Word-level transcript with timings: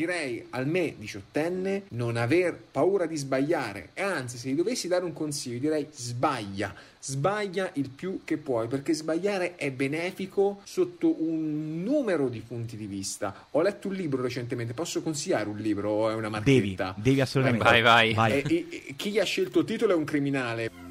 direi 0.00 0.46
al 0.50 0.66
me 0.66 0.94
diciottenne 0.96 1.82
non 1.90 2.16
aver 2.16 2.56
paura 2.70 3.04
di 3.04 3.16
sbagliare. 3.16 3.90
E 3.92 4.02
anzi 4.02 4.38
se 4.38 4.48
gli 4.48 4.54
dovessi 4.54 4.88
dare 4.88 5.04
un 5.04 5.12
consiglio 5.12 5.58
direi 5.58 5.86
sbaglia. 5.90 6.74
Sbaglia 7.02 7.70
il 7.74 7.88
più 7.88 8.20
che 8.24 8.36
puoi 8.36 8.66
perché 8.66 8.92
sbagliare 8.92 9.56
è 9.56 9.70
benefico 9.70 10.60
sotto 10.64 11.22
un 11.22 11.82
numero 11.82 12.28
di 12.28 12.40
punti 12.40 12.76
di 12.76 12.86
vista. 12.86 13.46
Ho 13.52 13.62
letto 13.62 13.88
un 13.88 13.94
libro 13.94 14.22
recentemente. 14.22 14.72
Posso 14.72 15.02
consigliare 15.02 15.48
un 15.48 15.58
libro? 15.58 15.90
O 15.90 16.10
è 16.10 16.14
una 16.14 16.28
marchetta? 16.28 16.94
devi, 16.94 17.02
devi 17.02 17.20
assolutamente. 17.20 17.64
Vai 17.64 17.82
vai, 17.82 18.14
vai. 18.14 18.32
E, 18.32 18.44
e, 18.46 18.82
e, 18.88 18.94
chi 18.96 19.18
ha 19.18 19.24
scelto 19.24 19.60
il 19.60 19.66
titolo 19.66 19.92
è 19.92 19.96
un 19.96 20.04
criminale 20.04 20.89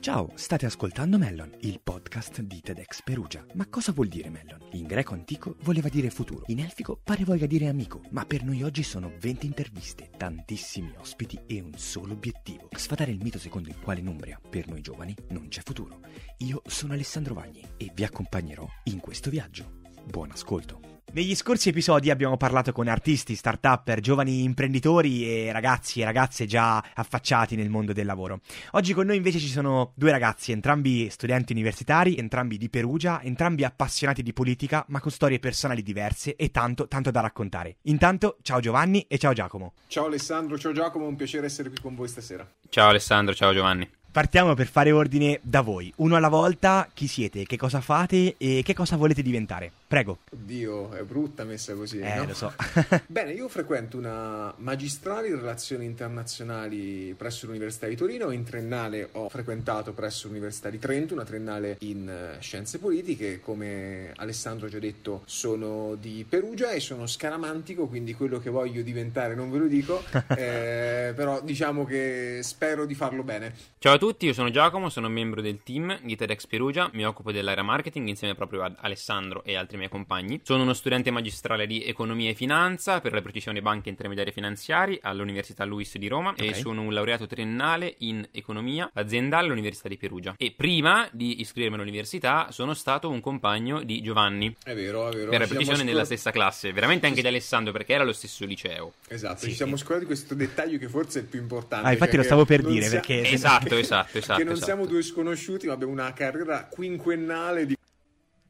Ciao, 0.00 0.30
state 0.34 0.64
ascoltando 0.64 1.18
Mellon, 1.18 1.54
il 1.60 1.78
podcast 1.82 2.40
di 2.40 2.62
TEDx 2.62 3.02
Perugia. 3.02 3.44
Ma 3.52 3.66
cosa 3.68 3.92
vuol 3.92 4.08
dire 4.08 4.30
Mellon? 4.30 4.68
In 4.72 4.86
greco 4.86 5.12
antico 5.12 5.56
voleva 5.60 5.90
dire 5.90 6.08
futuro, 6.08 6.44
in 6.46 6.60
elfico 6.60 6.98
pare 7.04 7.22
voglia 7.22 7.44
dire 7.44 7.68
amico, 7.68 8.00
ma 8.12 8.24
per 8.24 8.42
noi 8.42 8.62
oggi 8.62 8.82
sono 8.82 9.12
20 9.20 9.44
interviste, 9.44 10.08
tantissimi 10.16 10.94
ospiti 10.96 11.38
e 11.46 11.60
un 11.60 11.74
solo 11.76 12.14
obiettivo. 12.14 12.70
Sfatare 12.74 13.10
il 13.10 13.20
mito 13.20 13.38
secondo 13.38 13.68
il 13.68 13.78
quale 13.78 14.00
in 14.00 14.06
Umbria, 14.06 14.40
per 14.48 14.68
noi 14.68 14.80
giovani, 14.80 15.14
non 15.32 15.48
c'è 15.48 15.60
futuro. 15.62 16.00
Io 16.38 16.62
sono 16.64 16.94
Alessandro 16.94 17.34
Vagni 17.34 17.62
e 17.76 17.92
vi 17.94 18.02
accompagnerò 18.02 18.66
in 18.84 19.00
questo 19.00 19.28
viaggio. 19.28 19.80
Buon 20.06 20.30
ascolto. 20.30 20.89
Negli 21.12 21.34
scorsi 21.34 21.70
episodi 21.70 22.08
abbiamo 22.08 22.36
parlato 22.36 22.70
con 22.70 22.86
artisti, 22.86 23.34
start-upper, 23.34 23.98
giovani 23.98 24.44
imprenditori 24.44 25.26
e 25.26 25.50
ragazzi 25.50 26.00
e 26.00 26.04
ragazze 26.04 26.46
già 26.46 26.76
affacciati 26.94 27.56
nel 27.56 27.68
mondo 27.68 27.92
del 27.92 28.06
lavoro. 28.06 28.42
Oggi 28.72 28.94
con 28.94 29.06
noi 29.06 29.16
invece 29.16 29.40
ci 29.40 29.48
sono 29.48 29.90
due 29.96 30.12
ragazzi, 30.12 30.52
entrambi 30.52 31.10
studenti 31.10 31.50
universitari, 31.52 32.16
entrambi 32.16 32.58
di 32.58 32.68
Perugia, 32.70 33.22
entrambi 33.22 33.64
appassionati 33.64 34.22
di 34.22 34.32
politica, 34.32 34.84
ma 34.86 35.00
con 35.00 35.10
storie 35.10 35.40
personali 35.40 35.82
diverse 35.82 36.36
e 36.36 36.52
tanto, 36.52 36.86
tanto 36.86 37.10
da 37.10 37.20
raccontare. 37.20 37.78
Intanto, 37.82 38.36
ciao 38.42 38.60
Giovanni 38.60 39.04
e 39.08 39.18
ciao 39.18 39.32
Giacomo. 39.32 39.72
Ciao 39.88 40.06
Alessandro, 40.06 40.56
ciao 40.58 40.70
Giacomo, 40.70 41.08
un 41.08 41.16
piacere 41.16 41.46
essere 41.46 41.70
qui 41.70 41.80
con 41.80 41.96
voi 41.96 42.06
stasera. 42.06 42.48
Ciao 42.68 42.88
Alessandro, 42.88 43.34
ciao 43.34 43.52
Giovanni. 43.52 43.90
Partiamo 44.12 44.54
per 44.54 44.68
fare 44.68 44.92
ordine 44.92 45.40
da 45.42 45.60
voi, 45.60 45.92
uno 45.96 46.14
alla 46.14 46.28
volta, 46.28 46.88
chi 46.94 47.08
siete, 47.08 47.46
che 47.46 47.56
cosa 47.56 47.80
fate 47.80 48.36
e 48.38 48.62
che 48.64 48.74
cosa 48.74 48.96
volete 48.96 49.22
diventare. 49.22 49.72
Prego. 49.90 50.18
Oddio, 50.30 50.92
è 50.92 51.02
brutta 51.02 51.42
messa 51.42 51.74
così. 51.74 51.98
Eh, 51.98 52.14
no? 52.14 52.26
lo 52.26 52.34
so. 52.34 52.54
Bene, 53.08 53.32
io 53.32 53.48
frequento 53.48 53.98
una 53.98 54.54
magistrale 54.58 55.26
in 55.26 55.34
relazioni 55.34 55.84
internazionali 55.84 57.12
presso 57.18 57.46
l'Università 57.46 57.88
di 57.88 57.96
Torino, 57.96 58.30
in 58.30 58.44
triennale 58.44 59.08
ho 59.10 59.28
frequentato 59.28 59.92
presso 59.92 60.28
l'Università 60.28 60.70
di 60.70 60.78
Trento, 60.78 61.14
una 61.14 61.24
triennale 61.24 61.76
in 61.80 62.08
uh, 62.08 62.40
scienze 62.40 62.78
politiche, 62.78 63.40
come 63.40 64.12
Alessandro 64.14 64.68
ha 64.68 64.70
già 64.70 64.78
detto 64.78 65.22
sono 65.26 65.96
di 65.96 66.24
Perugia 66.28 66.70
e 66.70 66.78
sono 66.78 67.08
scaramantico, 67.08 67.88
quindi 67.88 68.14
quello 68.14 68.38
che 68.38 68.48
voglio 68.48 68.82
diventare 68.82 69.34
non 69.34 69.50
ve 69.50 69.58
lo 69.58 69.66
dico, 69.66 70.04
eh, 70.36 71.12
però 71.16 71.40
diciamo 71.42 71.84
che 71.84 72.38
spero 72.44 72.86
di 72.86 72.94
farlo 72.94 73.24
bene. 73.24 73.52
Ciao 73.78 73.94
a 73.94 73.98
tutti, 73.98 74.26
io 74.26 74.34
sono 74.34 74.50
Giacomo, 74.50 74.88
sono 74.88 75.08
membro 75.08 75.40
del 75.40 75.64
team 75.64 75.98
di 76.04 76.14
TEDx 76.14 76.46
Perugia, 76.46 76.88
mi 76.92 77.04
occupo 77.04 77.32
dell'area 77.32 77.64
marketing 77.64 78.06
insieme 78.06 78.36
proprio 78.36 78.62
ad 78.62 78.76
Alessandro 78.78 79.42
e 79.42 79.56
altri 79.56 79.78
miei 79.80 79.90
compagni. 79.90 80.40
Sono 80.42 80.62
uno 80.62 80.72
studente 80.72 81.10
magistrale 81.10 81.66
di 81.66 81.84
economia 81.84 82.30
e 82.30 82.34
finanza 82.34 83.00
per 83.00 83.12
la 83.12 83.20
precisione 83.20 83.60
banche 83.60 83.88
intermediari 83.88 84.32
finanziari 84.32 84.98
all'Università 85.02 85.64
Luis 85.64 85.96
di 85.98 86.08
Roma 86.08 86.30
okay. 86.30 86.48
e 86.48 86.54
sono 86.54 86.82
un 86.82 86.92
laureato 86.92 87.26
triennale 87.26 87.94
in 87.98 88.26
economia 88.32 88.90
aziendale 88.94 89.46
all'Università 89.46 89.88
di 89.88 89.96
Perugia. 89.96 90.34
E 90.36 90.52
prima 90.56 91.08
di 91.12 91.40
iscrivermi 91.40 91.76
all'università 91.76 92.48
sono 92.50 92.74
stato 92.74 93.10
un 93.10 93.20
compagno 93.20 93.82
di 93.82 94.02
Giovanni. 94.02 94.54
È 94.62 94.74
vero, 94.74 95.08
è 95.08 95.14
vero. 95.14 95.30
Per 95.30 95.40
la 95.40 95.46
precisione 95.46 95.82
nella 95.82 96.04
stessa 96.04 96.30
classe, 96.30 96.72
veramente 96.72 97.06
anche 97.06 97.20
di 97.20 97.28
Alessandro 97.28 97.72
perché 97.72 97.94
era 97.94 98.04
lo 98.04 98.12
stesso 98.12 98.44
liceo. 98.44 98.94
Esatto, 99.08 99.40
sì, 99.40 99.50
ci 99.50 99.54
siamo 99.54 99.76
sì. 99.76 99.84
scordati 99.84 100.06
questo 100.06 100.34
dettaglio 100.34 100.78
che 100.78 100.88
forse 100.88 101.18
è 101.18 101.22
il 101.22 101.28
più 101.28 101.40
importante. 101.40 101.86
Ah, 101.86 101.92
infatti 101.92 102.16
lo 102.16 102.22
stavo 102.22 102.44
per 102.44 102.62
dire 102.62 102.86
sia... 102.86 103.00
perché... 103.00 103.30
Esatto, 103.30 103.76
esatto 103.76 103.88
esatto, 103.90 104.18
esatto. 104.18 104.38
Che 104.38 104.44
non 104.44 104.54
esatto. 104.54 104.66
siamo 104.66 104.86
due 104.86 105.02
sconosciuti, 105.02 105.66
ma 105.66 105.72
abbiamo 105.72 105.92
una 105.92 106.12
carriera 106.12 106.66
quinquennale 106.70 107.66
di 107.66 107.76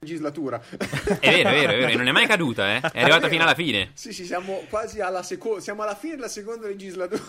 legislatura. 0.00 0.58
È 1.20 1.28
vero, 1.30 1.50
è 1.50 1.52
vero, 1.52 1.72
è 1.72 1.78
vero, 1.78 1.98
non 1.98 2.08
è 2.08 2.12
mai 2.12 2.26
caduta, 2.26 2.74
eh? 2.74 2.80
È 2.80 3.02
arrivata 3.02 3.28
fino 3.28 3.42
alla 3.42 3.54
fine. 3.54 3.90
Sì, 3.92 4.14
sì, 4.14 4.24
siamo 4.24 4.62
quasi 4.70 5.00
alla 5.00 5.22
seconda, 5.22 5.60
siamo 5.60 5.82
alla 5.82 5.94
fine 5.94 6.14
della 6.14 6.28
seconda 6.28 6.66
legislatura. 6.66 7.22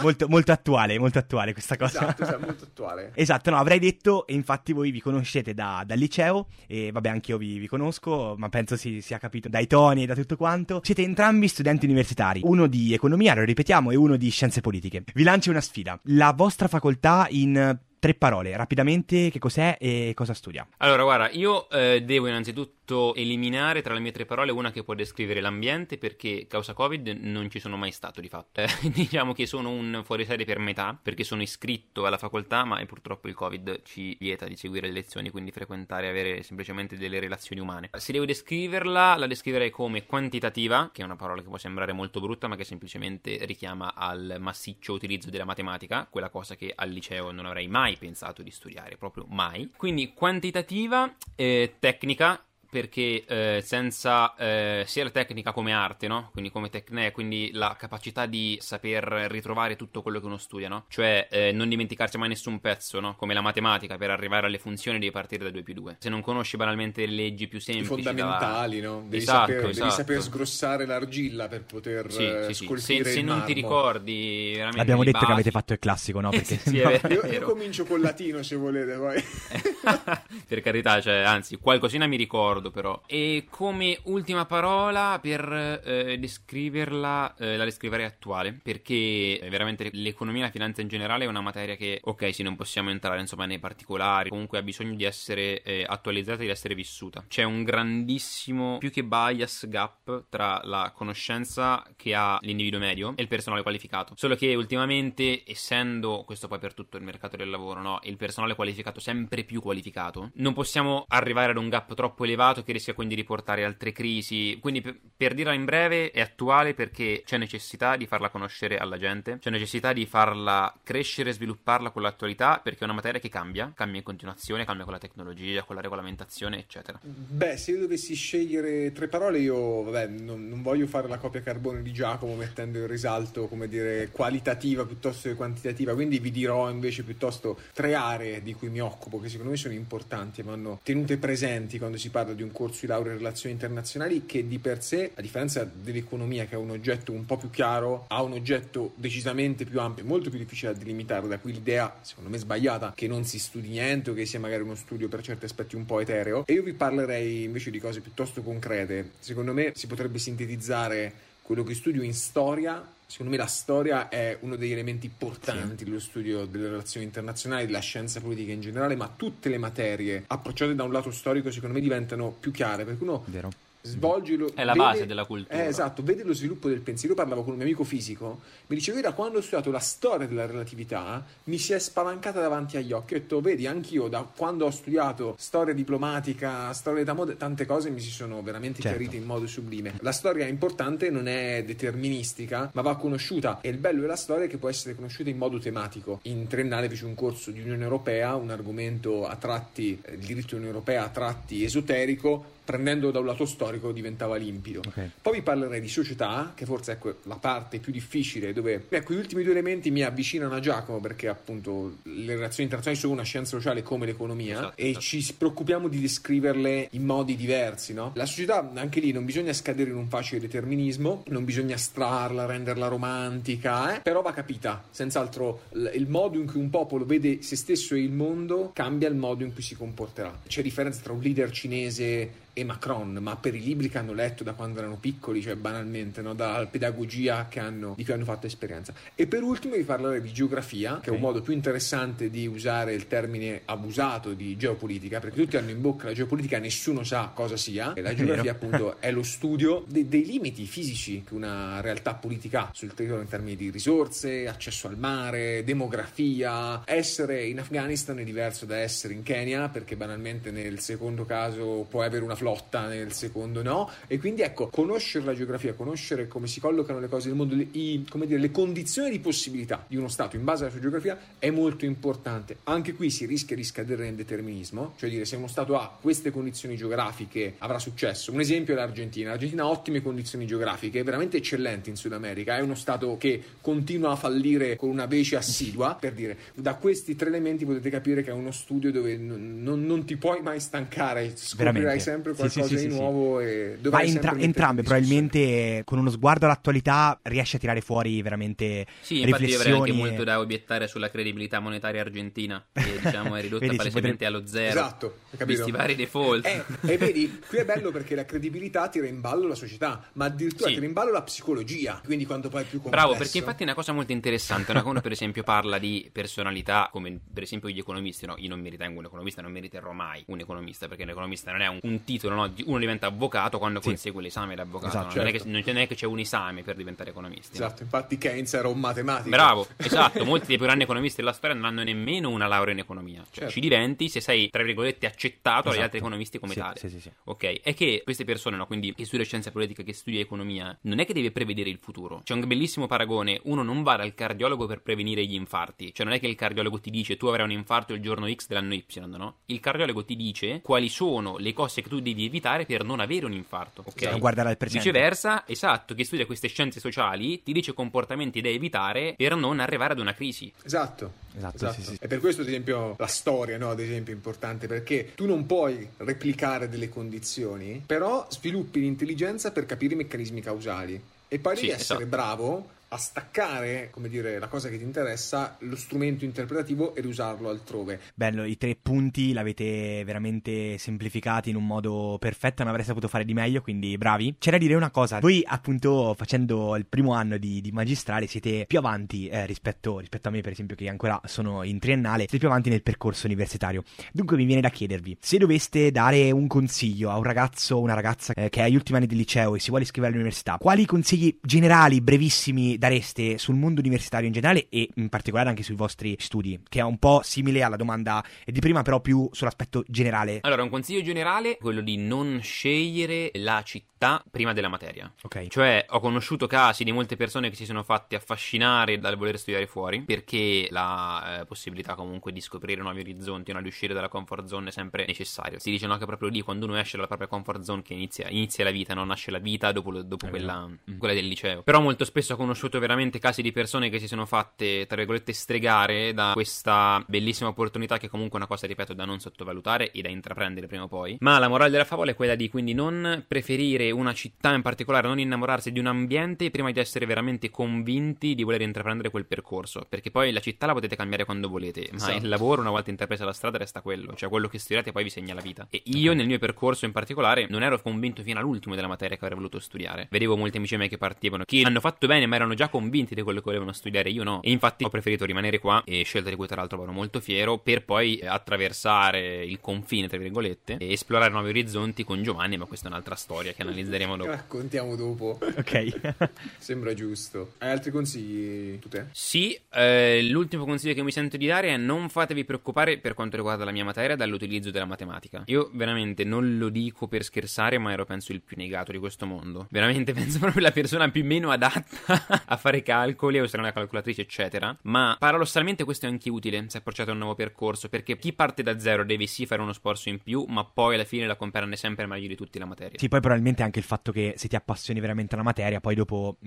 molto, 0.00 0.28
molto 0.28 0.52
attuale, 0.52 0.98
molto 0.98 1.18
attuale 1.18 1.54
questa 1.54 1.78
cosa. 1.78 2.02
Esatto, 2.02 2.22
esatto 2.22 2.44
molto 2.44 2.64
attuale. 2.64 3.12
Esatto, 3.14 3.48
no, 3.48 3.56
avrei 3.56 3.78
detto, 3.78 4.26
e 4.26 4.34
infatti 4.34 4.74
voi 4.74 4.90
vi 4.90 5.00
conoscete 5.00 5.54
da, 5.54 5.82
dal 5.86 5.96
liceo, 5.96 6.48
e 6.66 6.92
vabbè, 6.92 7.08
anche 7.08 7.30
io 7.30 7.38
vi, 7.38 7.58
vi 7.58 7.66
conosco, 7.66 8.34
ma 8.36 8.50
penso 8.50 8.76
si 8.76 9.00
sia 9.00 9.16
capito 9.16 9.48
dai 9.48 9.66
toni 9.66 10.02
e 10.02 10.06
da 10.06 10.14
tutto 10.14 10.36
quanto. 10.36 10.82
Siete 10.84 11.00
entrambi 11.02 11.48
studenti 11.48 11.86
universitari, 11.86 12.40
uno 12.44 12.66
di 12.66 12.92
economia, 12.92 13.34
lo 13.34 13.42
ripetiamo, 13.42 13.90
e 13.90 13.96
uno 13.96 14.16
di 14.16 14.28
scienze 14.28 14.60
politiche. 14.60 15.02
Vi 15.14 15.22
lancio 15.22 15.48
una 15.48 15.62
sfida. 15.62 15.98
La 16.04 16.34
vostra 16.36 16.68
facoltà 16.68 17.26
in 17.30 17.78
tre 17.98 18.14
parole, 18.14 18.56
rapidamente, 18.56 19.30
che 19.30 19.38
cos'è 19.38 19.76
e 19.78 20.12
cosa 20.14 20.34
studia? 20.34 20.66
Allora, 20.78 21.02
guarda, 21.02 21.30
io 21.30 21.68
eh, 21.70 22.02
devo 22.02 22.28
innanzitutto 22.28 22.77
eliminare 23.14 23.82
tra 23.82 23.94
le 23.94 24.00
mie 24.00 24.12
tre 24.12 24.24
parole 24.24 24.50
una 24.50 24.70
che 24.70 24.82
può 24.82 24.94
descrivere 24.94 25.40
l'ambiente 25.40 25.98
perché 25.98 26.46
causa 26.48 26.72
Covid 26.72 27.08
non 27.20 27.50
ci 27.50 27.60
sono 27.60 27.76
mai 27.76 27.92
stato 27.92 28.20
di 28.20 28.28
fatto. 28.28 28.60
Eh, 28.60 28.68
diciamo 28.90 29.32
che 29.32 29.46
sono 29.46 29.70
un 29.70 30.02
fuorisede 30.04 30.44
per 30.44 30.58
metà 30.58 30.98
perché 31.00 31.24
sono 31.24 31.42
iscritto 31.42 32.06
alla 32.06 32.18
facoltà 32.18 32.64
ma 32.64 32.84
purtroppo 32.86 33.28
il 33.28 33.34
Covid 33.34 33.82
ci 33.82 34.16
vieta 34.18 34.46
di 34.46 34.56
seguire 34.56 34.86
le 34.86 34.92
lezioni, 34.92 35.30
quindi 35.30 35.50
frequentare 35.50 36.06
e 36.06 36.08
avere 36.10 36.42
semplicemente 36.42 36.96
delle 36.96 37.20
relazioni 37.20 37.60
umane. 37.60 37.90
Se 37.98 38.12
devo 38.12 38.24
descriverla, 38.24 39.16
la 39.16 39.26
descriverei 39.26 39.70
come 39.70 40.06
quantitativa, 40.06 40.90
che 40.92 41.02
è 41.02 41.04
una 41.04 41.16
parola 41.16 41.42
che 41.42 41.48
può 41.48 41.58
sembrare 41.58 41.92
molto 41.92 42.20
brutta 42.20 42.48
ma 42.48 42.56
che 42.56 42.64
semplicemente 42.64 43.44
richiama 43.44 43.94
al 43.94 44.36
massiccio 44.38 44.92
utilizzo 44.92 45.30
della 45.30 45.44
matematica, 45.44 46.06
quella 46.10 46.30
cosa 46.30 46.56
che 46.56 46.72
al 46.74 46.90
liceo 46.90 47.30
non 47.30 47.46
avrei 47.46 47.68
mai 47.68 47.96
pensato 47.96 48.42
di 48.42 48.50
studiare, 48.50 48.96
proprio 48.96 49.26
mai. 49.28 49.70
Quindi 49.76 50.12
quantitativa, 50.14 51.14
eh, 51.34 51.76
tecnica, 51.78 52.42
perché 52.70 53.24
eh, 53.24 53.62
senza 53.64 54.34
eh, 54.36 54.84
sia 54.86 55.04
la 55.04 55.10
tecnica 55.10 55.52
come 55.52 55.72
arte, 55.72 56.06
no? 56.06 56.28
Quindi 56.32 56.50
come 56.50 56.68
tecne, 56.68 57.12
quindi 57.12 57.50
la 57.52 57.74
capacità 57.78 58.26
di 58.26 58.58
saper 58.60 59.04
ritrovare 59.28 59.76
tutto 59.76 60.02
quello 60.02 60.20
che 60.20 60.26
uno 60.26 60.36
studia, 60.36 60.68
no? 60.68 60.84
Cioè 60.88 61.28
eh, 61.30 61.52
non 61.52 61.68
dimenticarsi 61.68 62.18
mai 62.18 62.28
nessun 62.28 62.60
pezzo, 62.60 63.00
no? 63.00 63.14
Come 63.16 63.32
la 63.32 63.40
matematica, 63.40 63.96
per 63.96 64.10
arrivare 64.10 64.46
alle 64.46 64.58
funzioni 64.58 64.98
devi 64.98 65.10
partire 65.10 65.44
da 65.44 65.50
2 65.50 65.62
più 65.62 65.74
2. 65.74 65.96
Se 66.00 66.08
non 66.08 66.20
conosci 66.20 66.56
banalmente 66.56 67.06
le 67.06 67.14
leggi 67.14 67.48
più 67.48 67.60
semplici, 67.60 67.92
I 67.92 68.02
fondamentali, 68.02 68.80
da... 68.80 68.88
no? 68.88 69.04
Devi, 69.08 69.16
esatto, 69.16 69.52
saper, 69.52 69.68
esatto. 69.70 69.78
devi 69.78 69.90
saper 69.90 70.22
sgrossare 70.22 70.86
l'argilla 70.86 71.48
per 71.48 71.64
poter 71.64 72.12
sì, 72.12 72.24
eh, 72.24 72.52
sì, 72.52 72.66
sì. 72.66 72.76
Se, 72.76 73.04
se 73.04 73.22
non 73.22 73.44
ti 73.44 73.52
ricordi 73.54 74.52
veramente 74.52 74.80
Abbiamo 74.80 75.04
detto 75.04 75.18
basi. 75.18 75.26
che 75.26 75.32
avete 75.32 75.50
fatto 75.50 75.72
il 75.72 75.78
classico, 75.78 76.20
no? 76.20 76.30
Perché 76.38 76.58
sì, 76.58 76.80
no. 76.82 76.90
Vero, 76.90 77.08
io, 77.08 77.26
io 77.26 77.40
comincio 77.42 77.84
col 77.84 78.00
latino 78.00 78.42
se 78.42 78.56
volete, 78.56 78.94
poi. 78.96 79.22
per 80.46 80.60
carità, 80.60 81.00
cioè, 81.00 81.20
anzi, 81.20 81.56
qualcosina 81.56 82.06
mi 82.06 82.16
ricordo 82.16 82.57
però. 82.70 83.00
E 83.06 83.46
come 83.48 83.98
ultima 84.04 84.44
parola 84.44 85.18
per 85.20 85.80
eh, 85.84 86.18
descriverla, 86.18 87.36
eh, 87.38 87.56
la 87.56 87.64
descriverei 87.64 88.04
attuale, 88.04 88.58
perché 88.62 89.38
eh, 89.40 89.48
veramente 89.48 89.88
l'economia 89.92 90.42
e 90.42 90.44
la 90.46 90.50
finanza 90.50 90.80
in 90.80 90.88
generale 90.88 91.24
è 91.24 91.28
una 91.28 91.40
materia 91.40 91.76
che, 91.76 92.00
ok, 92.02 92.34
sì, 92.34 92.42
non 92.42 92.56
possiamo 92.56 92.90
entrare 92.90 93.20
insomma 93.20 93.46
nei 93.46 93.58
particolari, 93.58 94.30
comunque 94.30 94.58
ha 94.58 94.62
bisogno 94.62 94.94
di 94.94 95.04
essere 95.04 95.62
eh, 95.62 95.84
attualizzata 95.86 96.42
e 96.42 96.46
di 96.46 96.50
essere 96.50 96.74
vissuta. 96.74 97.24
C'è 97.28 97.42
un 97.42 97.62
grandissimo, 97.62 98.78
più 98.78 98.90
che 98.90 99.04
bias 99.04 99.68
gap 99.68 100.24
tra 100.28 100.60
la 100.64 100.92
conoscenza 100.94 101.84
che 101.96 102.14
ha 102.14 102.38
l'individuo 102.40 102.78
medio 102.78 103.12
e 103.16 103.22
il 103.22 103.28
personale 103.28 103.62
qualificato. 103.62 104.14
Solo 104.16 104.34
che 104.34 104.54
ultimamente, 104.54 105.42
essendo 105.46 106.22
questo 106.24 106.48
poi 106.48 106.58
per 106.58 106.74
tutto 106.74 106.96
il 106.96 107.02
mercato 107.02 107.36
del 107.36 107.50
lavoro, 107.50 107.80
no, 107.82 108.00
il 108.02 108.16
personale 108.16 108.54
qualificato 108.54 109.00
sempre 109.00 109.44
più 109.44 109.60
qualificato, 109.60 110.30
non 110.34 110.54
possiamo 110.54 111.04
arrivare 111.08 111.50
ad 111.50 111.56
un 111.56 111.68
gap 111.68 111.94
troppo 111.94 112.24
elevato 112.24 112.47
che 112.54 112.72
rischia 112.72 112.94
quindi 112.94 113.14
di 113.14 113.24
portare 113.24 113.64
altre 113.64 113.92
crisi. 113.92 114.58
Quindi, 114.60 114.80
per, 114.80 114.98
per 115.16 115.34
dirla 115.34 115.52
in 115.52 115.64
breve, 115.64 116.10
è 116.10 116.20
attuale 116.20 116.74
perché 116.74 117.22
c'è 117.24 117.38
necessità 117.38 117.96
di 117.96 118.06
farla 118.06 118.30
conoscere 118.30 118.78
alla 118.78 118.98
gente, 118.98 119.38
c'è 119.38 119.50
necessità 119.50 119.92
di 119.92 120.06
farla 120.06 120.74
crescere 120.82 121.30
e 121.30 121.32
svilupparla 121.32 121.90
con 121.90 122.02
l'attualità 122.02 122.60
perché 122.62 122.80
è 122.80 122.84
una 122.84 122.94
materia 122.94 123.20
che 123.20 123.28
cambia, 123.28 123.72
cambia 123.74 123.98
in 123.98 124.04
continuazione, 124.04 124.64
cambia 124.64 124.84
con 124.84 124.92
la 124.94 124.98
tecnologia, 124.98 125.62
con 125.62 125.76
la 125.76 125.80
regolamentazione, 125.82 126.58
eccetera. 126.58 126.98
Beh, 127.02 127.56
se 127.56 127.72
io 127.72 127.78
dovessi 127.78 128.14
scegliere 128.14 128.92
tre 128.92 129.08
parole, 129.08 129.38
io 129.38 129.82
vabbè, 129.82 130.06
non, 130.06 130.48
non 130.48 130.62
voglio 130.62 130.86
fare 130.86 131.08
la 131.08 131.18
copia 131.18 131.42
carbone 131.42 131.82
di 131.82 131.92
Giacomo 131.92 132.34
mettendo 132.34 132.78
in 132.78 132.86
risalto, 132.86 133.48
come 133.48 133.68
dire, 133.68 134.08
qualitativa 134.10 134.84
piuttosto 134.84 135.28
che 135.28 135.34
quantitativa, 135.34 135.94
quindi 135.94 136.18
vi 136.18 136.30
dirò 136.30 136.70
invece 136.70 137.02
piuttosto 137.02 137.58
tre 137.72 137.94
aree 137.94 138.42
di 138.42 138.54
cui 138.54 138.68
mi 138.68 138.80
occupo 138.80 139.20
che 139.20 139.28
secondo 139.28 139.50
me 139.50 139.56
sono 139.56 139.74
importanti 139.74 140.40
e 140.40 140.44
vanno 140.44 140.80
tenute 140.82 141.16
presenti 141.18 141.78
quando 141.78 141.96
si 141.96 142.10
parla 142.10 142.34
di 142.34 142.37
un 142.42 142.52
corso 142.52 142.80
di 142.82 142.86
laurea 142.86 143.12
in 143.12 143.18
relazioni 143.18 143.54
internazionali 143.54 144.26
che 144.26 144.46
di 144.46 144.58
per 144.58 144.82
sé, 144.82 145.12
a 145.14 145.20
differenza 145.20 145.64
dell'economia 145.64 146.46
che 146.46 146.54
è 146.54 146.58
un 146.58 146.70
oggetto 146.70 147.12
un 147.12 147.26
po' 147.26 147.36
più 147.36 147.50
chiaro, 147.50 148.04
ha 148.08 148.22
un 148.22 148.32
oggetto 148.32 148.92
decisamente 148.96 149.64
più 149.64 149.80
ampio, 149.80 150.04
molto 150.04 150.30
più 150.30 150.38
difficile 150.38 150.72
da 150.72 150.78
delimitare, 150.78 151.28
da 151.28 151.38
qui 151.38 151.52
l'idea, 151.52 151.98
secondo 152.02 152.30
me 152.30 152.38
sbagliata, 152.38 152.92
che 152.94 153.06
non 153.06 153.24
si 153.24 153.38
studi 153.38 153.68
niente 153.68 154.10
o 154.10 154.14
che 154.14 154.26
sia 154.26 154.38
magari 154.38 154.62
uno 154.62 154.74
studio 154.74 155.08
per 155.08 155.22
certi 155.22 155.44
aspetti 155.44 155.76
un 155.76 155.84
po' 155.84 156.00
etereo. 156.00 156.44
E 156.46 156.52
io 156.52 156.62
vi 156.62 156.72
parlerei 156.72 157.44
invece 157.44 157.70
di 157.70 157.78
cose 157.78 158.00
piuttosto 158.00 158.42
concrete. 158.42 159.12
Secondo 159.18 159.52
me 159.52 159.72
si 159.74 159.86
potrebbe 159.86 160.18
sintetizzare 160.18 161.12
quello 161.42 161.62
che 161.62 161.74
studio 161.74 162.02
in 162.02 162.12
storia 162.12 162.96
Secondo 163.10 163.32
me 163.32 163.38
la 163.38 163.46
storia 163.46 164.10
è 164.10 164.36
uno 164.42 164.54
degli 164.56 164.72
elementi 164.72 165.08
portanti 165.08 165.84
dello 165.84 165.98
studio 165.98 166.44
delle 166.44 166.68
relazioni 166.68 167.06
internazionali, 167.06 167.64
della 167.64 167.78
scienza 167.78 168.20
politica 168.20 168.52
in 168.52 168.60
generale, 168.60 168.96
ma 168.96 169.10
tutte 169.16 169.48
le 169.48 169.56
materie 169.56 170.24
approcciate 170.26 170.74
da 170.74 170.84
un 170.84 170.92
lato 170.92 171.10
storico 171.10 171.50
secondo 171.50 171.74
me 171.74 171.80
diventano 171.80 172.36
più 172.38 172.50
chiare, 172.50 172.84
perché 172.84 173.02
uno 173.02 173.24
Vero 173.28 173.50
svolgi 173.80 174.36
lo, 174.36 174.50
è 174.54 174.64
la 174.64 174.72
vede, 174.72 174.84
base 174.84 175.06
della 175.06 175.24
cultura. 175.24 175.62
Eh, 175.62 175.66
esatto 175.66 176.02
vede 176.02 176.24
lo 176.24 176.34
sviluppo 176.34 176.68
del 176.68 176.80
pensiero. 176.80 177.14
Io 177.14 177.20
parlavo 177.20 177.42
con 177.42 177.52
un 177.52 177.58
mio 177.58 177.66
amico 177.66 177.84
fisico 177.84 178.40
mi 178.66 178.76
diceva 178.76 179.00
da 179.00 179.12
quando 179.12 179.38
ho 179.38 179.40
studiato 179.40 179.70
la 179.70 179.78
storia 179.78 180.26
della 180.26 180.46
relatività 180.46 181.24
mi 181.44 181.58
si 181.58 181.72
è 181.72 181.78
spalancata 181.78 182.40
davanti 182.40 182.76
agli 182.76 182.92
occhi. 182.92 183.14
Ho 183.14 183.18
detto 183.18 183.40
vedi 183.40 183.66
anch'io 183.66 184.08
da 184.08 184.26
quando 184.34 184.66
ho 184.66 184.70
studiato 184.70 185.34
storia 185.38 185.74
diplomatica 185.74 186.72
storia 186.72 187.04
da 187.04 187.12
moda 187.12 187.34
tante 187.34 187.66
cose 187.66 187.90
mi 187.90 188.00
si 188.00 188.10
sono 188.10 188.42
veramente 188.42 188.82
certo. 188.82 188.98
chiarite 188.98 189.16
in 189.16 189.24
modo 189.24 189.46
sublime. 189.46 189.94
La 190.00 190.12
storia 190.12 190.44
è 190.44 190.48
importante 190.48 191.10
non 191.10 191.28
è 191.28 191.62
deterministica 191.64 192.70
ma 192.72 192.82
va 192.82 192.96
conosciuta. 192.96 193.60
E 193.60 193.68
il 193.68 193.78
bello 193.78 194.00
della 194.00 194.16
storia 194.16 194.44
è 194.44 194.48
che 194.48 194.58
può 194.58 194.68
essere 194.68 194.94
conosciuta 194.94 195.30
in 195.30 195.38
modo 195.38 195.58
tematico. 195.58 196.20
In 196.22 196.46
triennale 196.46 196.88
fece 196.88 197.04
un 197.04 197.14
corso 197.14 197.50
di 197.50 197.60
Unione 197.60 197.82
Europea 197.82 198.34
un 198.34 198.50
argomento 198.50 199.26
a 199.26 199.36
tratti 199.36 200.00
il 200.10 200.18
diritto 200.18 200.54
dell'Unione 200.54 200.76
Europea 200.76 201.04
a 201.04 201.08
tratti 201.08 201.64
esoterico 201.64 202.56
prendendo 202.68 203.10
da 203.10 203.20
un 203.20 203.24
lato 203.24 203.46
storico 203.46 203.92
diventava 203.92 204.36
limpido. 204.36 204.82
Okay. 204.86 205.10
Poi 205.22 205.36
vi 205.36 205.42
parlerei 205.42 205.80
di 205.80 205.88
società, 205.88 206.52
che 206.54 206.66
forse 206.66 206.92
è 206.92 206.94
ecco, 206.96 207.20
la 207.22 207.36
parte 207.36 207.78
più 207.78 207.90
difficile, 207.90 208.52
dove 208.52 208.84
ecco, 208.90 209.14
gli 209.14 209.16
ultimi 209.16 209.42
due 209.42 209.52
elementi 209.52 209.90
mi 209.90 210.02
avvicinano 210.02 210.54
a 210.54 210.60
Giacomo, 210.60 211.00
perché 211.00 211.28
appunto 211.28 211.96
le 212.02 212.34
relazioni 212.34 212.64
internazionali 212.64 213.00
sono 213.00 213.14
una 213.14 213.22
scienza 213.22 213.56
sociale 213.56 213.82
come 213.82 214.04
l'economia 214.04 214.58
esatto, 214.58 214.72
e 214.76 214.88
esatto. 214.90 215.02
ci 215.02 215.34
preoccupiamo 215.38 215.88
di 215.88 215.98
descriverle 215.98 216.88
in 216.90 217.06
modi 217.06 217.36
diversi. 217.36 217.94
No? 217.94 218.10
La 218.16 218.26
società, 218.26 218.70
anche 218.74 219.00
lì, 219.00 219.12
non 219.12 219.24
bisogna 219.24 219.54
scadere 219.54 219.88
in 219.88 219.96
un 219.96 220.08
facile 220.08 220.38
determinismo, 220.38 221.22
non 221.28 221.46
bisogna 221.46 221.76
astrarla, 221.76 222.44
renderla 222.44 222.88
romantica, 222.88 223.96
eh? 223.96 224.00
però 224.02 224.20
va 224.20 224.34
capita. 224.34 224.84
Senz'altro 224.90 225.62
il 225.72 226.06
modo 226.06 226.36
in 226.36 226.44
cui 226.44 226.60
un 226.60 226.68
popolo 226.68 227.06
vede 227.06 227.40
se 227.40 227.56
stesso 227.56 227.94
e 227.94 228.00
il 228.00 228.12
mondo 228.12 228.72
cambia 228.74 229.08
il 229.08 229.16
modo 229.16 229.42
in 229.42 229.54
cui 229.54 229.62
si 229.62 229.74
comporterà. 229.74 230.38
C'è 230.46 230.60
differenza 230.60 231.00
tra 231.00 231.14
un 231.14 231.22
leader 231.22 231.50
cinese 231.50 232.46
e 232.58 232.64
Macron, 232.64 233.18
ma 233.20 233.36
per 233.36 233.54
i 233.54 233.60
libri 233.60 233.88
che 233.88 233.98
hanno 233.98 234.12
letto 234.12 234.42
da 234.42 234.52
quando 234.52 234.80
erano 234.80 234.96
piccoli, 234.96 235.40
cioè 235.40 235.54
banalmente, 235.54 236.22
no? 236.22 236.34
dalla 236.34 236.66
pedagogia 236.66 237.46
che 237.48 237.60
hanno, 237.60 237.94
di 237.96 238.02
cui 238.02 238.12
hanno 238.12 238.24
fatto 238.24 238.46
esperienza. 238.46 238.92
E 239.14 239.28
per 239.28 239.44
ultimo 239.44 239.76
vi 239.76 239.84
parlerei 239.84 240.20
di 240.20 240.32
geografia, 240.32 240.94
okay. 240.94 241.02
che 241.02 241.10
è 241.10 241.12
un 241.12 241.20
modo 241.20 241.40
più 241.40 241.52
interessante 241.52 242.30
di 242.30 242.48
usare 242.48 242.94
il 242.94 243.06
termine 243.06 243.62
abusato 243.64 244.32
di 244.32 244.56
geopolitica, 244.56 245.20
perché 245.20 245.36
tutti 245.36 245.56
hanno 245.56 245.70
in 245.70 245.80
bocca 245.80 246.06
la 246.06 246.14
geopolitica, 246.14 246.58
nessuno 246.58 247.04
sa 247.04 247.30
cosa 247.32 247.56
sia, 247.56 247.92
e 247.94 248.00
la 248.00 248.12
geografia 248.12 248.50
appunto 248.50 248.96
è 249.00 249.12
lo 249.12 249.22
studio 249.22 249.84
dei, 249.86 250.08
dei 250.08 250.24
limiti 250.24 250.66
fisici 250.66 251.22
che 251.24 251.34
una 251.34 251.80
realtà 251.80 252.14
politica 252.14 252.62
ha 252.62 252.70
sul 252.72 252.92
territorio 252.92 253.22
in 253.22 253.28
termini 253.28 253.54
di 253.54 253.70
risorse, 253.70 254.48
accesso 254.48 254.88
al 254.88 254.98
mare, 254.98 255.62
demografia. 255.62 256.82
Essere 256.84 257.46
in 257.46 257.60
Afghanistan 257.60 258.18
è 258.18 258.24
diverso 258.24 258.66
da 258.66 258.78
essere 258.78 259.14
in 259.14 259.22
Kenya, 259.22 259.68
perché 259.68 259.94
banalmente 259.94 260.50
nel 260.50 260.80
secondo 260.80 261.24
caso 261.24 261.86
puoi 261.88 262.04
avere 262.04 262.24
una 262.24 262.34
flotta 262.34 262.46
flotta 262.48 262.86
nel 262.86 263.12
secondo 263.12 263.62
no? 263.62 263.90
E 264.06 264.18
quindi 264.18 264.42
ecco 264.42 264.68
conoscere 264.68 265.24
la 265.24 265.34
geografia 265.34 265.74
conoscere 265.74 266.26
come 266.26 266.46
si 266.46 266.60
collocano 266.60 266.98
le 267.00 267.08
cose 267.08 267.28
nel 267.28 267.36
mondo 267.36 267.54
i, 267.54 268.04
come 268.08 268.26
dire, 268.26 268.38
le 268.40 268.50
condizioni 268.50 269.10
di 269.10 269.18
possibilità 269.18 269.84
di 269.86 269.96
uno 269.96 270.08
stato 270.08 270.36
in 270.36 270.44
base 270.44 270.62
alla 270.62 270.70
sua 270.70 270.80
geografia 270.80 271.18
è 271.38 271.50
molto 271.50 271.84
importante. 271.84 272.58
Anche 272.64 272.94
qui 272.94 273.10
si 273.10 273.26
rischia 273.26 273.54
di 273.56 273.64
scadere 273.64 274.04
nel 274.04 274.14
determinismo 274.14 274.94
cioè 274.96 275.10
dire 275.10 275.24
se 275.24 275.36
uno 275.36 275.46
stato 275.46 275.76
ha 275.76 275.96
queste 276.00 276.30
condizioni 276.30 276.76
geografiche 276.76 277.54
avrà 277.58 277.78
successo. 277.78 278.32
Un 278.32 278.40
esempio 278.40 278.74
è 278.74 278.76
l'Argentina. 278.76 279.30
l'Argentina 279.30 279.64
ha 279.64 279.68
ottime 279.68 280.02
condizioni 280.02 280.46
geografiche 280.46 281.02
veramente 281.02 281.36
eccellenti 281.38 281.90
in 281.90 281.96
Sud 281.96 282.12
America 282.12 282.56
è 282.56 282.60
uno 282.60 282.74
stato 282.74 283.16
che 283.18 283.42
continua 283.60 284.12
a 284.12 284.16
fallire 284.16 284.76
con 284.76 284.88
una 284.88 285.06
vece 285.06 285.36
assidua 285.36 285.96
per 285.98 286.12
dire 286.12 286.36
da 286.54 286.74
questi 286.74 287.14
tre 287.14 287.28
elementi 287.28 287.64
potete 287.64 287.90
capire 287.90 288.22
che 288.22 288.30
è 288.30 288.32
uno 288.32 288.52
studio 288.52 288.90
dove 288.90 289.16
non, 289.16 289.62
non, 289.62 289.84
non 289.84 290.04
ti 290.04 290.16
puoi 290.16 290.40
mai 290.40 290.60
stancare 290.60 291.32
scoprirai 291.34 291.72
Veramente. 291.72 292.00
sempre 292.00 292.27
qualcosa 292.34 292.66
sì, 292.66 292.78
sì, 292.78 292.88
di 292.88 292.94
nuovo 292.94 293.40
e 293.40 293.78
Ma 293.90 294.02
entra- 294.02 294.36
entrambe 294.36 294.82
probabilmente 294.82 295.82
con 295.84 295.98
uno 295.98 296.10
sguardo 296.10 296.46
all'attualità 296.46 297.18
riesce 297.24 297.56
a 297.56 297.60
tirare 297.60 297.80
fuori 297.80 298.20
veramente 298.22 298.86
sì, 299.00 299.20
infatti 299.20 299.44
io 299.44 299.56
avrei 299.56 299.72
anche 299.72 299.92
molto 299.92 300.24
da 300.24 300.38
obiettare 300.38 300.88
sulla 300.88 301.10
credibilità 301.10 301.60
monetaria 301.60 302.00
argentina 302.00 302.64
che 302.72 302.98
diciamo 303.02 303.36
è 303.36 303.40
ridotta 303.40 303.74
palesemente 303.74 304.24
allo 304.24 304.46
zero 304.46 304.80
esatto 304.80 305.16
visti 305.44 305.70
vari 305.70 305.94
default. 305.94 306.46
Eh, 306.46 306.64
e 306.86 306.98
vedi 306.98 307.40
qui 307.46 307.58
è 307.58 307.64
bello 307.64 307.90
perché 307.90 308.14
la 308.14 308.24
credibilità 308.24 308.88
tira 308.88 309.06
in 309.06 309.20
ballo 309.20 309.48
la 309.48 309.54
società 309.54 310.04
ma 310.14 310.26
addirittura 310.26 310.70
tira 310.70 310.86
in 310.86 310.92
ballo 310.92 311.12
la 311.12 311.22
psicologia 311.22 312.00
quindi 312.04 312.26
quando 312.26 312.48
poi 312.48 312.62
è 312.62 312.64
più 312.64 312.80
complesso. 312.80 313.06
bravo 313.06 313.18
perché 313.18 313.38
infatti 313.38 313.60
è 313.60 313.64
una 313.64 313.74
cosa 313.74 313.92
molto 313.92 314.12
interessante 314.12 314.70
una 314.70 314.82
uno 314.84 315.00
per 315.00 315.12
esempio 315.12 315.42
parla 315.42 315.78
di 315.78 316.08
personalità 316.12 316.88
come 316.90 317.18
per 317.32 317.42
esempio 317.42 317.68
gli 317.68 317.78
economisti 317.78 318.26
no? 318.26 318.34
Io 318.38 318.48
non 318.48 318.60
mi 318.60 318.70
ritengo 318.70 318.98
un 318.98 319.04
economista 319.06 319.42
non 319.42 319.52
mi 319.52 319.60
riterrò 319.60 319.92
mai 319.92 320.22
un 320.28 320.40
economista 320.40 320.88
perché 320.88 321.02
un 321.02 321.10
economista 321.10 321.50
non 321.52 321.60
è 321.60 321.66
un, 321.66 321.78
un 321.82 322.04
titolo 322.04 322.17
no? 322.26 322.52
uno 322.64 322.78
diventa 322.78 323.06
avvocato 323.06 323.58
quando 323.58 323.80
sì. 323.80 323.88
consegue 323.88 324.22
l'esame 324.22 324.54
d'avvocato. 324.54 324.88
Esatto, 324.88 325.04
non, 325.04 325.12
certo. 325.12 325.28
è 325.28 325.62
che, 325.62 325.72
non, 325.72 325.76
è 325.76 325.86
che, 325.86 325.94
c'è 325.94 326.06
un 326.06 326.18
esame 326.18 326.62
per 326.62 326.76
diventare 326.76 327.10
economisti. 327.10 327.54
Esatto, 327.54 327.76
no? 327.78 327.84
infatti 327.84 328.18
Keynes 328.18 328.52
era 328.54 328.68
un 328.68 328.78
matematico. 328.78 329.28
Bravo, 329.30 329.66
esatto. 329.76 330.24
Molti 330.24 330.46
dei 330.46 330.56
più 330.56 330.66
grandi 330.66 330.84
economisti 330.84 331.20
della 331.20 331.32
storia 331.32 331.56
non 331.56 331.64
hanno 331.66 331.82
nemmeno 331.82 332.30
una 332.30 332.46
laurea 332.46 332.72
in 332.72 332.80
economia. 332.80 333.22
Cioè, 333.22 333.32
certo. 333.32 333.52
ci 333.52 333.60
diventi 333.60 334.08
se 334.08 334.20
sei, 334.20 334.50
tra 334.50 334.62
virgolette, 334.62 335.06
accettato 335.06 335.58
esatto. 335.58 335.70
dagli 335.70 335.82
altri 335.82 335.98
economisti 335.98 336.38
come 336.38 336.52
sì, 336.52 336.58
tale. 336.58 336.78
Sì, 336.78 336.88
sì, 336.88 337.00
sì. 337.00 337.10
Ok, 337.24 337.60
è 337.62 337.74
che 337.74 338.00
queste 338.04 338.24
persone, 338.24 338.56
no, 338.56 338.66
quindi 338.66 338.94
chi 338.94 339.04
studia 339.04 339.24
scienza 339.24 339.50
politica, 339.50 339.82
che 339.82 339.92
studia 339.92 340.20
economia, 340.20 340.76
non 340.82 340.98
è 340.98 341.06
che 341.06 341.12
deve 341.12 341.30
prevedere 341.30 341.70
il 341.70 341.78
futuro. 341.78 342.20
C'è 342.24 342.34
un 342.34 342.46
bellissimo 342.46 342.86
paragone. 342.86 343.40
Uno 343.44 343.62
non 343.62 343.82
va 343.82 343.96
dal 343.96 344.14
cardiologo 344.14 344.66
per 344.66 344.82
prevenire 344.82 345.24
gli 345.24 345.34
infarti. 345.34 345.92
Cioè, 345.92 346.04
non 346.04 346.14
è 346.14 346.20
che 346.20 346.26
il 346.26 346.34
cardiologo 346.34 346.80
ti 346.80 346.90
dice 346.90 347.16
tu 347.16 347.26
avrai 347.26 347.44
un 347.44 347.52
infarto 347.52 347.92
il 347.92 348.00
giorno 348.00 348.28
X 348.32 348.46
dell'anno 348.48 348.74
Y, 348.74 348.84
no? 349.16 349.38
Il 349.46 349.60
cardiologo 349.60 350.04
ti 350.04 350.16
dice 350.16 350.60
quali 350.62 350.88
sono 350.88 351.36
le 351.38 351.52
cose 351.52 351.82
che 351.82 351.88
tu 351.88 351.96
devi 351.96 352.07
evitare 352.16 352.66
per 352.66 352.84
non 352.84 353.00
avere 353.00 353.26
un 353.26 353.32
infarto. 353.32 353.82
Ok. 353.86 354.02
Esatto, 354.02 354.18
guardare 354.18 354.50
al 354.50 354.56
presente. 354.56 354.88
Viceversa, 354.88 355.44
esatto, 355.46 355.94
chi 355.94 356.04
studia 356.04 356.26
queste 356.26 356.48
scienze 356.48 356.80
sociali 356.80 357.42
ti 357.42 357.52
dice 357.52 357.72
comportamenti 357.74 358.40
da 358.40 358.48
evitare 358.48 359.14
per 359.16 359.36
non 359.36 359.60
arrivare 359.60 359.92
ad 359.92 359.98
una 359.98 360.14
crisi. 360.14 360.52
Esatto. 360.62 361.26
Esatto, 361.36 361.56
esatto. 361.56 361.72
Sì, 361.74 361.82
sì. 361.82 361.96
E 362.00 362.06
per 362.08 362.18
questo, 362.18 362.42
ad 362.42 362.48
esempio, 362.48 362.96
la 362.98 363.06
storia, 363.06 363.58
no? 363.58 363.70
ad 363.70 363.80
esempio, 363.80 364.12
è 364.12 364.16
importante 364.16 364.66
perché 364.66 365.12
tu 365.14 365.26
non 365.26 365.46
puoi 365.46 365.88
replicare 365.98 366.68
delle 366.68 366.88
condizioni, 366.88 367.82
però 367.84 368.26
sviluppi 368.30 368.80
l'intelligenza 368.80 369.52
per 369.52 369.66
capire 369.66 369.94
i 369.94 369.96
meccanismi 369.96 370.40
causali. 370.40 371.00
E 371.28 371.38
poi 371.38 371.54
devi 371.54 371.68
essere 371.68 372.04
esatto. 372.04 372.06
bravo 372.06 372.68
a 372.90 372.96
staccare, 372.96 373.88
come 373.90 374.08
dire, 374.08 374.38
la 374.38 374.48
cosa 374.48 374.68
che 374.68 374.78
ti 374.78 374.84
interessa, 374.84 375.56
lo 375.60 375.76
strumento 375.76 376.24
interpretativo 376.24 376.94
e 376.94 377.02
riusarlo 377.02 377.48
altrove. 377.50 378.00
Bello, 378.14 378.44
i 378.44 378.56
tre 378.56 378.76
punti 378.80 379.32
l'avete 379.32 380.02
veramente 380.04 380.78
semplificati 380.78 381.50
in 381.50 381.56
un 381.56 381.66
modo 381.66 382.16
perfetto, 382.18 382.62
non 382.62 382.70
avrei 382.70 382.86
saputo 382.86 383.08
fare 383.08 383.24
di 383.24 383.34
meglio, 383.34 383.60
quindi 383.60 383.98
bravi. 383.98 384.36
C'è 384.38 384.50
da 384.50 384.58
dire 384.58 384.74
una 384.74 384.90
cosa, 384.90 385.18
voi 385.20 385.42
appunto 385.46 386.14
facendo 386.16 386.76
il 386.76 386.86
primo 386.86 387.12
anno 387.12 387.36
di, 387.36 387.60
di 387.60 387.72
magistrale 387.72 388.26
siete 388.26 388.64
più 388.66 388.78
avanti 388.78 389.28
eh, 389.28 389.44
rispetto, 389.44 389.98
rispetto, 389.98 390.28
a 390.28 390.30
me 390.30 390.40
per 390.40 390.52
esempio 390.52 390.74
che 390.74 390.88
ancora 390.88 391.20
sono 391.24 391.62
in 391.64 391.78
triennale, 391.78 392.20
siete 392.20 392.38
più 392.38 392.48
avanti 392.48 392.70
nel 392.70 392.82
percorso 392.82 393.26
universitario. 393.26 393.82
Dunque 394.12 394.36
mi 394.36 394.44
viene 394.44 394.62
da 394.62 394.70
chiedervi, 394.70 395.18
se 395.20 395.36
doveste 395.36 395.90
dare 395.90 396.30
un 396.30 396.46
consiglio 396.46 397.10
a 397.10 397.18
un 397.18 397.22
ragazzo 397.24 397.76
o 397.76 397.80
una 397.80 397.94
ragazza 397.94 398.32
eh, 398.32 398.48
che 398.48 398.60
è 398.60 398.64
agli 398.64 398.76
ultimi 398.76 398.96
anni 398.96 399.06
del 399.06 399.18
liceo 399.18 399.56
e 399.56 399.60
si 399.60 399.68
vuole 399.68 399.84
iscrivere 399.84 400.12
all'università, 400.12 400.56
quali 400.58 400.86
consigli 400.86 401.38
generali, 401.42 402.00
brevissimi, 402.00 402.77
dareste 402.78 403.38
sul 403.38 403.56
mondo 403.56 403.80
universitario 403.80 404.28
in 404.28 404.32
generale 404.32 404.68
e 404.68 404.88
in 404.94 405.08
particolare 405.08 405.48
anche 405.48 405.64
sui 405.64 405.74
vostri 405.74 406.14
studi, 406.20 406.60
che 406.68 406.78
è 406.78 406.82
un 406.84 406.98
po' 406.98 407.20
simile 407.24 407.62
alla 407.62 407.76
domanda 407.76 408.24
di 408.44 408.60
prima, 408.60 408.82
però 408.82 409.00
più 409.00 409.28
sull'aspetto 409.32 409.84
generale? 409.88 410.38
Allora, 410.42 410.62
un 410.62 410.70
consiglio 410.70 411.02
generale 411.02 411.52
è 411.52 411.58
quello 411.58 411.80
di 411.80 411.96
non 411.96 412.38
scegliere 412.40 413.30
la 413.34 413.62
città 413.64 413.88
città 413.98 414.22
prima 414.30 414.52
della 414.52 414.68
materia. 414.68 415.12
Ok. 415.22 415.48
Cioè, 415.48 415.86
ho 415.88 415.98
conosciuto 415.98 416.46
casi 416.46 416.84
di 416.84 416.92
molte 416.92 417.16
persone 417.16 417.50
che 417.50 417.56
si 417.56 417.64
sono 417.64 417.82
fatte 417.82 418.14
affascinare 418.14 418.98
dal 418.98 419.16
voler 419.16 419.36
studiare 419.38 419.66
fuori, 419.66 420.02
perché 420.02 420.68
la 420.70 421.40
eh, 421.40 421.44
possibilità 421.44 421.94
comunque 421.96 422.30
di 422.30 422.40
scoprire 422.40 422.80
nuovi 422.80 423.00
orizzonti, 423.00 423.52
no? 423.52 423.60
di 423.60 423.68
uscire 423.68 423.92
dalla 423.92 424.08
comfort 424.08 424.46
zone 424.46 424.68
è 424.68 424.72
sempre 424.72 425.04
necessario. 425.04 425.58
Si 425.58 425.70
dice 425.70 425.88
no, 425.88 425.98
che 425.98 426.06
proprio 426.06 426.28
lì, 426.28 426.40
quando 426.42 426.66
uno 426.66 426.78
esce 426.78 426.96
dalla 426.96 427.08
propria 427.08 427.26
comfort 427.26 427.62
zone, 427.62 427.82
che 427.82 427.94
inizia, 427.94 428.28
inizia 428.28 428.62
la 428.62 428.70
vita, 428.70 428.94
non 428.94 429.08
nasce 429.08 429.32
la 429.32 429.38
vita 429.38 429.72
dopo, 429.72 429.90
dopo 430.02 430.26
È 430.26 430.30
quella. 430.30 430.66
Mm. 430.68 430.98
quella 430.98 431.14
del 431.14 431.26
liceo. 431.26 431.62
Però 431.62 431.80
molto 431.80 432.04
spesso 432.04 432.34
ho 432.34 432.36
conosciuto 432.36 432.78
veramente 432.78 433.18
casi 433.18 433.42
di 433.42 433.50
persone 433.50 433.90
che 433.90 433.98
si 433.98 434.06
sono 434.06 434.26
fatte, 434.26 434.86
tra 434.86 434.96
virgolette, 434.96 435.32
stregare 435.32 436.14
da 436.14 436.30
questa 436.32 437.02
bellissima 437.08 437.48
opportunità, 437.48 437.98
che 437.98 438.08
comunque 438.08 438.38
è 438.38 438.42
una 438.42 438.46
cosa, 438.46 438.66
ripeto, 438.68 438.94
da 438.94 439.04
non 439.04 439.18
sottovalutare 439.18 439.90
e 439.90 440.02
da 440.02 440.08
intraprendere 440.08 440.68
prima 440.68 440.84
o 440.84 440.88
poi. 440.88 441.16
Ma 441.20 441.38
la 441.38 441.48
morale 441.48 441.70
della 441.70 441.84
favola 441.84 442.12
è 442.12 442.14
quella 442.14 442.36
di 442.36 442.48
quindi 442.48 442.74
non 442.74 443.24
preferire 443.26 443.87
una 443.90 444.12
città 444.12 444.52
in 444.54 444.62
particolare, 444.62 445.06
non 445.08 445.18
innamorarsi 445.18 445.72
di 445.72 445.78
un 445.78 445.86
ambiente 445.86 446.50
prima 446.50 446.70
di 446.70 446.80
essere 446.80 447.06
veramente 447.06 447.50
convinti 447.50 448.34
di 448.34 448.42
voler 448.42 448.60
intraprendere 448.62 449.10
quel 449.10 449.26
percorso. 449.26 449.86
Perché 449.88 450.10
poi 450.10 450.32
la 450.32 450.40
città 450.40 450.66
la 450.66 450.72
potete 450.72 450.96
cambiare 450.96 451.24
quando 451.24 451.48
volete, 451.48 451.88
ma 451.92 451.96
Esatto. 451.96 452.16
il 452.16 452.28
lavoro, 452.28 452.60
una 452.60 452.70
volta 452.70 452.90
intrapresa 452.90 453.24
la 453.24 453.32
strada, 453.32 453.58
resta 453.58 453.80
quello. 453.80 454.14
Cioè 454.14 454.28
quello 454.28 454.48
che 454.48 454.58
studiate 454.58 454.92
poi 454.92 455.04
vi 455.04 455.10
segna 455.10 455.34
la 455.34 455.40
vita. 455.40 455.66
E 455.70 455.82
io 455.84 456.14
nel 456.14 456.26
mio 456.26 456.38
percorso 456.38 456.84
in 456.84 456.92
particolare 456.92 457.46
non 457.48 457.62
ero 457.62 457.80
convinto 457.80 458.22
fino 458.22 458.38
all'ultimo 458.38 458.74
della 458.74 458.88
materia 458.88 459.16
che 459.16 459.22
avrei 459.24 459.36
voluto 459.38 459.58
studiare. 459.58 460.08
Vedevo 460.10 460.36
molti 460.36 460.56
amici 460.56 460.76
miei 460.76 460.88
che 460.88 460.98
partivano, 460.98 461.44
che 461.44 461.62
hanno 461.64 461.80
fatto 461.80 462.06
bene, 462.06 462.26
ma 462.26 462.36
erano 462.36 462.54
già 462.54 462.68
convinti 462.68 463.14
di 463.14 463.22
quello 463.22 463.38
che 463.38 463.46
volevano 463.46 463.72
studiare. 463.72 464.10
Io 464.10 464.22
no. 464.24 464.42
E 464.42 464.50
infatti 464.50 464.84
ho 464.84 464.88
preferito 464.88 465.24
rimanere 465.24 465.58
qua 465.58 465.82
e 465.84 466.02
scelta 466.04 466.30
di 466.30 466.36
cui 466.36 466.46
tra 466.46 466.56
l'altro 466.56 466.82
ero 466.82 466.92
molto 466.92 467.20
fiero 467.20 467.58
per 467.58 467.84
poi 467.84 468.20
attraversare 468.22 469.44
il 469.44 469.60
confine, 469.60 470.08
tra 470.08 470.18
virgolette, 470.18 470.76
e 470.78 470.92
esplorare 470.92 471.30
nuovi 471.30 471.48
orizzonti 471.50 472.04
con 472.04 472.22
Giovanni, 472.22 472.56
ma 472.56 472.64
questa 472.66 472.86
è 472.86 472.90
un'altra 472.90 473.14
storia 473.14 473.52
che 473.52 473.62
analizzeremo 473.78 474.16
dopo. 474.16 474.30
Raccontiamo 474.30 474.96
dopo. 474.96 475.38
Ok. 475.40 476.30
Sembra 476.58 476.94
giusto. 476.94 477.54
Hai 477.58 477.70
altri 477.70 477.90
consigli 477.90 478.78
tu 478.78 478.88
te? 478.88 479.06
Sì, 479.12 479.58
eh, 479.72 480.22
l'ultimo 480.24 480.64
consiglio 480.64 480.94
che 480.94 481.02
mi 481.02 481.12
sento 481.12 481.36
di 481.36 481.46
dare 481.46 481.68
è 481.68 481.76
non 481.76 482.08
fatevi 482.08 482.44
preoccupare 482.44 482.98
per 482.98 483.14
quanto 483.14 483.36
riguarda 483.36 483.64
la 483.64 483.70
mia 483.70 483.84
materia 483.84 484.16
dall'utilizzo 484.16 484.70
della 484.70 484.84
matematica. 484.84 485.42
Io 485.46 485.70
veramente 485.72 486.24
non 486.24 486.58
lo 486.58 486.68
dico 486.68 487.06
per 487.06 487.22
scherzare, 487.22 487.78
ma 487.78 487.92
ero 487.92 488.04
penso 488.04 488.32
il 488.32 488.42
più 488.42 488.56
negato 488.56 488.92
di 488.92 488.98
questo 488.98 489.26
mondo. 489.26 489.66
Veramente 489.70 490.12
penso 490.14 490.38
proprio 490.38 490.62
la 490.62 490.72
persona 490.72 491.08
più 491.10 491.24
meno 491.24 491.50
adatta 491.50 492.44
a 492.46 492.56
fare 492.56 492.82
calcoli, 492.82 493.38
a 493.38 493.42
usare 493.42 493.62
una 493.62 493.72
calcolatrice, 493.72 494.22
eccetera. 494.22 494.76
Ma 494.82 495.16
paradossalmente 495.18 495.84
questo 495.84 496.06
è 496.06 496.08
anche 496.08 496.30
utile 496.30 496.64
se 496.68 496.78
approcciate 496.78 497.10
a 497.10 497.12
un 497.12 497.18
nuovo 497.18 497.34
percorso, 497.34 497.88
perché 497.88 498.18
chi 498.18 498.32
parte 498.32 498.62
da 498.62 498.78
zero 498.78 499.04
deve 499.04 499.26
sì 499.26 499.46
fare 499.46 499.62
uno 499.62 499.72
sforzo 499.72 500.08
in 500.08 500.18
più, 500.18 500.44
ma 500.48 500.64
poi 500.64 500.94
alla 500.94 501.04
fine 501.04 501.26
la 501.26 501.36
comprende 501.36 501.76
sempre 501.76 502.06
meglio 502.06 502.28
di 502.28 502.36
tutti 502.36 502.58
la 502.58 502.64
materia. 502.64 502.98
Sì, 502.98 503.08
poi 503.08 503.20
probabilmente 503.20 503.62
anche 503.62 503.67
il 503.76 503.84
fatto 503.84 504.12
che 504.12 504.34
se 504.36 504.48
ti 504.48 504.56
appassioni 504.56 505.00
veramente 505.00 505.34
alla 505.34 505.44
materia, 505.44 505.80
poi 505.80 505.94
dopo 505.94 506.38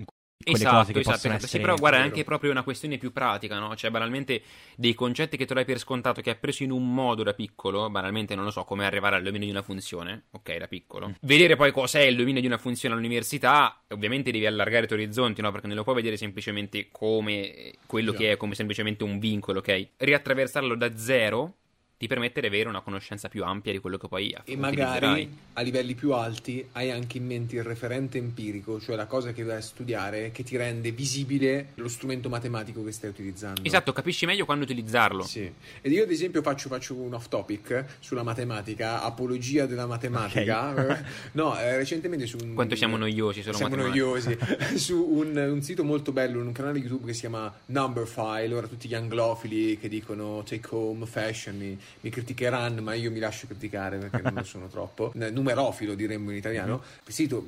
quelle 0.42 0.58
esatto, 0.58 0.76
cose 0.76 0.92
che 0.92 0.98
esatto, 1.00 1.14
possono 1.14 1.34
esatto. 1.34 1.46
essere... 1.46 1.62
Sì, 1.62 1.68
però 1.68 1.76
guarda, 1.78 1.98
è 1.98 2.00
anche 2.02 2.24
proprio 2.24 2.50
una 2.50 2.62
questione 2.62 2.98
più 2.98 3.12
pratica, 3.12 3.58
no? 3.58 3.74
Cioè, 3.76 3.90
banalmente, 3.90 4.42
dei 4.76 4.94
concetti 4.94 5.36
che 5.36 5.44
tu 5.44 5.52
hai 5.54 5.64
per 5.64 5.78
scontato 5.78 6.20
che 6.20 6.30
hai 6.30 6.36
preso 6.36 6.62
in 6.62 6.70
un 6.70 6.92
modo 6.92 7.22
da 7.22 7.32
piccolo, 7.32 7.88
banalmente, 7.90 8.34
non 8.34 8.44
lo 8.44 8.50
so, 8.50 8.64
come 8.64 8.84
arrivare 8.84 9.16
al 9.16 9.22
dominio 9.22 9.46
di 9.46 9.52
una 9.52 9.62
funzione, 9.62 10.24
ok, 10.32 10.56
da 10.56 10.66
piccolo. 10.66 11.08
Mm. 11.08 11.12
Vedere 11.20 11.56
poi 11.56 11.72
cos'è 11.72 12.02
il 12.02 12.16
dominio 12.16 12.40
di 12.40 12.46
una 12.46 12.58
funzione 12.58 12.94
all'università, 12.94 13.82
ovviamente 13.88 14.30
devi 14.30 14.46
allargare 14.46 14.84
i 14.84 14.88
tuoi 14.88 15.00
orizzonti, 15.00 15.40
no? 15.40 15.50
Perché 15.52 15.66
non 15.66 15.76
lo 15.76 15.84
puoi 15.84 15.96
vedere 15.96 16.16
semplicemente 16.16 16.88
come 16.90 17.74
quello 17.86 18.12
Già. 18.12 18.18
che 18.18 18.32
è, 18.32 18.36
come 18.36 18.54
semplicemente 18.54 19.04
un 19.04 19.18
vincolo, 19.18 19.60
ok? 19.60 19.88
Riattraversarlo 19.96 20.74
da 20.74 20.96
zero 20.96 21.56
ti 22.02 22.08
permette 22.08 22.40
di 22.40 22.48
avere 22.48 22.68
una 22.68 22.80
conoscenza 22.80 23.28
più 23.28 23.44
ampia 23.44 23.70
di 23.70 23.78
quello 23.78 23.96
che 23.96 24.08
poi 24.08 24.36
E 24.42 24.56
magari 24.56 25.28
a 25.52 25.60
livelli 25.60 25.94
più 25.94 26.14
alti 26.14 26.66
hai 26.72 26.90
anche 26.90 27.18
in 27.18 27.26
mente 27.26 27.54
il 27.54 27.62
referente 27.62 28.18
empirico, 28.18 28.80
cioè 28.80 28.96
la 28.96 29.06
cosa 29.06 29.30
che 29.30 29.44
vai 29.44 29.58
a 29.58 29.60
studiare 29.60 30.32
che 30.32 30.42
ti 30.42 30.56
rende 30.56 30.90
visibile 30.90 31.68
lo 31.76 31.86
strumento 31.86 32.28
matematico 32.28 32.82
che 32.82 32.90
stai 32.90 33.10
utilizzando. 33.10 33.60
Esatto, 33.62 33.92
capisci 33.92 34.26
meglio 34.26 34.44
quando 34.44 34.64
utilizzarlo. 34.64 35.22
Sì. 35.22 35.48
Ed 35.80 35.92
io 35.92 36.02
ad 36.02 36.10
esempio 36.10 36.42
faccio, 36.42 36.68
faccio 36.68 36.96
un 36.96 37.14
off 37.14 37.28
topic 37.28 37.84
sulla 38.00 38.24
matematica, 38.24 39.00
apologia 39.04 39.66
della 39.66 39.86
matematica. 39.86 41.04
no, 41.32 41.56
eh, 41.56 41.76
recentemente 41.76 42.26
su 42.26 42.36
un... 42.42 42.54
Quanto 42.54 42.74
siamo 42.74 42.96
noiosi 42.96 43.42
solo 43.42 43.58
Siamo 43.58 43.76
matematica. 43.76 44.04
noiosi. 44.04 44.38
su 44.76 44.96
un, 45.08 45.36
un 45.36 45.62
sito 45.62 45.84
molto 45.84 46.10
bello, 46.10 46.40
un 46.40 46.50
canale 46.50 46.80
YouTube 46.80 47.06
che 47.06 47.12
si 47.12 47.20
chiama 47.20 47.54
Numberphile. 47.66 48.52
Ora 48.52 48.66
tutti 48.66 48.88
gli 48.88 48.94
anglofili 48.94 49.78
che 49.78 49.88
dicono 49.88 50.42
take 50.42 50.66
home, 50.70 51.06
fashion 51.06 51.56
mi, 51.56 51.78
mi 52.00 52.10
criticheranno, 52.10 52.82
ma 52.82 52.94
io 52.94 53.10
mi 53.10 53.18
lascio 53.18 53.46
criticare 53.46 53.98
perché 53.98 54.30
non 54.30 54.44
sono 54.44 54.66
troppo. 54.68 55.12
Numerofilo 55.14 55.94
diremmo 55.94 56.30
in 56.30 56.36
italiano. 56.36 56.82
Sito 57.06 57.44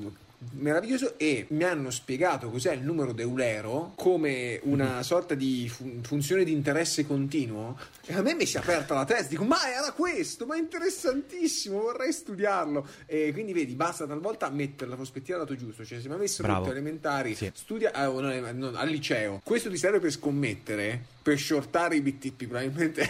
meraviglioso 0.53 1.19
e 1.19 1.47
mi 1.51 1.65
hanno 1.65 1.91
spiegato 1.91 2.51
cos'è 2.51 2.73
il 2.73 2.83
numero 2.83 3.13
d'Eulero 3.13 3.93
come 3.97 4.61
una 4.65 5.03
sorta 5.03 5.35
di 5.35 5.69
fun- 5.69 6.01
funzione 6.03 6.45
di 6.45 6.53
interesse 6.53 7.07
continuo. 7.07 7.77
E 8.07 8.15
a 8.15 8.23
me 8.23 8.35
mi 8.35 8.47
si 8.47 8.57
è 8.57 8.61
aperta 8.61 8.95
la 8.95 9.05
testa 9.05 9.29
dico 9.29 9.45
ma 9.45 9.71
era 9.71 9.93
questo? 9.93 10.47
Ma 10.47 10.57
è 10.57 10.59
interessantissimo 10.59 11.81
vorrei 11.81 12.13
studiarlo. 12.13 12.87
E 13.07 13.31
quindi 13.33 13.53
vedi 13.53 13.75
basta 13.75 14.07
talvolta 14.07 14.49
mettere 14.51 14.91
la 14.91 14.97
prospettiva 14.97 15.39
al 15.39 15.45
lato 15.45 15.57
giusto. 15.57 15.85
Cioè 15.85 16.01
se 16.01 16.09
mi 16.09 16.15
avessero 16.15 16.53
detto 16.53 16.71
elementari 16.71 17.35
Sì. 17.35 17.51
studia 17.55 17.93
ah, 17.93 18.11
oh, 18.11 18.21
no, 18.21 18.33
eh, 18.33 18.53
no, 18.53 18.71
al 18.75 18.89
liceo. 18.89 19.41
Questo 19.43 19.71
ti 19.71 19.77
serve 19.77 20.01
per 20.01 20.11
scommettere 20.11 21.13
per 21.25 21.39
shortare 21.39 21.97
i 21.97 22.03
BTP 22.03 22.45
probabilmente. 22.47 23.09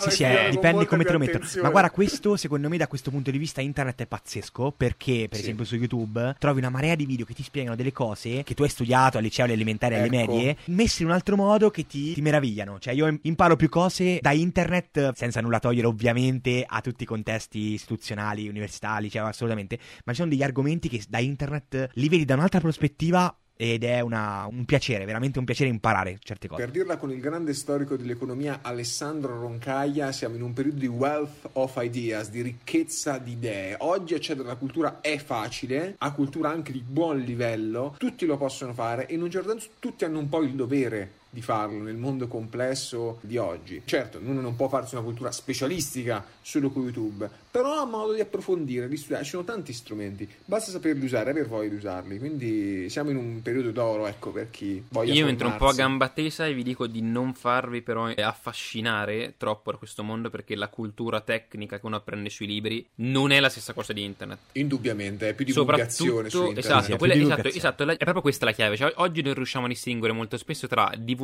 Sì, 0.00 0.10
sì, 0.10 0.22
eh, 0.22 0.48
dipende 0.50 0.84
come 0.84 1.02
te 1.02 1.12
lo 1.12 1.18
mettono. 1.18 1.46
Ma 1.62 1.70
guarda, 1.70 1.90
questo 1.90 2.36
secondo 2.36 2.68
me 2.68 2.76
da 2.76 2.86
questo 2.86 3.10
punto 3.10 3.30
di 3.30 3.38
vista 3.38 3.62
internet 3.62 4.02
è 4.02 4.06
pazzesco 4.06 4.74
perché, 4.76 5.26
per 5.30 5.38
Sì. 5.38 5.44
esempio, 5.44 5.64
su 5.64 5.76
YouTube 5.76 6.36
trovi 6.38 6.57
una 6.58 6.70
marea 6.70 6.94
di 6.94 7.06
video 7.06 7.24
che 7.24 7.34
ti 7.34 7.42
spiegano 7.42 7.76
delle 7.76 7.92
cose 7.92 8.42
che 8.42 8.54
tu 8.54 8.62
hai 8.62 8.68
studiato 8.68 9.16
al 9.16 9.22
liceo, 9.22 9.44
alle 9.44 9.54
elementari, 9.54 9.94
alle 9.94 10.06
Ecco. 10.06 10.32
medie, 10.32 10.56
messe 10.66 11.02
in 11.02 11.08
un 11.08 11.14
altro 11.14 11.36
modo 11.36 11.70
che 11.70 11.86
ti, 11.86 12.14
ti 12.14 12.20
meravigliano. 12.20 12.78
Cioè, 12.78 12.94
io 12.94 13.18
imparo 13.22 13.56
più 13.56 13.68
cose 13.68 14.18
da 14.20 14.32
internet 14.32 15.12
senza 15.14 15.40
nulla 15.40 15.58
togliere, 15.58 15.86
ovviamente, 15.86 16.64
a 16.66 16.80
tutti 16.80 17.02
i 17.04 17.06
contesti 17.06 17.72
istituzionali, 17.72 18.48
universitari, 18.48 19.10
cioè, 19.10 19.22
assolutamente. 19.22 19.78
Ma 20.04 20.12
ci 20.12 20.18
sono 20.18 20.30
degli 20.30 20.42
argomenti 20.42 20.88
che 20.88 21.02
da 21.08 21.18
internet 21.18 21.90
li 21.94 22.08
vedi 22.08 22.24
da 22.24 22.34
un'altra 22.34 22.60
prospettiva. 22.60 23.34
Ed 23.60 23.82
è 23.82 23.98
una- 23.98 24.46
un 24.48 24.64
piacere, 24.64 25.04
veramente 25.04 25.40
un 25.40 25.44
piacere 25.44 25.68
imparare 25.68 26.18
certe 26.22 26.46
cose. 26.46 26.62
Per 26.62 26.70
dirla 26.70 26.96
con 26.96 27.10
il 27.10 27.18
grande 27.18 27.54
storico 27.54 27.96
dell'economia 27.96 28.60
Alessandro 28.62 29.36
Roncaia, 29.40 30.12
siamo 30.12 30.36
in 30.36 30.42
un 30.42 30.52
periodo 30.52 30.78
di 30.78 30.86
wealth 30.86 31.48
of 31.54 31.76
ideas, 31.82 32.30
di 32.30 32.42
ricchezza 32.42 33.18
di 33.18 33.32
idee. 33.32 33.74
Oggi 33.80 34.14
accedere 34.14 34.46
alla 34.46 34.56
cultura 34.56 35.00
è 35.00 35.18
facile, 35.18 35.96
a 35.98 36.12
cultura 36.12 36.50
anche 36.50 36.70
di 36.70 36.84
buon 36.86 37.18
livello, 37.18 37.96
tutti 37.98 38.26
lo 38.26 38.36
possono 38.36 38.72
fare 38.72 39.08
e 39.08 39.14
in 39.14 39.22
un 39.22 39.30
certo 39.30 39.50
senso 39.50 39.70
tutti 39.80 40.04
hanno 40.04 40.20
un 40.20 40.28
po' 40.28 40.40
il 40.40 40.52
dovere 40.54 41.10
di 41.30 41.42
farlo 41.42 41.82
nel 41.82 41.96
mondo 41.96 42.26
complesso 42.26 43.18
di 43.20 43.36
oggi. 43.36 43.82
Certo, 43.84 44.18
uno 44.22 44.40
non 44.40 44.56
può 44.56 44.68
farsi 44.68 44.94
una 44.94 45.04
cultura 45.04 45.30
specialistica 45.30 46.24
solo 46.40 46.70
con 46.70 46.82
YouTube, 46.84 47.28
però 47.50 47.80
ha 47.80 47.84
modo 47.84 48.12
di 48.14 48.20
approfondire, 48.20 48.88
di 48.88 48.96
studiare, 48.96 49.24
ci 49.24 49.30
sono 49.30 49.44
tanti 49.44 49.72
strumenti, 49.72 50.26
basta 50.44 50.70
saperli 50.70 51.04
usare, 51.04 51.30
aver 51.30 51.46
voglia 51.46 51.68
di 51.68 51.74
usarli. 51.76 52.18
Quindi 52.18 52.88
siamo 52.88 53.10
in 53.10 53.16
un 53.16 53.42
periodo 53.42 53.70
d'oro, 53.72 54.06
ecco, 54.06 54.30
per 54.30 54.50
chi 54.50 54.82
voglia 54.88 55.12
Io 55.12 55.26
entro 55.26 55.46
un 55.48 55.52
po' 55.56 55.64
a 55.66 55.72
formarsi. 55.72 55.80
gamba 55.80 56.08
tesa 56.08 56.46
e 56.46 56.54
vi 56.54 56.62
dico 56.62 56.86
di 56.86 57.02
non 57.02 57.34
farvi 57.34 57.82
però 57.82 58.06
affascinare 58.06 59.34
troppo 59.36 59.70
da 59.72 59.76
questo 59.76 60.02
mondo 60.02 60.30
perché 60.30 60.54
la 60.56 60.68
cultura 60.68 61.20
tecnica 61.20 61.78
che 61.78 61.86
uno 61.86 61.96
apprende 61.96 62.30
sui 62.30 62.46
libri 62.46 62.84
non 62.96 63.30
è 63.30 63.40
la 63.40 63.48
stessa 63.50 63.72
cosa 63.74 63.92
di 63.92 64.02
internet. 64.02 64.38
Indubbiamente, 64.52 65.28
è 65.28 65.34
più 65.34 65.44
divulgazione 65.44 66.30
su 66.30 66.36
Soprattutto, 66.38 66.48
internet. 66.48 66.64
esatto, 66.64 66.84
Sì, 66.84 66.92
è 66.92 66.96
quella- 66.96 67.14
esatto, 67.14 67.48
esatto, 67.48 67.84
la- 67.84 67.92
è 67.92 67.96
proprio 67.98 68.22
questa 68.22 68.44
la 68.46 68.52
chiave. 68.52 68.76
Cioè, 68.76 68.92
oggi 68.96 69.20
noi 69.22 69.34
riusciamo 69.34 69.66
a 69.66 69.68
distinguere 69.68 70.14
molto 70.14 70.36
spesso 70.38 70.66
tra 70.66 70.86
divulgazione 70.96 71.16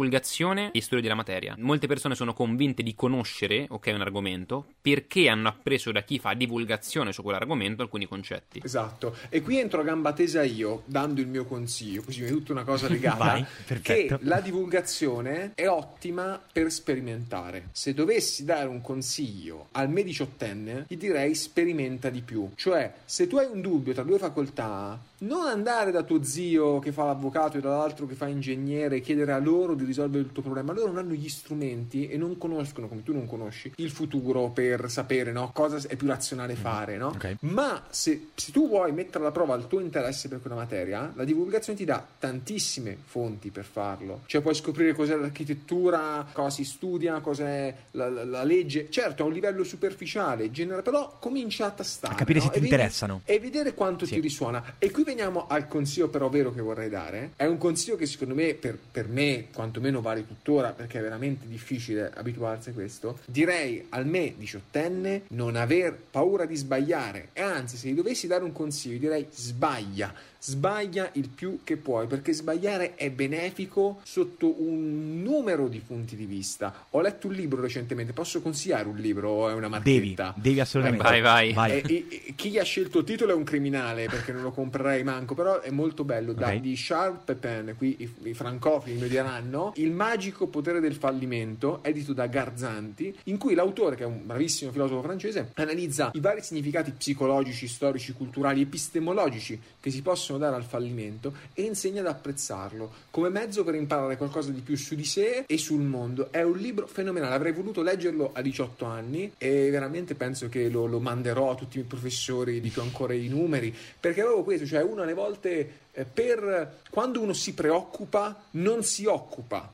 e 0.73 0.81
studio 0.81 1.03
della 1.03 1.15
materia. 1.15 1.55
Molte 1.59 1.87
persone 1.87 2.15
sono 2.15 2.35
convinte 2.35 2.83
di 2.83 2.95
conoscere, 2.95 3.67
ok, 3.69 3.93
un 3.95 4.01
argomento 4.01 4.67
perché 4.81 5.29
hanno 5.29 5.49
appreso 5.49 5.93
da 5.93 6.03
chi 6.03 6.19
fa 6.19 6.35
divulgazione 6.35 7.13
su 7.13 7.23
quell'argomento 7.23 7.83
alcuni 7.83 8.07
concetti. 8.07 8.61
Esatto, 8.63 9.17
e 9.29 9.41
qui 9.41 9.59
entro 9.59 9.81
a 9.81 9.85
gamba 9.85 10.13
tesa 10.13 10.43
io, 10.43 10.83
dando 10.87 11.21
il 11.21 11.29
mio 11.29 11.45
consiglio, 11.45 12.03
così 12.03 12.25
è 12.25 12.29
tutta 12.29 12.53
una 12.53 12.65
cosa 12.65 12.89
legata, 12.93 13.17
Vai, 13.17 13.45
perfetto. 13.67 14.19
che 14.19 14.25
la 14.25 14.41
divulgazione 14.41 15.53
è 15.55 15.69
ottima 15.69 16.41
per 16.53 16.71
sperimentare. 16.71 17.69
Se 17.73 17.95
dovessi 17.95 18.45
dare 18.45 18.69
un 18.69 18.81
consiglio 18.81 19.69
al 19.73 19.89
me 19.89 20.03
diciottenne, 20.03 20.87
gli 20.89 20.97
direi 20.97 21.35
sperimenta 21.35 22.11
di 22.11 22.21
più. 22.21 22.51
Cioè, 22.55 22.93
se 23.05 23.27
tu 23.27 23.37
hai 23.37 23.49
un 23.51 23.61
dubbio 23.61 23.93
tra 23.93 24.03
due 24.03 24.19
facoltà, 24.19 25.01
non 25.19 25.47
andare 25.47 25.91
da 25.91 26.03
tuo 26.03 26.23
zio 26.23 26.79
che 26.79 26.93
fa 26.93 27.05
l'avvocato 27.05 27.57
e 27.57 27.61
dall'altro 27.61 28.07
che 28.07 28.15
fa 28.15 28.27
ingegnere 28.27 28.97
e 28.97 29.01
chiedere 29.01 29.33
a 29.33 29.39
loro 29.39 29.75
di 29.75 29.84
di 29.85 29.91
risolvere 29.91 30.25
il 30.25 30.33
tuo 30.33 30.43
problema. 30.43 30.73
Loro 30.73 30.89
non 30.89 30.99
hanno 30.99 31.13
gli 31.15 31.29
strumenti 31.29 32.09
e 32.09 32.17
non 32.17 32.37
conoscono, 32.39 32.89
come 32.89 33.03
tu 33.03 33.13
non 33.13 33.27
conosci, 33.27 33.73
il 33.77 33.91
futuro 33.91 34.51
per 34.51 34.91
sapere 34.91 35.33
no, 35.33 35.51
cosa 35.53 35.79
è 35.89 35.97
più 35.97 36.07
razionale 36.09 36.55
fare. 36.55 36.97
No? 36.97 37.09
Ok. 37.09 37.37
Ma 37.41 37.85
se, 37.91 38.29
se 38.35 38.53
tu 38.53 38.69
vuoi 38.69 38.93
mettere 38.93 39.19
alla 39.19 39.31
prova 39.33 39.55
il 39.57 39.67
tuo 39.67 39.81
interesse 39.81 40.29
per 40.29 40.41
quella 40.41 40.57
materia, 40.57 41.13
la 41.15 41.25
divulgazione 41.25 41.79
ti 41.79 41.85
dà 41.85 42.05
tantissime 42.19 42.97
fonti 43.05 43.51
per 43.51 43.65
farlo. 43.65 44.23
Cioè 44.27 44.41
puoi 44.41 44.55
scoprire 44.55 44.93
cos'è 44.95 45.15
l'architettura, 45.17 46.27
cosa 46.33 46.51
si 46.51 46.65
studia, 46.65 47.21
cos'è 47.21 47.75
la, 47.93 48.09
la- 48.09 48.25
la 48.25 48.43
legge. 48.45 48.91
Certo, 48.91 49.23
a 49.23 49.27
un 49.27 49.33
livello 49.33 49.65
superficiale, 49.65 50.51
genera, 50.51 50.83
però 50.83 51.17
comincia 51.21 51.67
a 51.67 51.71
tastare. 51.71 52.15
A 52.15 52.17
capire 52.17 52.39
no? 52.39 52.45
se 52.47 52.51
ti 52.51 52.57
E 52.59 52.61
vedi- 52.61 52.73
interessano. 52.73 53.21
E 53.25 53.39
vedere 53.41 53.75
quanto 53.75 54.07
Sì. 54.07 54.15
ti 54.15 54.21
risuona. 54.21 54.75
E 54.79 54.91
qui 54.91 55.05
veniamo 55.05 55.47
al 55.47 55.69
consiglio 55.69 56.09
però 56.09 56.29
vero 56.29 56.53
che 56.53 56.61
vorrei 56.61 56.89
dare. 56.89 57.33
È 57.37 57.45
un 57.47 57.59
consiglio 57.59 57.97
che 57.97 58.07
secondo 58.07 58.35
me, 58.35 58.55
per, 58.55 58.79
per 58.91 59.09
me, 59.09 59.47
quantomeno 59.75 60.01
vale 60.01 60.25
tuttora, 60.25 60.71
perché 60.71 61.01
è 61.01 61.03
veramente 61.03 61.49
difficile 61.49 62.13
abituarsi 62.15 62.71
a 62.71 62.73
questo. 62.73 63.19
Direi 63.27 63.85
al 63.89 64.07
me 64.07 64.35
diciottenne 64.37 65.23
non 65.29 65.57
aver 65.57 65.99
paura 66.11 66.47
di 66.47 66.55
sbagliare. 66.55 67.31
E 67.33 67.43
anzi, 67.43 67.77
se 67.77 67.89
gli 67.89 67.95
dovessi 67.95 68.29
dare 68.29 68.45
un 68.45 68.53
consiglio, 68.53 68.99
direi 68.99 69.27
sbaglia. 69.31 70.15
Sbaglia 70.47 71.09
il 71.15 71.31
più 71.31 71.61
che 71.65 71.79
puoi, 71.79 72.07
perché 72.07 72.35
sbagliare 72.35 72.97
è 72.97 73.11
benefico 73.11 74.01
sotto 74.03 74.61
un 74.63 75.23
numero 75.23 75.69
di 75.69 75.79
punti 75.79 76.17
di 76.17 76.27
vista. 76.27 76.85
Ho 76.91 77.01
letto 77.01 77.29
un 77.29 77.33
libro 77.33 77.63
recentemente, 77.63 78.13
posso 78.13 78.43
consigliare 78.43 78.87
un 78.87 78.97
libro 78.97 79.31
o 79.31 79.49
è 79.49 79.55
una 79.55 79.79
Devi, 79.79 80.15
marchetta? 80.15 80.35
devi 80.37 80.61
assolutamente. 80.61 81.03
Vai, 81.03 81.21
vai. 81.23 81.53
Vai. 81.55 81.71
E- 81.71 81.83
e- 81.87 82.23
e 82.27 82.35
chi 82.37 82.59
ha 82.59 82.63
scelto 82.63 82.99
il 82.99 83.05
titolo 83.07 83.33
è 83.33 83.35
un 83.35 83.43
criminale 83.45 84.05
perché 84.05 84.33
non 84.33 84.43
lo 84.43 84.51
comprerei 84.51 85.03
manco, 85.03 85.35
però 85.35 85.63
è 85.63 85.71
molto 85.71 86.05
bello. 86.05 86.35
Da. 86.35 86.51
Di 86.55 86.75
Charles 86.77 87.21
Pepin, 87.25 87.75
qui 87.79 87.97
i, 88.01 88.15
i 88.29 88.35
francofili 88.35 89.01
mi 89.01 89.09
diranno, 89.09 89.73
Il 89.77 89.93
magico 89.93 90.49
potere 90.49 90.79
del 90.81 90.95
fallimento, 90.95 91.83
edito 91.83 92.13
da 92.13 92.27
Garzanti, 92.27 93.17
in 93.25 93.39
cui 93.39 93.55
l'autore, 93.55 93.97
che 93.97 94.03
è 94.03 94.07
un 94.07 94.21
bravissimo 94.27 94.71
filosofo 94.71 95.01
francese, 95.01 95.53
analizza 95.55 96.11
i 96.13 96.21
vari 96.21 96.43
significati 96.43 96.91
psicologici, 96.91 97.67
storici, 97.67 98.13
culturali, 98.13 98.61
epistemologici 98.61 99.59
che 99.81 99.91
si 99.91 100.03
possono 100.03 100.33
dare 100.39 100.57
al 100.57 100.65
fallimento 100.65 101.33
e 101.53 101.63
insegna 101.63 102.01
ad 102.01 102.07
apprezzarlo 102.07 102.93
come 103.11 103.29
mezzo 103.29 103.65
per 103.65 103.75
imparare 103.75 104.17
qualcosa 104.17 104.51
di 104.51 104.61
più 104.61 104.77
su 104.77 104.95
di 104.95 105.05
sé 105.05 105.45
e 105.47 105.59
sul 105.59 105.81
mondo. 105.81 106.31
È 106.31 106.43
un 106.43 106.57
libro 106.57 106.87
fenomenale, 106.87 107.35
avrei 107.35 107.53
voluto 107.53 107.83
leggerlo 107.83 108.31
a 108.33 108.43
18 108.43 108.85
anni 108.85 109.33
e 109.39 109.71
veramente 109.71 110.15
penso 110.15 110.49
che 110.49 110.69
lo, 110.69 110.87
lo 110.87 111.01
manderò 111.01 111.51
a 111.51 111.55
tutti 111.55 111.79
i 111.79 111.83
professori, 111.83 112.61
dico 112.61 112.81
ancora 112.81 113.15
i 113.15 113.29
numeri, 113.29 113.75
perché 113.99 114.21
è 114.21 114.25
proprio 114.25 114.45
questo, 114.45 114.67
cioè 114.67 114.83
uno 114.83 115.03
alle 115.03 115.15
volte 115.15 115.83
eh, 115.93 116.05
per 116.05 116.81
quando 116.91 117.21
uno 117.21 117.33
si 117.33 117.55
preoccupa 117.55 118.45
non 118.53 118.83
si 118.83 119.07
occupa. 119.07 119.73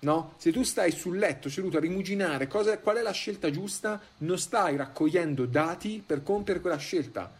No? 0.00 0.34
Se 0.36 0.50
tu 0.50 0.64
stai 0.64 0.90
sul 0.90 1.16
letto 1.16 1.48
seduto 1.48 1.76
a 1.76 1.80
rimuginare 1.80 2.48
cosa- 2.48 2.76
qual 2.78 2.96
è 2.96 3.02
la 3.02 3.12
scelta 3.12 3.50
giusta, 3.50 4.00
non 4.18 4.36
stai 4.36 4.74
raccogliendo 4.74 5.46
dati 5.46 6.02
per 6.04 6.24
compiere 6.24 6.60
quella 6.60 6.76
scelta. 6.76 7.30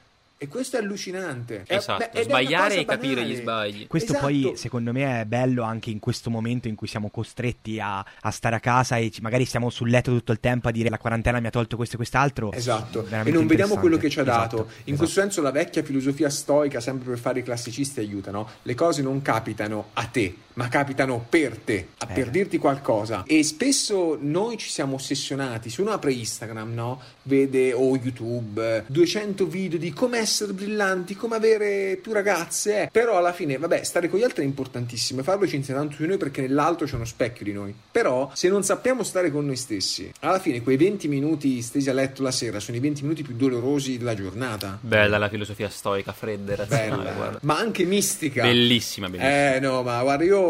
E 0.42 0.48
questo 0.48 0.76
è 0.76 0.80
allucinante. 0.80 1.62
Esatto, 1.68 1.98
beh, 1.98 2.10
è 2.10 2.14
una 2.14 2.24
sbagliare 2.24 2.74
e 2.78 2.84
capire 2.84 3.14
banale. 3.14 3.32
gli 3.32 3.36
sbagli. 3.36 3.86
Questo 3.86 4.12
Esatto. 4.14 4.26
poi 4.26 4.52
secondo 4.56 4.90
me 4.90 5.20
è 5.20 5.24
bello 5.24 5.62
anche 5.62 5.90
in 5.90 6.00
questo 6.00 6.30
momento 6.30 6.66
in 6.66 6.74
cui 6.74 6.88
siamo 6.88 7.10
costretti 7.10 7.78
a, 7.78 8.04
a 8.22 8.30
stare 8.32 8.56
a 8.56 8.58
casa 8.58 8.96
e 8.96 9.08
ci- 9.12 9.20
magari 9.20 9.44
stiamo 9.44 9.70
sul 9.70 9.88
letto 9.88 10.10
tutto 10.10 10.32
il 10.32 10.40
tempo 10.40 10.66
a 10.66 10.72
dire 10.72 10.88
la 10.88 10.98
quarantena 10.98 11.38
mi 11.38 11.46
ha 11.46 11.50
tolto 11.50 11.76
questo 11.76 11.94
e 11.94 11.98
quest'altro. 11.98 12.50
Esatto, 12.50 13.06
e 13.08 13.30
non 13.30 13.46
vediamo 13.46 13.76
quello 13.78 13.96
che 13.98 14.10
ci 14.10 14.18
ha 14.18 14.24
dato. 14.24 14.64
Esatto, 14.66 14.72
In 14.90 14.96
questo 14.96 15.20
senso 15.20 15.42
la 15.42 15.52
vecchia 15.52 15.84
filosofia 15.84 16.28
stoica, 16.28 16.80
sempre 16.80 17.10
per 17.10 17.18
fare 17.20 17.38
i 17.38 17.42
classicisti, 17.44 18.00
aiuta, 18.00 18.32
no? 18.32 18.48
Le 18.62 18.74
cose 18.74 19.00
non 19.00 19.22
capitano 19.22 19.90
a 19.92 20.06
te, 20.06 20.34
ma 20.54 20.68
capitano 20.68 21.24
per 21.28 21.56
te, 21.58 21.88
a- 21.98 22.06
Eh. 22.10 22.14
per 22.14 22.30
dirti 22.30 22.58
qualcosa. 22.58 23.24
E 23.26 23.42
spesso 23.42 24.16
noi 24.20 24.56
ci 24.58 24.68
siamo 24.70 24.94
ossessionati. 24.96 25.70
Se 25.70 25.80
uno 25.80 25.92
apre 25.92 26.12
Instagram, 26.12 26.72
no? 26.74 27.00
Vede 27.24 27.72
o 27.72 27.96
YouTube 27.96 28.78
eh, 28.78 28.84
200 28.86 29.46
video 29.46 29.78
di 29.78 29.92
come 29.92 30.18
essere 30.18 30.52
brillanti, 30.52 31.14
come 31.14 31.36
avere 31.36 31.96
più 32.02 32.12
ragazze. 32.12 32.82
eh. 32.82 32.88
Però 32.90 33.16
alla 33.16 33.32
fine, 33.32 33.56
vabbè, 33.58 33.82
stare 33.84 34.08
con 34.08 34.18
gli 34.18 34.22
altri 34.24 34.42
è 34.42 34.46
importantissimo 34.46 35.20
e 35.20 35.22
farlo 35.22 35.46
ci 35.46 35.56
insegna 35.56 35.78
tanto 35.78 35.96
di 35.98 36.06
noi 36.06 36.16
perché 36.16 36.40
nell'altro 36.42 36.86
c'è 36.86 36.94
uno 36.96 37.04
specchio 37.04 37.44
di 37.44 37.52
noi. 37.52 37.74
Però 37.90 38.30
se 38.34 38.48
non 38.48 38.62
sappiamo 38.64 39.02
stare 39.02 39.30
con 39.30 39.46
noi 39.46 39.56
stessi, 39.56 40.10
alla 40.20 40.38
fine 40.38 40.62
quei 40.62 40.76
20 40.76 41.08
minuti 41.08 41.62
stesi 41.62 41.88
a 41.88 41.92
letto 41.92 42.22
la 42.22 42.30
sera 42.30 42.60
sono 42.60 42.76
i 42.76 42.80
20 42.80 43.02
minuti 43.02 43.22
più 43.22 43.34
dolorosi 43.34 43.98
della 43.98 44.14
giornata. 44.14 44.78
Bella 44.80 45.18
la 45.18 45.28
filosofia 45.28 45.68
stoica, 45.68 46.12
fredda 46.12 46.52
e 46.52 46.56
razionale, 46.56 47.02
Bella, 47.02 47.12
guarda. 47.12 47.38
ma 47.42 47.56
anche 47.58 47.84
mistica. 47.84 48.42
Bellissima, 48.42 49.08
bellissima. 49.08 49.54
Eh 49.54 49.60
no, 49.60 49.82
ma 49.82 50.02
guarda, 50.02 50.24
io. 50.24 50.40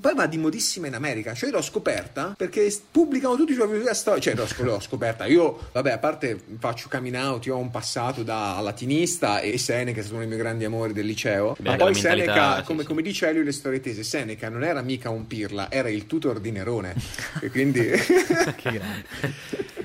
Poi 0.00 0.14
va 0.14 0.26
di 0.26 0.38
modissima 0.38 0.86
in 0.86 0.94
America. 0.94 1.34
Cioè, 1.34 1.50
io 1.50 1.56
l'ho 1.56 1.62
scoperta 1.62 2.34
perché 2.36 2.72
pubblicano 2.90 3.36
tutti 3.36 3.52
sulla 3.52 3.66
filosofia 3.66 3.94
storica. 3.94 4.22
Cioè, 4.22 4.34
l'ho, 4.34 4.46
sc- 4.46 4.60
l'ho 4.60 4.80
scoperta. 4.80 5.26
Io, 5.26 5.68
vabbè, 5.72 5.92
a 5.92 5.98
parte 5.98 6.38
faccio 6.58 6.88
coming 6.90 7.14
out, 7.16 7.46
io 7.46 7.56
ho 7.56 7.58
un 7.58 7.70
passato 7.70 8.22
da 8.22 8.58
latinista 8.60 9.40
e 9.40 9.58
Seneca 9.58 10.00
è 10.00 10.02
stato 10.02 10.16
uno 10.16 10.24
dei 10.24 10.28
miei 10.28 10.40
grandi 10.40 10.64
amori 10.64 10.92
del 10.92 11.06
liceo. 11.06 11.56
Beh, 11.58 11.70
ma 11.70 11.76
poi 11.76 11.94
Seneca, 11.94 12.62
come, 12.62 12.82
sì. 12.82 12.86
come 12.86 13.02
dice 13.02 13.28
Elio 13.28 13.42
le 13.42 13.52
storie 13.52 13.80
tese, 13.80 14.02
Seneca 14.02 14.48
non 14.48 14.64
era 14.64 14.82
mica 14.82 15.10
un 15.10 15.26
pirla, 15.26 15.70
era 15.70 15.88
il 15.88 16.06
tutor 16.06 16.40
di 16.40 16.50
Nerone. 16.50 16.94
e 17.40 17.50
quindi. 17.50 17.86
Che 18.58 18.70
grande. 18.70 19.04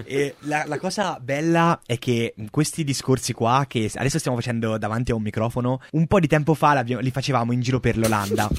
E 0.06 0.36
la, 0.42 0.64
la 0.68 0.78
cosa 0.78 1.20
bella 1.20 1.82
è 1.86 1.98
che 1.98 2.34
questi 2.50 2.84
discorsi 2.84 3.34
qua, 3.34 3.66
che 3.68 3.90
adesso 3.96 4.20
stiamo 4.20 4.38
facendo 4.38 4.78
davanti 4.78 5.12
a 5.12 5.16
un 5.16 5.22
microfono, 5.22 5.82
un 5.92 6.08
po' 6.08 6.20
di 6.20 6.28
tempo 6.28 6.54
fa 6.54 6.82
li 6.82 7.12
facevamo 7.12 7.52
in 7.52 7.62
giro 7.62 7.80
per 7.80 7.98
l'Olanda. 7.98 8.50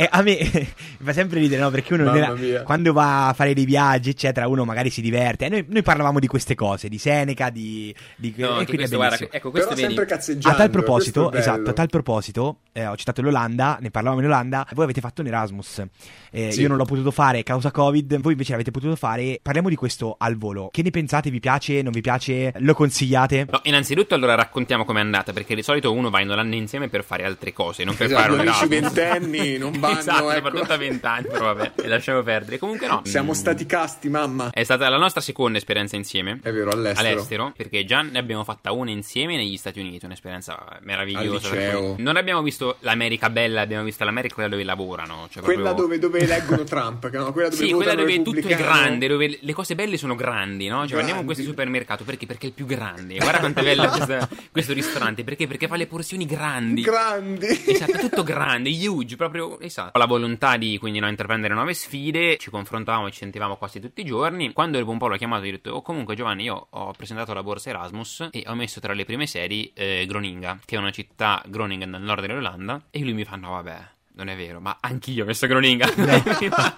E 0.00 0.06
a 0.08 0.22
me 0.22 0.36
fa 1.02 1.12
sempre 1.12 1.40
ridere, 1.40 1.60
no? 1.60 1.70
Perché 1.70 1.94
uno 1.94 2.12
nella- 2.12 2.62
quando 2.62 2.92
va 2.92 3.26
a 3.26 3.32
fare 3.32 3.52
dei 3.52 3.64
viaggi, 3.64 4.10
eccetera, 4.10 4.46
uno 4.46 4.64
magari 4.64 4.90
si 4.90 5.00
diverte. 5.00 5.46
E 5.46 5.48
noi, 5.48 5.64
noi 5.68 5.82
parlavamo 5.82 6.20
di 6.20 6.28
queste 6.28 6.54
cose, 6.54 6.88
di 6.88 6.98
Seneca, 6.98 7.50
di. 7.50 7.92
di 8.14 8.32
No, 8.36 8.60
e 8.60 8.64
quindi 8.64 8.72
è 8.72 8.76
questo, 8.76 8.96
guarda, 8.96 9.16
ecco, 9.28 9.50
questo 9.50 9.74
Però 9.74 9.80
sempre 9.80 10.04
cazzeggiando. 10.06 10.48
A 10.56 10.60
tal 10.60 10.70
proposito, 10.70 11.32
esatto, 11.32 11.70
a 11.70 11.72
tal 11.72 11.88
proposito, 11.88 12.58
eh, 12.70 12.86
ho 12.86 12.94
citato 12.96 13.22
l'Olanda, 13.22 13.78
ne 13.80 13.90
parlavamo 13.90 14.20
in 14.22 14.28
Olanda, 14.28 14.64
voi 14.74 14.84
avete 14.84 15.00
fatto 15.00 15.20
un 15.20 15.26
Erasmus, 15.26 15.82
Eh, 16.30 16.52
Sì. 16.52 16.60
io 16.60 16.68
non 16.68 16.76
l'ho 16.76 16.84
potuto 16.84 17.10
fare 17.10 17.42
causa 17.42 17.72
Covid, 17.72 18.20
voi 18.20 18.32
invece 18.32 18.52
l'avete 18.52 18.70
potuto 18.70 18.94
fare, 18.94 19.40
parliamo 19.42 19.68
di 19.68 19.74
questo 19.74 20.14
al 20.16 20.36
volo, 20.36 20.68
che 20.70 20.82
ne 20.82 20.90
pensate, 20.90 21.28
vi 21.30 21.40
piace, 21.40 21.82
non 21.82 21.90
vi 21.90 22.02
piace, 22.02 22.52
lo 22.58 22.74
consigliate? 22.74 23.46
No, 23.50 23.60
innanzitutto 23.64 24.14
allora 24.14 24.34
raccontiamo 24.36 24.84
com'è 24.84 25.00
andata, 25.00 25.32
perché 25.32 25.54
di 25.56 25.62
solito 25.62 25.92
uno 25.92 26.08
va 26.10 26.20
in 26.20 26.30
Olanda 26.30 26.54
insieme 26.54 26.88
per 26.88 27.02
fare 27.02 27.24
altre 27.24 27.52
cose, 27.52 27.82
non 27.82 27.96
per 27.96 28.06
Esatto, 28.06 28.20
fare 28.22 28.32
un 28.34 28.40
Erasmus. 28.40 28.68
ventenni 28.68 29.56
non 29.58 29.72
vanno, 29.88 29.98
esatto, 30.00 30.30
ecco. 30.30 30.46
soprattutto 30.46 30.72
a 30.72 30.76
vent'anni, 30.76 31.26
però 31.28 31.44
vabbè, 31.54 31.72
e 31.82 31.86
lasciamo 31.88 32.22
perdere. 32.22 32.58
Comunque 32.58 32.86
no. 32.86 33.02
Siamo 33.04 33.30
mm, 33.30 33.34
stati 33.34 33.66
casti, 33.66 34.08
mamma. 34.08 34.50
È 34.50 34.62
stata 34.62 34.88
la 34.88 34.96
nostra 34.98 35.20
seconda 35.20 35.58
esperienza 35.58 35.96
insieme. 35.96 36.38
È 36.42 36.52
vero, 36.52 36.70
all'estero. 36.70 37.08
All'estero, 37.08 37.52
perché 37.56 37.84
già 37.84 38.02
ne 38.02 38.18
abbiamo 38.18 38.44
fatta 38.44 38.72
una 38.72 38.90
insieme 38.90 39.36
negli 39.36 39.56
Stati 39.56 39.80
Uniti, 39.80 40.04
un'esperienza 40.04 40.78
meravigliosa. 40.82 41.94
Non 41.96 42.16
abbiamo 42.16 42.42
visto 42.42 42.76
l'America 42.80 43.30
bella, 43.30 43.60
abbiamo 43.60 43.84
visto 43.84 44.04
l'America 44.04 44.34
quella 44.34 44.48
dove 44.48 44.64
lavorano. 44.64 45.28
Cioè 45.30 45.42
Quella 45.42 45.74
proprio- 45.74 45.84
dove, 45.84 45.98
dove 45.98 46.18
eleggono 46.20 46.64
Trump, 46.64 47.10
che 47.10 47.16
no? 47.18 47.32
quella 47.32 47.48
dove 47.48 47.64
Sì, 47.66 47.72
quella 47.72 47.94
dove 47.94 48.22
tutto 48.22 48.46
è 48.48 48.56
grande, 48.56 49.06
dove 49.08 49.38
le 49.40 49.52
cose 49.52 49.74
belle 49.74 49.96
sono 49.96 50.14
grandi, 50.14 50.68
no? 50.68 50.86
Cioè, 50.86 50.98
andiamo 50.98 51.20
in 51.20 51.26
questo 51.26 51.42
Grandi. 51.42 51.46
supermercato 51.62 52.04
perché? 52.04 52.26
Perché 52.26 52.46
è 52.46 52.48
il 52.48 52.54
più 52.54 52.66
grande. 52.66 53.16
Guarda 53.16 53.38
quanto 53.38 53.60
è 53.60 53.62
bello 53.62 53.88
questa- 53.88 54.28
questo 54.50 54.72
ristorante. 54.72 55.24
Perché? 55.24 55.46
Perché 55.46 55.66
fa 55.68 55.76
le 55.76 55.86
porzioni 55.86 56.26
grandi. 56.26 56.82
Grandi. 56.82 57.46
Esatto, 57.66 57.98
tutto 57.98 58.22
grande, 58.22 58.70
huge, 58.70 59.16
proprio 59.16 59.58
esatto. 59.60 59.77
Ho 59.82 59.98
la 59.98 60.06
volontà 60.06 60.56
di 60.56 60.78
quindi 60.78 60.98
no, 60.98 61.08
intraprendere 61.08 61.54
nuove 61.54 61.74
sfide, 61.74 62.36
ci 62.38 62.50
confrontavamo 62.50 63.06
e 63.06 63.10
ci 63.10 63.18
sentivamo 63.18 63.56
quasi 63.56 63.80
tutti 63.80 64.00
i 64.00 64.04
giorni. 64.04 64.52
Quando 64.52 64.78
dopo 64.78 64.90
un 64.90 64.98
po' 64.98 65.08
l'ho 65.08 65.16
chiamato 65.16 65.44
e 65.44 65.46
gli 65.46 65.50
ho 65.50 65.56
detto: 65.56 65.70
Oh, 65.70 65.82
comunque, 65.82 66.14
Giovanni, 66.14 66.44
io 66.44 66.66
ho 66.70 66.92
presentato 66.92 67.32
la 67.32 67.42
borsa 67.42 67.70
Erasmus 67.70 68.28
e 68.30 68.44
ho 68.46 68.54
messo 68.54 68.80
tra 68.80 68.92
le 68.92 69.04
prime 69.04 69.26
sedi 69.26 69.70
eh, 69.74 70.04
Groninga, 70.06 70.60
che 70.64 70.76
è 70.76 70.78
una 70.78 70.90
città 70.90 71.42
Groningen 71.46 71.90
nel 71.90 72.02
nord 72.02 72.26
dell'Olanda. 72.26 72.82
E 72.90 73.00
lui 73.00 73.12
mi 73.12 73.24
fa: 73.24 73.36
No, 73.36 73.50
vabbè. 73.50 73.96
Non 74.18 74.26
è 74.26 74.34
vero, 74.34 74.58
ma 74.58 74.78
anch'io 74.80 75.22
ho 75.22 75.26
messo 75.28 75.46
Groninga 75.46 75.86
prima, 75.94 76.74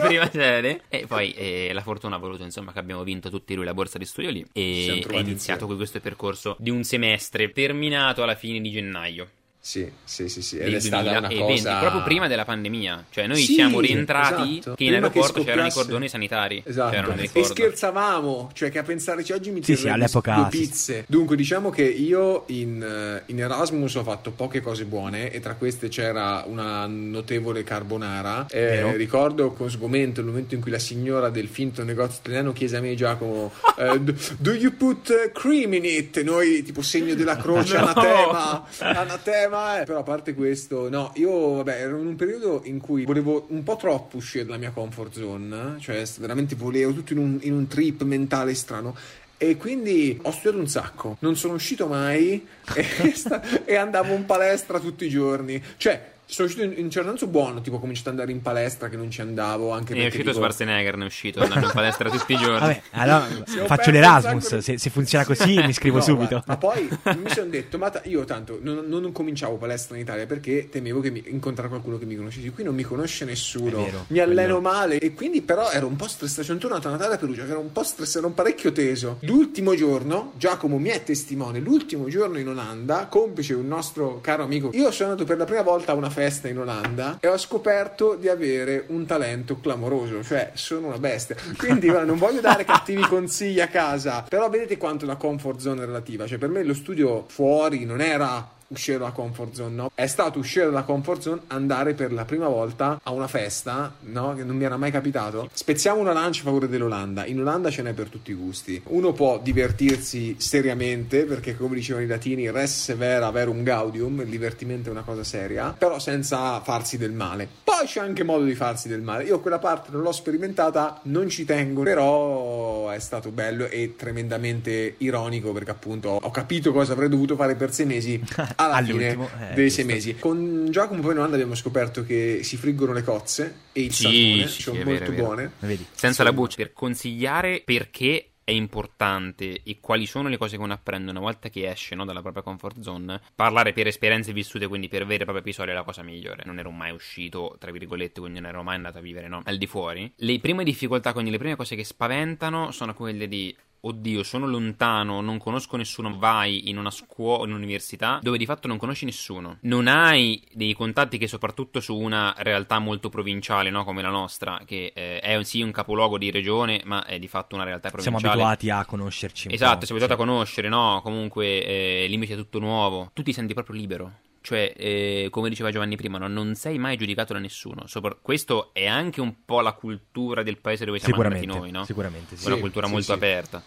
prima 0.00 0.30
sede. 0.30 0.84
E 0.88 1.04
poi 1.06 1.32
eh, 1.32 1.70
la 1.74 1.82
fortuna 1.82 2.16
ha 2.16 2.18
voluto 2.18 2.44
insomma 2.44 2.72
che 2.72 2.78
abbiamo 2.78 3.02
vinto 3.02 3.28
tutti 3.28 3.54
lui 3.54 3.66
la 3.66 3.74
borsa 3.74 3.98
di 3.98 4.06
studio 4.06 4.30
lì. 4.30 4.46
E 4.54 5.04
è 5.06 5.18
iniziato 5.18 5.66
questo 5.66 6.00
percorso 6.00 6.56
di 6.58 6.70
un 6.70 6.82
semestre, 6.82 7.52
terminato 7.52 8.22
alla 8.22 8.36
fine 8.36 8.58
di 8.58 8.70
gennaio 8.70 9.28
Sì, 9.64 9.88
sì, 10.02 10.28
sì, 10.28 10.42
sì. 10.42 10.58
Ed 10.58 10.74
è 10.74 10.80
stata 10.80 11.08
una 11.18 11.28
2020, 11.28 11.62
cosa 11.62 11.78
proprio 11.78 12.02
prima 12.02 12.26
della 12.26 12.44
pandemia. 12.44 13.04
Cioè, 13.10 13.28
noi 13.28 13.42
Sì, 13.42 13.54
siamo 13.54 13.78
rientrati 13.78 14.58
esatto. 14.58 14.74
che 14.74 14.82
in 14.82 14.90
Prima 14.90 15.06
aeroporto 15.06 15.32
che 15.38 15.44
c'erano 15.44 15.68
i 15.68 15.70
cordoni 15.70 16.08
sanitari. 16.08 16.62
Esatto. 16.66 16.90
C'erano, 16.90 17.14
mi 17.14 17.30
e 17.32 17.44
scherzavamo, 17.44 18.50
cioè 18.54 18.72
che 18.72 18.80
a 18.80 18.82
pensarci 18.82 19.30
oggi 19.32 19.50
mi 19.52 19.62
Sì, 19.62 19.74
tirerei 19.76 19.84
sì, 19.84 19.88
all'epoca 19.94 20.34
due 20.34 20.48
sì, 20.50 20.58
pizze. 20.58 21.04
Dunque, 21.06 21.36
diciamo 21.36 21.70
che 21.70 21.84
io 21.84 22.42
in, 22.48 23.22
in 23.26 23.38
Erasmus 23.38 23.94
ho 23.94 24.02
fatto 24.02 24.32
poche 24.32 24.60
cose 24.60 24.84
buone 24.84 25.30
e 25.30 25.38
tra 25.38 25.54
queste 25.54 25.86
c'era 25.86 26.42
una 26.44 26.84
notevole 26.86 27.62
carbonara. 27.62 28.46
Eh, 28.50 28.96
ricordo 28.96 29.52
con 29.52 29.70
sgomento 29.70 30.18
il 30.18 30.26
momento 30.26 30.56
in 30.56 30.60
cui 30.60 30.72
la 30.72 30.80
signora 30.80 31.30
del 31.30 31.46
finto 31.46 31.84
negozio 31.84 32.18
italiano 32.18 32.52
chiese 32.52 32.78
a 32.78 32.80
me 32.80 32.96
Giacomo 32.96 33.52
eh, 33.78 34.00
do 34.00 34.52
you 34.54 34.74
put 34.76 35.30
cream 35.32 35.72
in 35.74 35.84
it? 35.84 36.20
Noi 36.22 36.64
tipo 36.64 36.82
segno 36.82 37.14
della 37.14 37.36
croce 37.36 37.76
No. 37.78 37.86
anatema, 37.86 38.66
anatema 38.80 39.50
problema 39.52 39.80
è, 39.80 39.84
però 39.84 39.98
a 39.98 40.02
parte 40.02 40.34
questo, 40.34 40.88
no, 40.88 41.12
io 41.16 41.56
vabbè, 41.56 41.80
ero 41.80 41.98
in 41.98 42.06
un 42.06 42.16
periodo 42.16 42.62
in 42.64 42.80
cui 42.80 43.04
volevo 43.04 43.46
un 43.48 43.62
po' 43.62 43.76
troppo 43.76 44.16
uscire 44.16 44.44
dalla 44.44 44.56
mia 44.56 44.70
comfort 44.70 45.12
zone, 45.12 45.76
cioè 45.78 46.02
veramente 46.18 46.54
volevo 46.54 46.92
tutto 46.92 47.12
in 47.12 47.18
un, 47.18 47.38
in 47.42 47.52
un 47.52 47.66
trip 47.66 48.02
mentale 48.02 48.54
strano. 48.54 48.96
E 49.36 49.56
quindi 49.56 50.18
ho 50.22 50.30
studiato 50.30 50.58
un 50.58 50.68
sacco, 50.68 51.16
non 51.20 51.36
sono 51.36 51.54
uscito 51.54 51.88
mai 51.88 52.46
e, 52.74 53.12
sta- 53.12 53.64
e 53.64 53.74
andavo 53.74 54.14
in 54.14 54.24
palestra 54.24 54.78
tutti 54.78 55.04
i 55.04 55.08
giorni. 55.08 55.62
Cioè, 55.76 56.10
sono 56.32 56.48
uscito 56.48 56.64
in, 56.64 56.72
in 56.76 56.84
un 56.84 56.90
certo 56.90 57.08
senso 57.10 57.26
buono, 57.26 57.60
tipo 57.60 57.76
ho 57.76 57.78
cominciato 57.80 58.08
ad 58.08 58.14
andare 58.18 58.32
in 58.32 58.42
palestra 58.42 58.88
che 58.88 58.96
non 58.96 59.10
ci 59.10 59.20
andavo 59.20 59.70
anche 59.72 59.92
È 59.92 59.96
perché 59.96 60.06
uscito 60.08 60.22
dico- 60.30 60.34
Schwarzenegger, 60.36 60.96
ne 60.96 61.04
è 61.04 61.06
uscito, 61.06 61.40
andando 61.42 61.66
in 61.66 61.72
palestra 61.72 62.08
tutti 62.10 62.32
i 62.32 62.36
giorni. 62.36 62.58
Vabbè, 62.60 62.82
allora 62.92 63.26
faccio 63.66 63.90
l'Erasmus. 63.90 64.54
di- 64.56 64.62
Se, 64.62 64.78
se 64.78 64.90
funziona 64.90 65.24
così, 65.24 65.56
mi 65.56 65.68
iscrivo 65.68 65.96
No, 65.98 66.02
subito. 66.02 66.42
guarda, 66.44 66.44
ma 66.46 66.56
poi 66.56 66.88
mi 67.22 67.28
sono 67.30 67.50
detto, 67.50 67.76
ma 67.78 67.90
ta- 67.90 68.00
io 68.04 68.24
tanto 68.24 68.58
non, 68.62 68.84
non 68.86 69.12
cominciavo 69.12 69.56
palestra 69.56 69.96
in 69.96 70.02
Italia 70.02 70.26
perché 70.26 70.68
temevo 70.70 71.00
che 71.00 71.10
mi 71.10 71.22
incontrare 71.26 71.68
qualcuno 71.68 71.98
che 71.98 72.06
mi 72.06 72.16
conoscesse. 72.16 72.50
Qui 72.50 72.64
non 72.64 72.74
mi 72.74 72.82
conosce 72.82 73.24
nessuno, 73.26 73.84
vero, 73.84 74.04
mi 74.08 74.18
alleno 74.18 74.60
male 74.60 74.98
e 74.98 75.12
quindi 75.14 75.42
però 75.42 75.70
ero 75.70 75.86
un 75.86 75.96
po' 75.96 76.08
stressato. 76.08 76.42
Sono 76.44 76.58
tornato 76.58 76.88
a 76.88 76.92
Natale 76.92 77.14
a 77.14 77.18
Perugia 77.18 77.44
che 77.44 77.50
ero 77.50 77.60
un 77.60 77.72
po' 77.72 77.82
stressato, 77.82 78.18
ero 78.18 78.26
un 78.28 78.34
parecchio 78.34 78.72
teso. 78.72 79.18
L'ultimo 79.20 79.74
giorno, 79.74 80.32
Giacomo 80.36 80.78
mi 80.78 80.88
è 80.88 81.02
testimone, 81.02 81.58
l'ultimo 81.60 82.08
giorno 82.08 82.38
in 82.38 82.48
Olanda, 82.48 83.06
complice 83.10 83.52
un 83.54 83.66
nostro 83.68 84.20
caro 84.22 84.44
amico, 84.44 84.70
io 84.72 84.90
sono 84.90 85.10
andato 85.10 85.26
per 85.26 85.36
la 85.36 85.44
prima 85.44 85.60
volta 85.62 85.92
a 85.92 85.94
una 85.94 86.08
festa 86.08 86.20
in 86.48 86.58
Olanda 86.58 87.18
e 87.20 87.28
ho 87.28 87.36
scoperto 87.36 88.14
di 88.14 88.28
avere 88.28 88.84
un 88.88 89.06
talento 89.06 89.58
clamoroso, 89.60 90.22
cioè 90.22 90.50
sono 90.54 90.88
una 90.88 90.98
bestia. 90.98 91.36
Quindi 91.56 91.88
guarda, 91.88 92.06
non 92.06 92.18
voglio 92.18 92.40
dare 92.40 92.64
cattivi 92.64 93.02
consigli 93.02 93.60
a 93.60 93.68
casa, 93.68 94.24
però 94.28 94.48
vedete 94.48 94.76
quanto 94.76 95.06
la 95.06 95.16
comfort 95.16 95.58
zone 95.58 95.82
è 95.82 95.86
relativa. 95.86 96.26
Cioè 96.26 96.38
per 96.38 96.48
me 96.48 96.62
lo 96.62 96.74
studio 96.74 97.24
fuori 97.28 97.84
non 97.84 98.00
era 98.00 98.60
uscire 98.72 98.98
dalla 98.98 99.12
comfort 99.12 99.54
zone, 99.54 99.74
no? 99.74 99.90
È 99.94 100.06
stato 100.06 100.38
uscire 100.38 100.64
dalla 100.66 100.82
comfort 100.82 101.20
zone 101.20 101.40
andare 101.48 101.94
per 101.94 102.12
la 102.12 102.24
prima 102.24 102.48
volta 102.48 103.00
a 103.02 103.12
una 103.12 103.28
festa, 103.28 103.94
no? 104.00 104.34
Che 104.34 104.44
non 104.44 104.56
mi 104.56 104.64
era 104.64 104.76
mai 104.76 104.90
capitato. 104.90 105.48
Spezziamo 105.52 106.00
una 106.00 106.12
lancia 106.12 106.40
a 106.40 106.44
favore 106.44 106.68
dell'Olanda. 106.68 107.24
In 107.26 107.40
Olanda 107.40 107.70
ce 107.70 107.82
n'è 107.82 107.92
per 107.92 108.08
tutti 108.08 108.30
i 108.30 108.34
gusti. 108.34 108.80
Uno 108.86 109.12
può 109.12 109.38
divertirsi 109.38 110.36
seriamente, 110.38 111.24
perché 111.24 111.56
come 111.56 111.74
dicevano 111.74 112.04
i 112.04 112.08
latini, 112.08 112.50
res 112.50 112.82
severa 112.82 113.30
verum 113.30 113.62
gaudium, 113.62 114.20
il 114.20 114.28
divertimento 114.28 114.88
è 114.88 114.92
una 114.92 115.02
cosa 115.02 115.24
seria, 115.24 115.74
però 115.76 115.98
senza 115.98 116.60
farsi 116.60 116.98
del 116.98 117.12
male. 117.12 117.48
Poi 117.62 117.86
c'è 117.86 118.00
anche 118.00 118.24
modo 118.24 118.44
di 118.44 118.54
farsi 118.54 118.88
del 118.88 119.02
male. 119.02 119.24
Io 119.24 119.40
quella 119.40 119.58
parte 119.58 119.90
non 119.92 120.02
l'ho 120.02 120.12
sperimentata, 120.12 121.00
non 121.04 121.28
ci 121.28 121.44
tengo, 121.44 121.82
però 121.82 122.88
è 122.90 122.98
stato 122.98 123.30
bello 123.30 123.66
e 123.66 123.94
tremendamente 123.96 124.94
ironico 124.98 125.52
perché 125.52 125.70
appunto 125.70 126.18
ho 126.20 126.30
capito 126.30 126.72
cosa 126.72 126.92
avrei 126.92 127.08
dovuto 127.08 127.36
fare 127.36 127.54
per 127.54 127.72
sei 127.72 127.86
mesi 127.86 128.22
alla 128.64 128.82
fine 128.82 129.10
All'ultimo, 129.10 129.30
eh, 129.50 129.54
dei 129.54 129.70
sei 129.70 129.84
mesi. 129.84 130.16
Con 130.16 130.66
Giacomo 130.70 131.00
poi 131.00 131.12
in 131.12 131.18
Olanda 131.18 131.34
abbiamo 131.36 131.54
scoperto 131.54 132.04
che 132.04 132.40
si 132.42 132.56
friggono 132.56 132.92
le 132.92 133.02
cozze 133.02 133.54
e 133.72 133.82
il 133.82 133.92
Sì, 133.92 134.02
salmone, 134.02 134.46
sì, 134.48 134.62
sono 134.62 134.80
è 134.80 134.84
molto 134.84 135.10
vero, 135.10 135.22
buone. 135.22 135.52
Vedi? 135.60 135.86
Senza 135.92 136.22
Sì. 136.22 136.28
la 136.28 136.32
buccia, 136.32 136.56
per 136.56 136.72
consigliare 136.72 137.62
perché 137.64 138.26
è 138.44 138.50
importante 138.50 139.60
e 139.62 139.78
quali 139.80 140.04
sono 140.04 140.28
le 140.28 140.36
cose 140.36 140.56
che 140.56 140.62
uno 140.62 140.72
apprende 140.72 141.12
una 141.12 141.20
volta 141.20 141.48
che 141.48 141.70
esce 141.70 141.94
no, 141.94 142.04
dalla 142.04 142.22
propria 142.22 142.42
comfort 142.42 142.80
zone. 142.80 143.20
Parlare 143.36 143.72
per 143.72 143.86
esperienze 143.86 144.32
vissute, 144.32 144.66
quindi 144.66 144.88
per 144.88 145.06
veri 145.06 145.22
e 145.22 145.24
propri 145.24 145.42
episodi, 145.42 145.70
è 145.70 145.74
la 145.74 145.84
cosa 145.84 146.02
migliore. 146.02 146.42
Non 146.44 146.58
ero 146.58 146.70
mai 146.72 146.90
uscito, 146.90 147.56
tra 147.60 147.70
virgolette, 147.70 148.20
quindi 148.20 148.40
non 148.40 148.48
ero 148.50 148.62
mai 148.64 148.74
andato 148.76 148.98
a 148.98 149.00
vivere 149.00 149.28
no, 149.28 149.42
al 149.44 149.58
di 149.58 149.66
fuori. 149.66 150.12
Le 150.16 150.40
prime 150.40 150.64
difficoltà, 150.64 151.12
quindi 151.12 151.30
le 151.30 151.38
prime 151.38 151.54
cose 151.56 151.76
che 151.76 151.84
spaventano, 151.84 152.72
sono 152.72 152.94
quelle 152.94 153.28
di 153.28 153.54
oddio, 153.84 154.22
sono 154.22 154.46
lontano, 154.46 155.20
non 155.20 155.38
conosco 155.38 155.76
nessuno, 155.76 156.16
vai 156.16 156.68
in 156.68 156.78
una 156.78 156.90
scuola, 156.90 157.44
in 157.44 157.52
un'università 157.52 158.20
dove 158.22 158.38
di 158.38 158.46
fatto 158.46 158.68
non 158.68 158.76
conosci 158.76 159.04
nessuno. 159.04 159.58
Non 159.62 159.88
hai 159.88 160.42
dei 160.52 160.72
contatti 160.74 161.18
che 161.18 161.26
soprattutto 161.26 161.80
su 161.80 161.96
una 161.96 162.34
realtà 162.38 162.78
molto 162.78 163.08
provinciale, 163.08 163.70
no, 163.70 163.84
come 163.84 164.02
la 164.02 164.10
nostra, 164.10 164.60
che 164.64 164.92
eh, 164.94 165.20
è 165.20 165.42
sì 165.42 165.62
un 165.62 165.72
capoluogo 165.72 166.18
di 166.18 166.30
regione, 166.30 166.80
ma 166.84 167.04
è 167.04 167.18
di 167.18 167.28
fatto 167.28 167.54
una 167.54 167.64
realtà 167.64 167.88
Siamo 167.88 168.18
provinciale. 168.18 168.32
abituati 168.32 168.70
a 168.70 168.84
conoscerci. 168.84 169.52
Esatto, 169.52 169.84
abituato 169.84 170.06
sì. 170.06 170.12
a 170.12 170.16
conoscere, 170.16 170.68
no? 170.68 171.00
Comunque 171.02 171.64
eh, 171.64 172.06
invece 172.08 172.34
è 172.34 172.36
tutto 172.36 172.58
nuovo. 172.58 173.10
Tu 173.12 173.22
ti 173.22 173.32
senti 173.32 173.54
proprio 173.54 173.76
libero. 173.76 174.12
Cioè, 174.42 174.74
eh, 174.76 175.28
come 175.30 175.48
diceva 175.48 175.70
Giovanni 175.70 175.96
prima, 175.96 176.18
no? 176.18 176.26
non 176.26 176.54
sei 176.56 176.76
mai 176.76 176.96
giudicato 176.96 177.32
da 177.32 177.38
nessuno. 177.38 177.86
Sopra- 177.86 178.16
questo 178.20 178.74
è 178.74 178.86
anche 178.86 179.20
un 179.20 179.44
po' 179.44 179.60
la 179.60 179.72
cultura 179.72 180.42
del 180.42 180.58
paese 180.58 180.84
dove 180.84 180.98
siamo 180.98 181.22
andati 181.22 181.46
noi, 181.46 181.70
no? 181.70 181.84
sicuramente 181.84 182.36
sì. 182.36 182.46
Una 182.46 182.56
cultura 182.56 182.86
sì, 182.86 182.92
molto 182.92 183.06
sì. 183.06 183.12
aperta. 183.12 183.62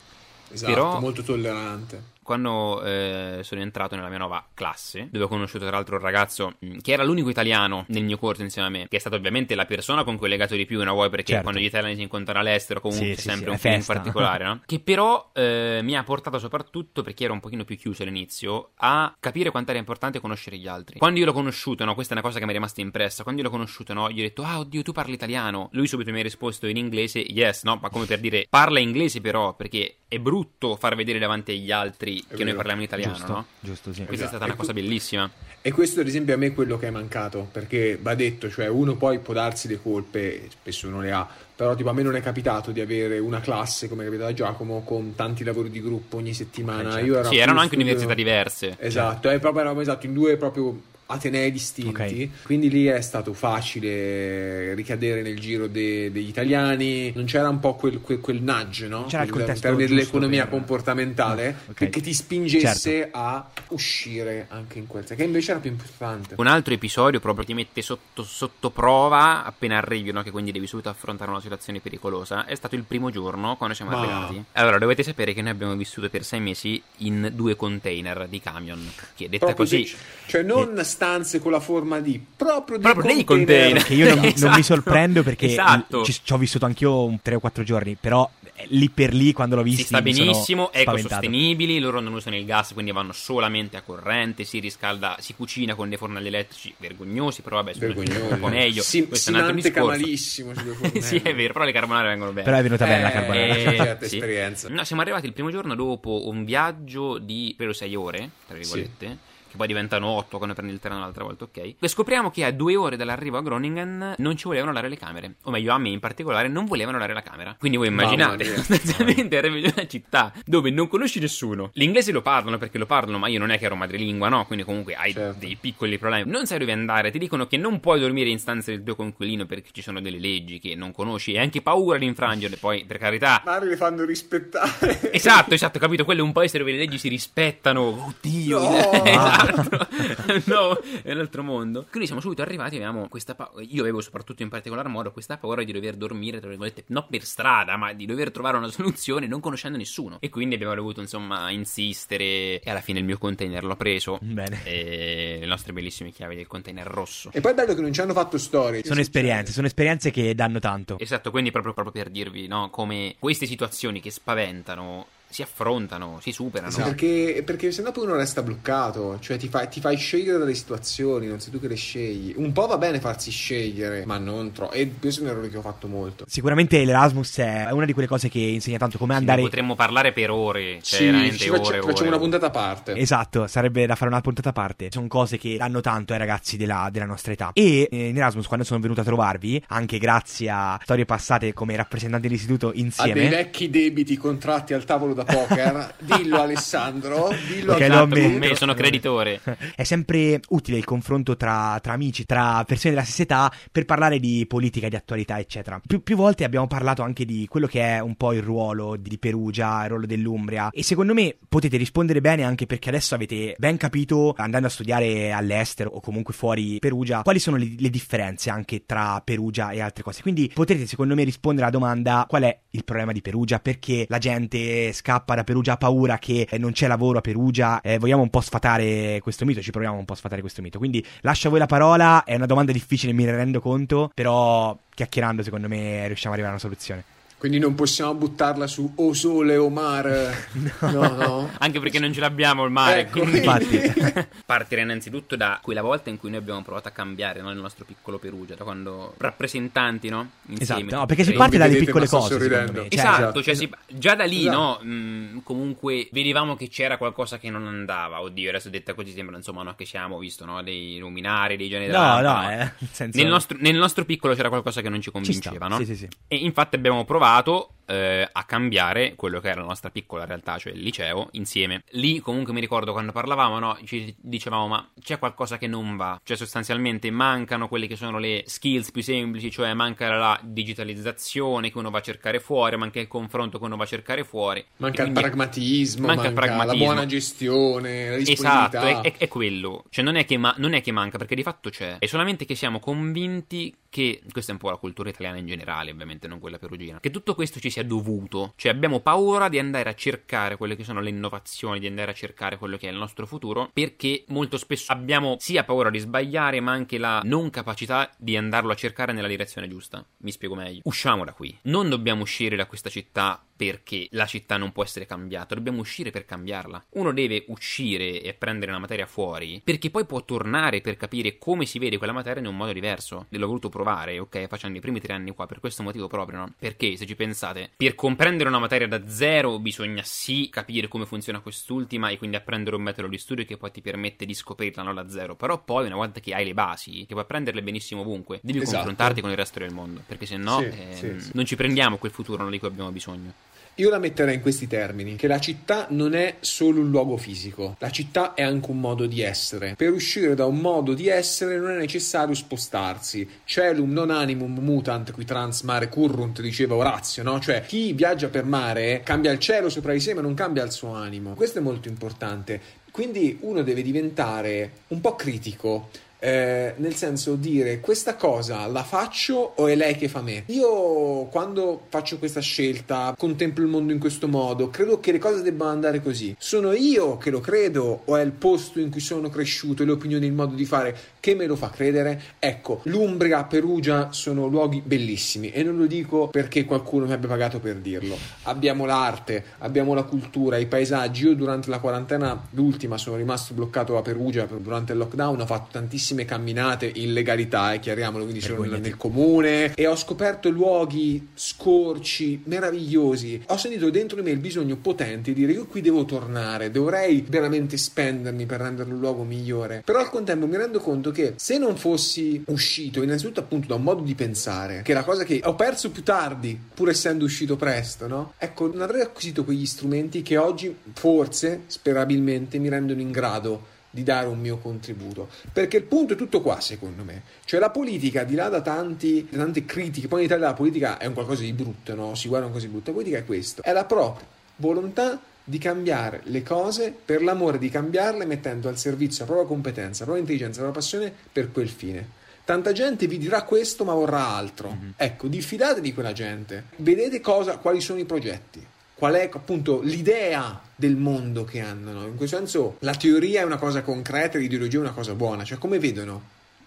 Esatto, 0.51 0.71
Però- 0.71 0.99
molto 0.99 1.23
tollerante. 1.23 2.13
Quando 2.25 2.81
eh, 2.83 3.41
sono 3.43 3.61
entrato 3.61 3.95
nella 3.95 4.09
mia 4.09 4.17
nuova 4.17 4.43
classe, 4.51 5.09
dove 5.11 5.25
ho 5.25 5.27
conosciuto 5.27 5.67
tra 5.67 5.75
l'altro 5.75 5.97
un 5.97 6.01
ragazzo 6.01 6.55
che 6.81 6.91
era 6.91 7.03
l'unico 7.03 7.29
italiano 7.29 7.85
nel 7.89 8.03
mio 8.03 8.17
corso 8.17 8.41
insieme 8.41 8.67
a 8.67 8.71
me, 8.71 8.87
che 8.89 8.97
è 8.97 8.99
stato 8.99 9.15
ovviamente 9.15 9.53
la 9.53 9.65
persona 9.65 10.03
con 10.03 10.17
cui 10.17 10.25
ho 10.25 10.29
legato 10.31 10.55
di 10.55 10.65
più, 10.65 10.83
no? 10.83 10.93
Vuoi 10.93 11.11
perché 11.11 11.27
Certo. 11.33 11.43
quando 11.43 11.59
gli 11.61 11.65
italiani 11.65 11.95
si 11.95 12.01
incontrano 12.01 12.39
all'estero 12.39 12.81
comunque 12.81 13.09
Sì, 13.09 13.15
sì, 13.15 13.21
sempre 13.29 13.45
sì, 13.45 13.51
un 13.51 13.57
festa. 13.59 13.93
particolare, 13.93 14.43
no? 14.43 14.61
Che 14.65 14.79
però 14.79 15.29
eh, 15.35 15.81
mi 15.83 15.95
ha 15.95 16.03
portato 16.03 16.39
soprattutto, 16.39 17.03
perché 17.03 17.25
ero 17.25 17.33
un 17.33 17.39
pochino 17.39 17.63
più 17.63 17.77
chiuso 17.77 18.01
all'inizio, 18.01 18.71
a 18.77 19.15
capire 19.19 19.51
quanto 19.51 19.69
era 19.69 19.79
importante 19.79 20.19
conoscere 20.19 20.57
gli 20.57 20.67
altri. 20.67 20.97
Quando 20.97 21.19
io 21.19 21.25
l'ho 21.25 21.33
conosciuto, 21.33 21.85
no? 21.85 21.93
Questa 21.93 22.13
è 22.13 22.17
una 22.17 22.25
cosa 22.25 22.39
che 22.39 22.45
mi 22.45 22.51
è 22.51 22.53
rimasta 22.55 22.81
impressa. 22.81 23.21
Quando 23.21 23.41
io 23.41 23.47
l'ho 23.47 23.53
conosciuto, 23.53 23.93
no? 23.93 24.09
Gli 24.09 24.19
ho 24.19 24.23
detto, 24.23 24.41
ah, 24.41 24.57
oddio, 24.57 24.81
tu 24.81 24.91
parli 24.93 25.13
italiano. 25.13 25.69
Lui 25.73 25.85
subito 25.85 26.11
mi 26.11 26.21
ha 26.21 26.23
risposto 26.23 26.65
in 26.65 26.77
inglese, 26.77 27.19
yes, 27.19 27.63
no? 27.63 27.77
Ma 27.79 27.89
come 27.89 28.05
per 28.05 28.19
dire, 28.19 28.47
parla 28.49 28.79
inglese 28.79 29.21
però, 29.21 29.53
perché 29.55 29.97
è 30.07 30.17
brutto 30.17 30.75
far 30.75 30.95
vedere 30.95 31.19
davanti 31.19 31.51
agli 31.51 31.71
altri 31.71 32.14
che 32.27 32.43
noi 32.43 32.53
parliamo 32.53 32.79
in 32.81 32.85
italiano, 32.87 33.13
Giusto, 33.15 33.31
no? 33.31 33.45
giusto, 33.59 33.93
sì. 33.93 34.03
Questa 34.05 34.11
è 34.11 34.13
Esatto. 34.13 34.27
stata 34.29 34.45
una 34.45 34.53
E 34.53 34.57
cosa 34.57 34.73
tu- 34.73 34.79
bellissima. 34.79 35.29
E 35.61 35.71
questo, 35.71 35.99
ad 36.01 36.07
esempio, 36.07 36.33
a 36.35 36.37
me 36.37 36.47
è 36.47 36.53
quello 36.53 36.77
che 36.77 36.87
è 36.87 36.91
mancato. 36.91 37.47
Perché 37.51 37.97
va 37.99 38.13
detto, 38.13 38.49
cioè, 38.51 38.67
uno 38.67 38.95
poi 38.95 39.17
può 39.19 39.33
darsi 39.33 39.67
le 39.67 39.79
colpe, 39.81 40.47
spesso 40.51 40.87
non 40.89 41.01
le 41.01 41.11
ha. 41.11 41.27
Però, 41.55 41.73
tipo, 41.75 41.89
a 41.89 41.93
me 41.93 42.03
non 42.03 42.15
è 42.15 42.21
capitato 42.21 42.71
di 42.71 42.81
avere 42.81 43.17
una 43.17 43.39
classe 43.41 43.87
come 43.87 44.03
è 44.03 44.05
capitato 44.05 44.29
a 44.29 44.33
Giacomo 44.33 44.83
con 44.83 45.15
tanti 45.15 45.43
lavori 45.43 45.69
di 45.71 45.81
gruppo 45.81 46.17
ogni 46.17 46.33
settimana. 46.33 46.89
Eh, 46.89 46.91
certo. 46.91 47.05
Io 47.07 47.17
ero 47.19 47.29
Sì, 47.29 47.37
erano 47.37 47.59
anche 47.59 47.75
studio- 47.75 47.85
università 47.85 48.13
diverse. 48.13 48.75
Esatto, 48.79 49.29
è 49.29 49.39
proprio, 49.39 49.61
eravamo 49.61 49.81
esatto, 49.81 50.05
in 50.05 50.13
due 50.13 50.37
proprio 50.37 50.79
atenei 51.07 51.51
distinti. 51.51 52.31
Ok. 52.33 52.43
Quindi 52.45 52.69
lì 52.69 52.85
è 52.85 53.01
stato 53.01 53.33
facile 53.33 54.73
ricadere 54.73 55.21
nel 55.21 55.39
giro 55.39 55.67
de- 55.67 56.11
degli 56.11 56.27
italiani. 56.27 57.11
Non 57.15 57.25
c'era 57.25 57.49
un 57.49 57.59
po' 57.59 57.75
quel, 57.75 58.01
quel, 58.01 58.19
quel 58.19 58.41
nudge, 58.41 58.87
no? 58.87 59.05
C'era 59.05 59.23
il 59.23 59.29
Quel- 59.29 59.43
contesto 59.43 59.67
termini 59.67 59.87
giusto 59.87 59.99
dell'economia 60.01 60.41
per- 60.43 60.51
comportamentale 60.51 61.47
Ah, 61.47 61.55
ok. 61.71 61.73
che, 61.75 61.89
che 61.89 62.01
ti 62.01 62.13
spingesse 62.13 62.91
Certo. 62.91 63.17
a 63.17 63.49
uscire 63.69 64.45
anche 64.49 64.79
in 64.79 64.87
quel 64.87 65.03
che 65.05 65.23
invece 65.23 65.51
era 65.51 65.59
più 65.59 65.69
importante. 65.69 66.35
Un 66.37 66.47
altro 66.47 66.73
episodio 66.73 67.19
proprio 67.19 67.45
ti 67.45 67.53
mette 67.53 67.81
sotto, 67.81 68.23
sotto 68.23 68.69
prova 68.71 69.45
appena 69.45 69.77
arrivi, 69.77 70.11
no? 70.11 70.23
che 70.23 70.31
quindi 70.31 70.51
devi 70.51 70.65
subito 70.67 70.89
affrontare 70.89 71.29
una 71.29 71.39
situazione 71.41 71.79
pericolosa, 71.79 72.45
è 72.45 72.55
stato 72.55 72.75
il 72.75 72.83
primo 72.83 73.11
giorno 73.11 73.55
quando 73.55 73.75
siamo 73.75 73.91
Ma- 73.91 73.99
arrivati. 73.99 74.43
Allora, 74.53 74.77
dovete 74.79 75.03
sapere 75.03 75.33
che 75.33 75.41
noi 75.41 75.51
abbiamo 75.51 75.75
vissuto 75.75 76.09
per 76.09 76.23
sei 76.23 76.39
mesi 76.39 76.81
in 76.97 77.29
due 77.33 77.55
container 77.55 78.27
di 78.27 78.39
camion, 78.39 78.79
che 79.15 79.29
detta 79.29 79.45
Proprio 79.45 79.65
così... 79.65 79.77
di- 79.83 79.93
cioè 80.27 80.41
non 80.43 80.81
stanze 80.95 81.39
con 81.39 81.51
la 81.51 81.59
forma 81.59 81.99
di 81.99 82.23
proprio, 82.35 82.79
Proprio 82.79 83.13
dei 83.13 83.23
container. 83.23 83.83
Che 83.83 83.93
io 83.93 84.07
non, 84.07 84.15
non 84.19 84.25
Esatto. 84.25 84.55
mi 84.55 84.63
sorprendo 84.63 85.23
perché 85.23 85.47
Esatto. 85.47 86.03
ci, 86.03 86.13
ci 86.23 86.33
ho 86.33 86.37
vissuto 86.37 86.65
anch'io 86.65 87.03
un 87.05 87.21
3 87.21 87.35
o 87.35 87.39
4 87.39 87.63
giorni, 87.63 87.97
però 87.99 88.29
eh, 88.55 88.65
lì 88.69 88.89
per 88.89 89.13
lì 89.13 89.33
quando 89.33 89.55
l'ho 89.57 89.63
visto 89.63 89.81
Si 89.81 89.87
sta 89.87 90.01
benissimo, 90.01 90.71
ecosostenibili, 90.71 91.79
loro 91.79 91.99
non 91.99 92.13
usano 92.13 92.37
il 92.37 92.45
gas, 92.45 92.71
quindi 92.73 92.91
vanno 92.91 93.11
solamente 93.11 93.75
a 93.77 93.81
corrente, 93.81 94.43
si 94.45 94.59
riscalda, 94.59 95.17
si 95.19 95.33
cucina 95.35 95.75
con 95.75 95.89
dei 95.89 95.97
fornelli 95.97 96.27
elettrici 96.27 96.73
vergognosi, 96.77 97.41
però 97.41 97.57
vabbè, 97.57 97.73
sono 97.73 97.93
Vergognoso. 97.93 98.33
un 98.33 98.39
po' 98.39 98.47
meglio. 98.47 98.81
Si, 98.81 99.05
Questo 99.07 99.31
si 99.31 99.35
è 99.35 99.39
un 99.39 99.45
altro 99.47 99.61
discorso. 99.61 99.85
malissimo 99.89 100.51
sì, 101.01 101.17
è 101.17 101.35
vero, 101.35 101.53
però 101.53 101.65
le 101.65 101.71
carbonare 101.73 102.07
vengono 102.09 102.31
bene. 102.31 102.45
Però 102.45 102.57
è 102.57 102.61
venuta 102.63 102.85
bella 102.85 103.01
la 103.03 103.09
Eh, 103.09 103.13
carbonara. 103.13 103.53
certa 103.85 104.05
sì. 104.07 104.15
esperienza. 104.15 104.69
No, 104.69 104.83
siamo 104.85 105.01
arrivati 105.01 105.25
il 105.25 105.33
primo 105.33 105.51
giorno 105.51 105.75
dopo 105.75 106.27
un 106.29 106.45
viaggio 106.45 107.17
di 107.17 107.53
per 107.57 107.75
6 107.75 107.95
ore, 107.95 108.29
tra 108.47 108.55
virgolette. 108.57 109.17
Che 109.55 109.61
poi 109.61 109.67
diventano 109.67 110.07
8 110.07 110.35
quando 110.35 110.53
prendi 110.53 110.73
il 110.73 110.79
treno 110.81 110.99
l'altra 110.99 111.23
volta, 111.23 111.45
ok? 111.45 111.75
E 111.79 111.87
scopriamo 111.87 112.29
che 112.29 112.43
a 112.43 112.51
due 112.51 112.75
ore 112.75 112.97
dall'arrivo 112.97 113.37
a 113.37 113.41
Groningen 113.41 114.15
non 114.17 114.35
ci 114.35 114.47
volevano 114.47 114.73
dare 114.73 114.89
le 114.89 114.97
camere. 114.97 115.35
O 115.43 115.51
meglio, 115.51 115.71
a 115.71 115.77
me 115.77 115.87
in 115.89 115.99
particolare 116.01 116.49
non 116.49 116.65
volevano 116.65 116.97
dare 116.97 117.13
la 117.13 117.21
camera. 117.21 117.55
Quindi 117.57 117.77
voi 117.77 117.87
immaginate, 117.87 118.43
sostanzialmente 118.43 119.37
arrivi 119.39 119.59
in 119.63 119.71
una 119.73 119.87
città 119.87 120.33
dove 120.45 120.69
non 120.71 120.89
conosci 120.89 121.21
nessuno. 121.21 121.69
L'inglese 121.75 122.11
lo 122.11 122.21
parlano 122.21 122.57
perché 122.57 122.77
lo 122.77 122.85
parlano, 122.85 123.17
ma 123.17 123.29
io 123.29 123.39
non 123.39 123.49
è 123.49 123.57
che 123.57 123.63
ero 123.65 123.75
madrelingua, 123.75 124.27
no? 124.27 124.45
Quindi 124.45 124.65
comunque 124.65 124.93
hai 124.95 125.13
Certo. 125.13 125.39
dei 125.39 125.55
piccoli 125.59 125.97
problemi. 125.97 126.29
Non 126.29 126.45
sai 126.45 126.59
dove 126.59 126.73
andare, 126.73 127.09
ti 127.11 127.17
dicono 127.19 127.47
che 127.47 127.55
non 127.55 127.79
puoi 127.79 128.01
dormire 128.01 128.29
in 128.29 128.39
stanze 128.39 128.71
del 128.73 128.83
tuo 128.83 128.95
coinquilino 128.95 129.45
perché 129.45 129.69
ci 129.71 129.81
sono 129.81 130.01
delle 130.01 130.19
leggi 130.19 130.59
che 130.59 130.75
non 130.75 130.91
conosci 130.91 131.31
e 131.31 131.39
anche 131.39 131.61
paura 131.61 131.97
di 131.97 132.05
infrangerle. 132.05 132.57
Poi, 132.57 132.83
per 132.83 132.97
carità, 132.97 133.41
Magari 133.45 133.67
le 133.69 133.77
fanno 133.77 134.03
rispettare. 134.03 135.13
Esatto, 135.13 135.53
esatto, 135.53 135.79
capito? 135.79 136.03
Quello 136.03 136.19
è 136.19 136.23
un 136.23 136.33
paese 136.33 136.57
dove 136.57 136.71
le 136.73 136.77
leggi 136.77 136.97
si 136.97 137.07
rispettano. 137.07 137.83
Oddio, 138.19 138.59
No. 138.59 139.03
esatto. 139.05 139.43
no, 140.45 140.79
è 141.03 141.11
un 141.11 141.19
altro 141.19 141.43
mondo. 141.43 141.85
Quindi 141.89 142.05
siamo 142.05 142.21
subito 142.21 142.41
arrivati, 142.41 142.75
avevamo 142.75 143.07
questa 143.07 143.35
paura, 143.35 143.63
io 143.67 143.81
avevo 143.81 144.01
soprattutto 144.01 144.43
in 144.43 144.49
particolar 144.49 144.87
modo 144.87 145.11
questa 145.11 145.37
paura 145.37 145.63
di 145.63 145.71
dover 145.71 145.95
dormire, 145.95 146.39
tra 146.39 146.49
virgolette, 146.49 146.85
non 146.87 147.05
per 147.09 147.23
strada, 147.23 147.75
ma 147.77 147.93
di 147.93 148.05
dover 148.05 148.31
trovare 148.31 148.57
una 148.57 148.69
soluzione 148.69 149.27
non 149.27 149.39
conoscendo 149.39 149.77
nessuno. 149.77 150.17
E 150.19 150.29
quindi 150.29 150.55
abbiamo 150.55 150.75
dovuto, 150.75 151.01
insomma, 151.01 151.49
insistere 151.51 152.59
e 152.59 152.69
alla 152.69 152.81
fine 152.81 152.99
il 152.99 153.05
mio 153.05 153.17
container 153.17 153.63
l'ho 153.63 153.75
preso. 153.75 154.17
Bene. 154.21 154.63
E 154.63 155.37
le 155.39 155.45
nostre 155.45 155.73
bellissime 155.73 156.11
chiavi 156.11 156.35
del 156.35 156.47
container 156.47 156.85
rosso. 156.85 157.29
E 157.33 157.41
poi 157.41 157.51
è 157.51 157.55
bello 157.55 157.73
che 157.73 157.81
non 157.81 157.93
ci 157.93 158.01
hanno 158.01 158.13
fatto 158.13 158.37
storie. 158.37 158.83
Sono 158.83 158.99
esperienze, 158.99 159.51
sono 159.51 159.67
esperienze 159.67 160.11
che 160.11 160.33
danno 160.35 160.59
tanto. 160.59 160.97
Esatto, 160.99 161.31
quindi 161.31 161.51
proprio, 161.51 161.73
proprio 161.73 162.03
per 162.03 162.11
dirvi, 162.11 162.47
no, 162.47 162.69
come 162.69 163.15
queste 163.19 163.45
situazioni 163.45 163.99
che 163.99 164.11
spaventano 164.11 165.07
si 165.35 165.41
affrontano, 165.41 166.19
si 166.21 166.31
superano. 166.31 166.71
Sì, 166.71 166.81
perché, 166.81 167.43
perché 167.45 167.69
sennò 167.69 167.91
poi 167.91 168.05
uno 168.05 168.15
resta 168.15 168.41
bloccato, 168.41 169.17
cioè 169.19 169.35
ti 169.35 169.49
fai, 169.49 169.67
ti 169.67 169.81
fai, 169.81 169.97
scegliere 169.97 170.37
dalle 170.37 170.53
situazioni, 170.53 171.27
non 171.27 171.41
sei 171.41 171.51
tu 171.51 171.59
che 171.59 171.67
le 171.67 171.75
scegli. 171.75 172.33
Un 172.37 172.53
po' 172.53 172.67
va 172.67 172.77
bene 172.77 173.01
farsi 173.01 173.31
scegliere, 173.31 174.05
ma 174.05 174.17
non 174.17 174.53
troppo. 174.53 174.71
E 174.71 174.93
questo 174.97 175.19
è 175.19 175.23
un 175.25 175.31
errore 175.31 175.49
che 175.49 175.57
ho 175.57 175.61
fatto 175.61 175.87
molto. 175.87 176.23
Sicuramente 176.25 176.81
l'Erasmus 176.85 177.37
è 177.39 177.67
una 177.71 177.83
di 177.83 177.91
quelle 177.91 178.07
cose 178.07 178.29
che 178.29 178.39
insegna 178.39 178.77
tanto 178.77 178.97
come 178.97 179.11
sì, 179.11 179.19
andare. 179.19 179.41
Potremmo 179.41 179.75
parlare 179.75 180.13
per 180.13 180.29
ore, 180.29 180.79
cioè 180.81 180.99
sì, 180.99 181.05
veramente 181.05 181.35
ci 181.35 181.49
ore, 181.49 181.57
faccia, 181.57 181.69
ore, 181.69 181.81
facciamo 181.81 181.99
ore. 181.99 182.07
una 182.07 182.17
puntata 182.17 182.45
a 182.45 182.51
parte. 182.51 182.95
Esatto, 182.95 183.47
sarebbe 183.47 183.85
da 183.85 183.95
fare 183.95 184.11
una 184.11 184.21
puntata 184.21 184.49
a 184.49 184.53
parte. 184.53 184.87
Sono 184.89 185.07
cose 185.07 185.37
che 185.37 185.57
danno 185.57 185.81
tanto 185.81 186.13
ai 186.13 186.19
ragazzi 186.19 186.55
della, 186.55 186.87
della 186.89 187.05
nostra 187.05 187.33
età. 187.33 187.49
E 187.51 187.89
eh, 187.91 188.07
in 188.07 188.15
Erasmus, 188.15 188.47
quando 188.47 188.63
sono 188.63 188.79
venuto 188.79 189.01
a 189.01 189.03
trovarvi, 189.03 189.61
anche 189.67 189.97
grazie 189.97 190.49
a 190.49 190.79
storie 190.81 191.03
passate 191.03 191.51
come 191.51 191.75
rappresentanti 191.75 192.27
dell'istituto 192.27 192.71
insieme. 192.73 193.11
A 193.11 193.13
dei 193.15 193.27
vecchi 193.27 193.69
debiti 193.69 194.15
contratti 194.15 194.73
al 194.73 194.85
tavolo 194.85 195.13
da 195.13 195.24
poker. 195.25 195.95
dillo 195.99 196.41
Alessandro, 196.41 197.29
dillo 197.47 197.73
Ok, 197.73 197.81
a 197.81 197.87
lo 197.87 198.05
Esatto, 198.05 198.21
con 198.21 198.33
me 198.37 198.55
sono 198.55 198.73
creditore. 198.73 199.41
È 199.75 199.83
sempre 199.83 200.39
utile 200.49 200.77
il 200.77 200.85
confronto 200.85 201.35
tra, 201.35 201.79
tra 201.81 201.93
amici, 201.93 202.25
tra 202.25 202.63
persone 202.65 202.93
della 202.93 203.05
stessa 203.05 203.23
età, 203.23 203.51
per 203.71 203.85
parlare 203.85 204.19
di 204.19 204.45
politica, 204.47 204.87
di 204.87 204.95
attualità, 204.95 205.39
eccetera. 205.39 205.81
Più, 205.85 206.03
più 206.03 206.15
volte 206.15 206.43
abbiamo 206.43 206.67
parlato 206.67 207.01
anche 207.01 207.25
di 207.25 207.47
quello 207.49 207.67
che 207.67 207.81
è 207.81 207.99
un 207.99 208.15
po' 208.15 208.33
il 208.33 208.41
ruolo 208.41 208.95
di 208.95 209.17
Perugia, 209.17 209.83
il 209.83 209.89
ruolo 209.89 210.05
dell'Umbria. 210.05 210.69
E 210.71 210.83
secondo 210.83 211.13
me 211.13 211.35
potete 211.47 211.77
rispondere 211.77 212.21
bene 212.21 212.43
anche 212.43 212.65
perché 212.65 212.89
adesso 212.89 213.15
avete 213.15 213.55
ben 213.57 213.77
capito, 213.77 214.33
andando 214.37 214.67
a 214.67 214.69
studiare 214.69 215.31
all'estero 215.31 215.91
o 215.91 215.99
comunque 215.99 216.33
fuori 216.33 216.79
Perugia, 216.79 217.21
quali 217.23 217.39
sono 217.39 217.57
le, 217.57 217.75
le 217.77 217.89
differenze 217.89 218.49
anche 218.49 218.85
tra 218.85 219.21
Perugia 219.23 219.71
e 219.71 219.81
altre 219.81 220.03
cose. 220.03 220.21
Quindi 220.21 220.51
potete, 220.53 220.85
secondo 220.85 221.15
me, 221.15 221.23
rispondere 221.23 221.67
alla 221.67 221.75
domanda 221.75 222.25
qual 222.27 222.43
è 222.43 222.59
il 222.71 222.83
problema 222.83 223.11
di 223.11 223.21
Perugia, 223.21 223.59
perché 223.59 224.05
la 224.09 224.17
gente 224.17 224.91
scappa 225.05 225.35
da 225.35 225.43
Perugia 225.43 225.73
ha 225.73 225.77
paura 225.77 226.17
che 226.17 226.47
eh, 226.49 226.57
non 226.57 226.71
c'è 226.71 226.87
lavoro 226.87 227.19
a 227.19 227.21
Perugia. 227.21 227.79
Eh, 227.81 227.99
vogliamo 227.99 228.23
un 228.23 228.31
po' 228.31 228.41
sfatare 228.41 229.19
questo 229.21 229.45
mito, 229.45 229.61
ci 229.61 229.69
proviamo 229.69 229.99
un 229.99 230.05
po' 230.05 230.13
a 230.13 230.15
sfatare 230.15 230.41
questo 230.41 230.63
mito. 230.63 230.79
Quindi 230.79 231.05
lascio 231.21 231.47
a 231.47 231.49
voi 231.51 231.59
la 231.59 231.67
parola, 231.67 232.23
è 232.23 232.33
una 232.33 232.47
domanda 232.47 232.71
difficile, 232.71 233.13
mi 233.13 233.25
rendo 233.25 233.61
conto, 233.61 234.09
però 234.13 234.75
chiacchierando 234.95 235.43
secondo 235.43 235.67
me 235.67 236.07
riusciamo 236.07 236.33
ad 236.33 236.39
arrivare 236.39 236.47
a 236.47 236.49
una 236.49 236.59
soluzione. 236.59 237.14
Quindi 237.45 237.61
non 237.61 237.75
possiamo 237.75 238.15
buttarla 238.15 238.65
su 238.65 238.91
O 238.95 239.13
Sole 239.13 239.55
o 239.55 239.69
Mar. 239.69 240.33
No, 240.95 241.07
no. 241.15 241.49
Anche 241.59 241.79
perché 241.79 241.99
non 241.99 242.11
ce 242.11 242.19
l'abbiamo 242.19 242.63
il 242.65 242.71
mare. 242.71 243.01
Ecco, 243.01 243.19
quindi- 243.19 243.37
infatti. 243.37 243.79
Partirei 244.45 244.83
innanzitutto 244.83 245.35
da 245.35 245.59
quella 245.61 245.81
volta 245.83 246.09
in 246.09 246.17
cui 246.17 246.29
noi 246.29 246.39
abbiamo 246.39 246.63
provato 246.63 246.87
a 246.87 246.91
cambiare 246.91 247.41
no, 247.41 247.51
il 247.51 247.57
nostro 247.57 247.85
piccolo 247.85 248.17
Perugia, 248.17 248.55
da 248.55 248.63
quando 248.63 249.13
rappresentanti, 249.17 250.09
no? 250.09 250.29
Insieme. 250.47 250.81
Esatto, 250.81 250.95
no, 250.95 251.05
perché 251.05 251.23
si 251.23 251.33
parte 251.33 251.57
dalle 251.57 251.77
piccole 251.77 252.07
cose, 252.07 252.29
secondo 252.33 252.43
sorridendo. 252.45 252.81
me. 252.81 252.89
Cioè, 252.89 252.99
esatto, 252.99 253.21
esatto. 253.21 253.43
cioè 253.43 253.53
si- 253.53 253.69
già 253.89 254.15
da 254.15 254.23
lì, 254.25 254.47
Esatto. 254.47 254.57
no? 254.81 254.89
mh, 254.89 255.43
comunque 255.43 256.09
vedevamo 256.11 256.55
che 256.55 256.67
c'era 256.67 256.97
qualcosa 256.97 257.37
che 257.37 257.49
non 257.51 257.67
andava. 257.67 258.21
Oddio, 258.21 258.49
adesso 258.49 258.69
detta 258.69 258.93
così 258.95 259.11
sembra 259.11 259.35
insomma 259.37 259.61
no, 259.63 259.75
che 259.75 259.85
siamo 259.85 260.17
visto, 260.17 260.45
no? 260.45 260.63
Dei 260.63 260.97
luminari, 260.97 261.57
dei 261.57 261.69
generi 261.69 261.91
No, 261.91 262.19
no, 262.21 262.49
eh, 262.49 262.55
nel 262.55 262.71
senso- 262.91 263.17
Nel 263.19 263.27
nostro, 263.27 263.57
nel 263.61 263.75
nostro 263.75 264.03
piccolo 264.05 264.33
c'era 264.33 264.49
qualcosa 264.49 264.81
che 264.81 264.89
non 264.89 264.97
ci 264.99 265.03
Ci 265.05 265.11
convinceva, 265.11 265.67
no? 265.67 265.77
Sì, 265.77 265.85
sì, 265.85 265.95
sì. 265.95 266.07
E 266.27 266.37
infatti 266.37 266.75
abbiamo 266.75 267.03
provato 267.05 267.33
dato 267.35 267.71
eh, 267.85 268.27
a 268.31 268.43
cambiare 268.45 269.15
quello 269.15 269.39
che 269.39 269.49
era 269.49 269.61
la 269.61 269.67
nostra 269.67 269.89
piccola 269.89 270.25
realtà, 270.25 270.57
cioè 270.57 270.73
il 270.73 270.81
liceo, 270.81 271.29
insieme. 271.31 271.83
Lì 271.91 272.19
comunque 272.19 272.53
mi 272.53 272.59
ricordo 272.59 272.91
quando 272.91 273.11
parlavamo, 273.11 273.59
no, 273.59 273.77
ci 273.85 274.15
dicevamo 274.17 274.67
ma 274.67 274.89
c'è 274.99 275.19
qualcosa 275.19 275.57
che 275.57 275.67
non 275.67 275.95
va, 275.95 276.19
cioè 276.23 276.37
sostanzialmente 276.37 277.09
mancano 277.11 277.67
quelle 277.67 277.87
che 277.87 277.95
sono 277.95 278.17
le 278.19 278.43
skills 278.45 278.91
più 278.91 279.01
semplici, 279.03 279.51
cioè 279.51 279.73
manca 279.73 280.09
la 280.15 280.39
digitalizzazione 280.43 281.71
che 281.71 281.77
uno 281.77 281.89
va 281.89 281.99
a 281.99 282.01
cercare 282.01 282.39
fuori, 282.39 282.77
manca 282.77 282.99
il 282.99 283.07
confronto 283.07 283.57
che 283.59 283.65
uno 283.65 283.75
va 283.75 283.83
a 283.83 283.87
cercare 283.87 284.23
fuori. 284.23 284.63
Manca 284.77 285.03
il 285.03 285.11
pragmatismo, 285.11 286.07
manca 286.07 286.23
manca, 286.23 286.41
pragmatismo. 286.41 286.79
la 286.79 286.85
buona 286.85 287.05
gestione, 287.05 288.09
la 288.09 288.17
Esatto, 288.17 288.77
è, 288.77 289.01
è- 289.01 289.17
è 289.17 289.27
quello. 289.27 289.85
Cioè, 289.89 290.03
non 290.03 290.15
è, 290.15 290.25
che 290.25 290.37
ma- 290.37 290.55
non 290.57 290.73
è 290.73 290.81
che 290.81 290.91
manca, 290.91 291.17
perché 291.17 291.35
di 291.35 291.43
fatto 291.43 291.69
c'è. 291.69 291.97
È 291.99 292.05
solamente 292.05 292.45
che 292.45 292.55
siamo 292.55 292.79
convinti 292.79 293.73
che. 293.89 294.21
Questa 294.31 294.51
è 294.51 294.53
un 294.53 294.59
po' 294.59 294.69
la 294.69 294.77
cultura 294.77 295.09
italiana 295.09 295.37
in 295.37 295.47
generale, 295.47 295.91
ovviamente, 295.91 296.27
non 296.27 296.39
quella 296.39 296.57
perugina. 296.57 296.99
Che 296.99 297.11
tutto 297.11 297.35
questo 297.35 297.59
ci 297.59 297.69
sia 297.75 297.83
dovuto. 297.83 298.53
Cioè, 298.55 298.71
abbiamo 298.71 299.01
paura 299.01 299.49
di 299.49 299.59
andare 299.59 299.89
a 299.89 299.95
cercare 299.95 300.55
quelle 300.55 300.75
che 300.75 300.83
sono 300.83 301.01
le 301.01 301.09
innovazioni, 301.09 301.79
di 301.79 301.87
andare 301.87 302.11
a 302.11 302.13
cercare 302.13 302.57
quello 302.57 302.77
che 302.77 302.87
è 302.87 302.91
il 302.91 302.97
nostro 302.97 303.25
futuro, 303.25 303.69
perché 303.73 304.23
molto 304.29 304.57
spesso 304.57 304.91
abbiamo 304.93 305.35
sia 305.39 305.63
paura 305.63 305.89
di 305.89 305.99
sbagliare, 305.99 306.61
ma 306.61 306.71
anche 306.71 306.97
la 306.97 307.21
non 307.23 307.49
capacità 307.49 308.09
di 308.17 308.37
andarlo 308.37 308.71
a 308.71 308.75
cercare 308.75 309.11
nella 309.11 309.27
direzione 309.27 309.67
giusta. 309.67 310.05
Mi 310.19 310.31
spiego 310.31 310.55
meglio. 310.55 310.81
Usciamo 310.85 311.25
da 311.25 311.33
qui. 311.33 311.57
Non 311.63 311.89
dobbiamo 311.89 312.21
uscire 312.21 312.55
da 312.55 312.65
questa 312.65 312.89
città 312.89 313.44
perché 313.55 314.07
la 314.11 314.25
città 314.25 314.57
non 314.57 314.71
può 314.71 314.83
essere 314.83 315.05
cambiata, 315.05 315.55
dobbiamo 315.55 315.79
uscire 315.79 316.11
per 316.11 316.25
cambiarla. 316.25 316.85
Uno 316.91 317.13
deve 317.13 317.45
uscire 317.47 318.21
e 318.21 318.33
prendere 318.33 318.71
una 318.71 318.79
materia 318.79 319.05
fuori 319.05 319.61
perché 319.63 319.89
poi 319.89 320.05
può 320.05 320.23
tornare 320.23 320.81
per 320.81 320.97
capire 320.97 321.37
come 321.37 321.65
si 321.65 321.79
vede 321.79 321.97
quella 321.97 322.13
materia 322.13 322.41
in 322.41 322.47
un 322.47 322.57
modo 322.57 322.73
diverso. 322.73 323.27
L'ho 323.29 323.47
voluto 323.47 323.69
provare, 323.69 324.19
ok, 324.19 324.47
facendo 324.47 324.77
i 324.77 324.81
primi 324.81 324.99
tre 324.99 325.13
anni 325.13 325.31
qua 325.33 325.45
per 325.45 325.59
questo 325.59 325.83
motivo 325.83 326.07
proprio, 326.07 326.39
no? 326.39 326.53
Perché 326.57 326.95
se 326.97 327.05
ci 327.05 327.15
pensate, 327.15 327.71
per 327.75 327.95
comprendere 327.95 328.49
una 328.49 328.59
materia 328.59 328.87
da 328.87 329.07
zero 329.07 329.59
bisogna 329.59 330.01
sì 330.03 330.49
capire 330.49 330.87
come 330.87 331.05
funziona 331.05 331.39
quest'ultima 331.39 332.09
e 332.09 332.17
quindi 332.17 332.35
apprendere 332.35 332.75
un 332.75 332.81
metodo 332.81 333.07
di 333.07 333.17
studio 333.17 333.45
che 333.45 333.57
poi 333.57 333.71
ti 333.71 333.81
permette 333.81 334.25
di 334.25 334.33
scoprirla 334.33 334.83
non 334.83 334.95
da 334.95 335.07
zero. 335.09 335.35
Però 335.35 335.63
poi 335.63 335.85
una 335.85 335.95
volta 335.95 336.19
che 336.19 336.33
hai 336.33 336.45
le 336.45 336.53
basi, 336.53 337.01
che 337.01 337.07
puoi 337.13 337.21
apprenderle 337.21 337.61
benissimo 337.61 338.01
ovunque, 338.01 338.39
devi 338.41 338.59
Esatto. 338.59 338.75
confrontarti 338.75 339.21
con 339.21 339.29
il 339.29 339.37
resto 339.37 339.59
del 339.59 339.71
mondo, 339.73 340.01
perché 340.05 340.25
se 340.25 340.37
no 340.37 340.59
Sì, 340.59 340.65
ehm, 340.65 340.93
sì, 340.93 341.19
sì. 341.19 341.31
non 341.33 341.45
ci 341.45 341.55
prendiamo 341.55 341.97
quel 341.97 342.11
futuro 342.11 342.49
di 342.49 342.59
cui 342.59 342.67
abbiamo 342.67 342.91
bisogno. 342.91 343.44
Io 343.79 343.89
la 343.89 343.99
metterei 343.99 344.35
in 344.35 344.41
questi 344.41 344.67
termini, 344.67 345.17
che 345.17 345.27
la 345.27 345.37
città 345.41 345.87
non 345.89 346.15
è 346.15 346.37
solo 346.39 346.79
un 346.79 346.89
luogo 346.89 347.17
fisico, 347.17 347.75
la 347.79 347.89
città 347.89 348.33
è 348.33 348.41
anche 348.41 348.71
un 348.71 348.79
modo 348.79 349.05
di 349.05 349.19
essere. 349.19 349.75
Per 349.75 349.91
uscire 349.91 350.33
da 350.33 350.45
un 350.45 350.59
modo 350.59 350.93
di 350.93 351.09
essere 351.09 351.57
non 351.57 351.71
è 351.71 351.77
necessario 351.77 352.33
spostarsi. 352.33 353.27
Celum 353.43 353.91
non 353.91 354.11
animum 354.11 354.59
mutant 354.59 355.11
qui 355.11 355.25
trans 355.25 355.63
mare 355.63 355.89
currunt, 355.89 356.39
diceva 356.39 356.75
Orazio, 356.75 357.21
no? 357.23 357.37
Cioè, 357.41 357.65
chi 357.65 357.91
viaggia 357.91 358.29
per 358.29 358.45
mare 358.45 359.01
cambia 359.03 359.33
il 359.33 359.39
cielo 359.39 359.67
sopra 359.67 359.91
di 359.91 359.99
sé, 359.99 360.13
ma 360.13 360.21
non 360.21 360.35
cambia 360.35 360.63
il 360.63 360.71
suo 360.71 360.93
animo. 360.93 361.33
Questo 361.33 361.59
è 361.59 361.61
molto 361.61 361.89
importante. 361.89 362.61
Quindi 362.91 363.39
uno 363.41 363.61
deve 363.61 363.81
diventare 363.81 364.71
un 364.87 365.01
po' 365.01 365.15
critico. 365.15 365.89
Eh, 366.25 366.73
nel 366.77 366.95
senso 366.95 367.35
dire 367.35 367.79
questa 367.79 368.15
cosa 368.15 368.65
la 368.65 368.83
faccio 368.83 369.53
o 369.57 369.67
è 369.67 369.75
lei 369.75 369.95
che 369.95 370.07
fa 370.07 370.21
me? 370.21 370.45
Io 370.47 371.25
quando 371.25 371.83
faccio 371.87 372.17
questa 372.17 372.39
scelta 372.39 373.13
contemplo 373.15 373.63
il 373.63 373.69
mondo 373.69 373.93
in 373.93 373.99
questo 373.99 374.27
modo, 374.27 374.71
credo 374.71 374.99
che 374.99 375.11
le 375.11 375.19
cose 375.19 375.43
debbano 375.43 375.69
andare 375.69 376.01
così. 376.01 376.35
Sono 376.39 376.71
io 376.73 377.17
che 377.17 377.29
lo 377.29 377.41
credo 377.41 378.01
o 378.05 378.15
è 378.15 378.23
il 378.23 378.31
posto 378.31 378.79
in 378.79 378.89
cui 378.89 379.01
sono 379.01 379.29
cresciuto, 379.29 379.83
le 379.83 379.91
opinioni, 379.91 380.25
il 380.25 380.33
modo 380.33 380.55
di 380.55 380.65
fare 380.65 380.97
che 381.19 381.35
me 381.35 381.45
lo 381.45 381.55
fa 381.55 381.69
credere? 381.69 382.21
Ecco, 382.39 382.81
l'Umbria, 382.85 383.43
Perugia 383.43 384.11
sono 384.11 384.47
luoghi 384.47 384.81
bellissimi 384.83 385.51
e 385.51 385.61
non 385.61 385.77
lo 385.77 385.85
dico 385.85 386.27
perché 386.27 386.65
qualcuno 386.65 387.05
mi 387.05 387.13
abbia 387.13 387.27
pagato 387.27 387.59
per 387.59 387.75
dirlo. 387.75 388.17
Abbiamo 388.43 388.85
l'arte, 388.85 389.43
abbiamo 389.59 389.93
la 389.93 390.03
cultura, 390.03 390.57
i 390.57 390.65
paesaggi. 390.65 391.25
Io 391.25 391.35
durante 391.35 391.69
la 391.69 391.79
quarantena, 391.79 392.47
l'ultima, 392.51 392.97
sono 392.97 393.15
rimasto 393.15 393.53
bloccato 393.53 393.97
a 393.97 394.01
Perugia 394.01 394.45
durante 394.45 394.93
il 394.93 394.97
lockdown, 394.97 395.41
ho 395.41 395.45
fatto 395.45 395.69
tantissime 395.71 396.14
camminate 396.23 396.89
in 396.95 397.11
legalità, 397.11 397.73
eh, 397.73 397.79
chiariamolo, 397.79 398.23
quindi 398.23 398.41
sono 398.41 398.61
nel, 398.61 398.79
nel 398.79 398.95
comune 398.95 399.73
e 399.73 399.87
ho 399.87 399.95
scoperto 399.97 400.49
luoghi 400.49 401.29
scorci, 401.33 402.43
meravigliosi. 402.45 403.43
Ho 403.47 403.57
sentito 403.57 403.89
dentro 403.89 404.15
di 404.15 404.23
me 404.23 404.31
il 404.31 404.39
bisogno 404.39 404.77
potente 404.77 405.33
di 405.33 405.41
dire 405.41 405.51
io 405.51 405.65
qui 405.65 405.81
devo 405.81 406.05
tornare, 406.05 406.71
dovrei 406.71 407.25
veramente 407.27 407.75
spendermi 407.75 408.45
per 408.45 408.61
renderlo 408.61 408.93
un 408.93 408.99
luogo 408.99 409.23
migliore. 409.23 409.81
Però 409.83 409.99
al 409.99 410.09
contempo 410.09 410.47
mi 410.47 410.55
rendo 410.55 410.79
conto 410.79 411.11
che 411.11 411.33
se 411.35 411.57
non 411.57 411.75
fossi 411.75 412.41
uscito, 412.47 413.01
innanzitutto 413.01 413.39
appunto 413.39 413.67
da 413.67 413.75
un 413.75 413.83
modo 413.83 414.03
di 414.03 414.15
pensare, 414.15 414.81
che 414.83 414.91
è 414.91 414.95
la 414.95 415.03
cosa 415.03 415.23
che 415.23 415.41
ho 415.43 415.55
perso 415.55 415.89
più 415.91 416.03
tardi, 416.03 416.59
pur 416.73 416.89
essendo 416.89 417.25
uscito 417.25 417.55
presto, 417.55 418.07
no? 418.07 418.33
Ecco, 418.37 418.71
non 418.71 418.81
avrei 418.81 419.01
acquisito 419.01 419.43
quegli 419.43 419.65
strumenti 419.65 420.21
che 420.21 420.37
oggi 420.37 420.73
forse, 420.93 421.63
sperabilmente, 421.67 422.59
mi 422.59 422.69
rendono 422.69 423.01
in 423.01 423.11
grado 423.11 423.73
di 423.95 424.03
dare 424.03 424.27
un 424.27 424.39
mio 424.39 424.57
contributo. 424.57 425.29
Perché 425.51 425.77
il 425.77 425.83
punto 425.83 426.13
è 426.13 426.15
tutto 426.17 426.41
qua, 426.41 426.59
secondo 426.59 427.03
me. 427.03 427.21
Cioè 427.45 427.61
la 427.61 427.69
politica, 427.69 428.25
di 428.25 428.35
là 428.35 428.49
da 428.49 428.59
tanti, 428.59 429.25
da 429.31 429.37
tante 429.37 429.63
critiche, 429.63 430.09
poi 430.09 430.19
in 430.19 430.25
Italia 430.25 430.47
la 430.47 430.53
politica 430.53 430.97
è 430.97 431.05
un 431.05 431.13
qualcosa 431.13 431.41
di 431.41 431.53
brutto, 431.53 431.95
no? 431.95 432.13
Si 432.13 432.27
guarda 432.27 432.47
un 432.47 432.59
di 432.59 432.67
brutto. 432.67 432.91
La 432.91 432.97
politica 432.97 433.17
è 433.19 433.25
questo, 433.25 433.63
è 433.63 433.71
la 433.71 433.85
propria 433.85 434.27
volontà 434.57 435.19
di 435.47 435.57
cambiare 435.57 436.21
le 436.25 436.43
cose 436.43 436.93
per 437.05 437.23
l'amore 437.23 437.57
di 437.57 437.69
cambiarle 437.69 438.25
mettendo 438.25 438.67
al 438.67 438.77
servizio 438.77 439.19
la 439.19 439.31
propria 439.31 439.47
competenza, 439.47 439.99
la 439.99 440.11
propria 440.11 440.21
intelligenza, 440.21 440.61
la 440.61 440.71
propria 440.71 440.83
passione 440.83 441.13
per 441.31 441.51
quel 441.51 441.69
fine. 441.69 442.23
Tanta 442.43 442.73
gente 442.73 443.07
vi 443.07 443.17
dirà 443.17 443.43
questo 443.43 443.85
ma 443.85 443.93
vorrà 443.93 444.27
altro. 444.27 444.69
Mm-hmm. 444.69 444.89
Ecco, 444.97 445.27
diffidate 445.27 445.79
di 445.79 445.93
quella 445.93 446.11
gente. 446.11 446.65
Vedete 446.77 447.21
cosa, 447.21 447.57
quali 447.57 447.79
sono 447.79 447.99
i 447.99 448.05
progetti. 448.05 448.73
Qual 448.95 449.13
è 449.13 449.29
appunto 449.31 449.81
l'idea 449.81 450.59
del 450.75 450.95
mondo 450.95 451.43
che 451.43 451.59
hanno? 451.59 451.91
No? 451.91 452.05
In 452.05 452.15
questo 452.15 452.37
senso 452.37 452.77
la 452.79 452.95
teoria 452.95 453.41
è 453.41 453.43
una 453.43 453.57
cosa 453.57 453.81
concreta, 453.81 454.37
l'ideologia 454.37 454.77
è 454.77 454.81
una 454.81 454.91
cosa 454.91 455.13
buona. 455.13 455.43
Cioè 455.43 455.57
come 455.57 455.79
vedono 455.79 456.21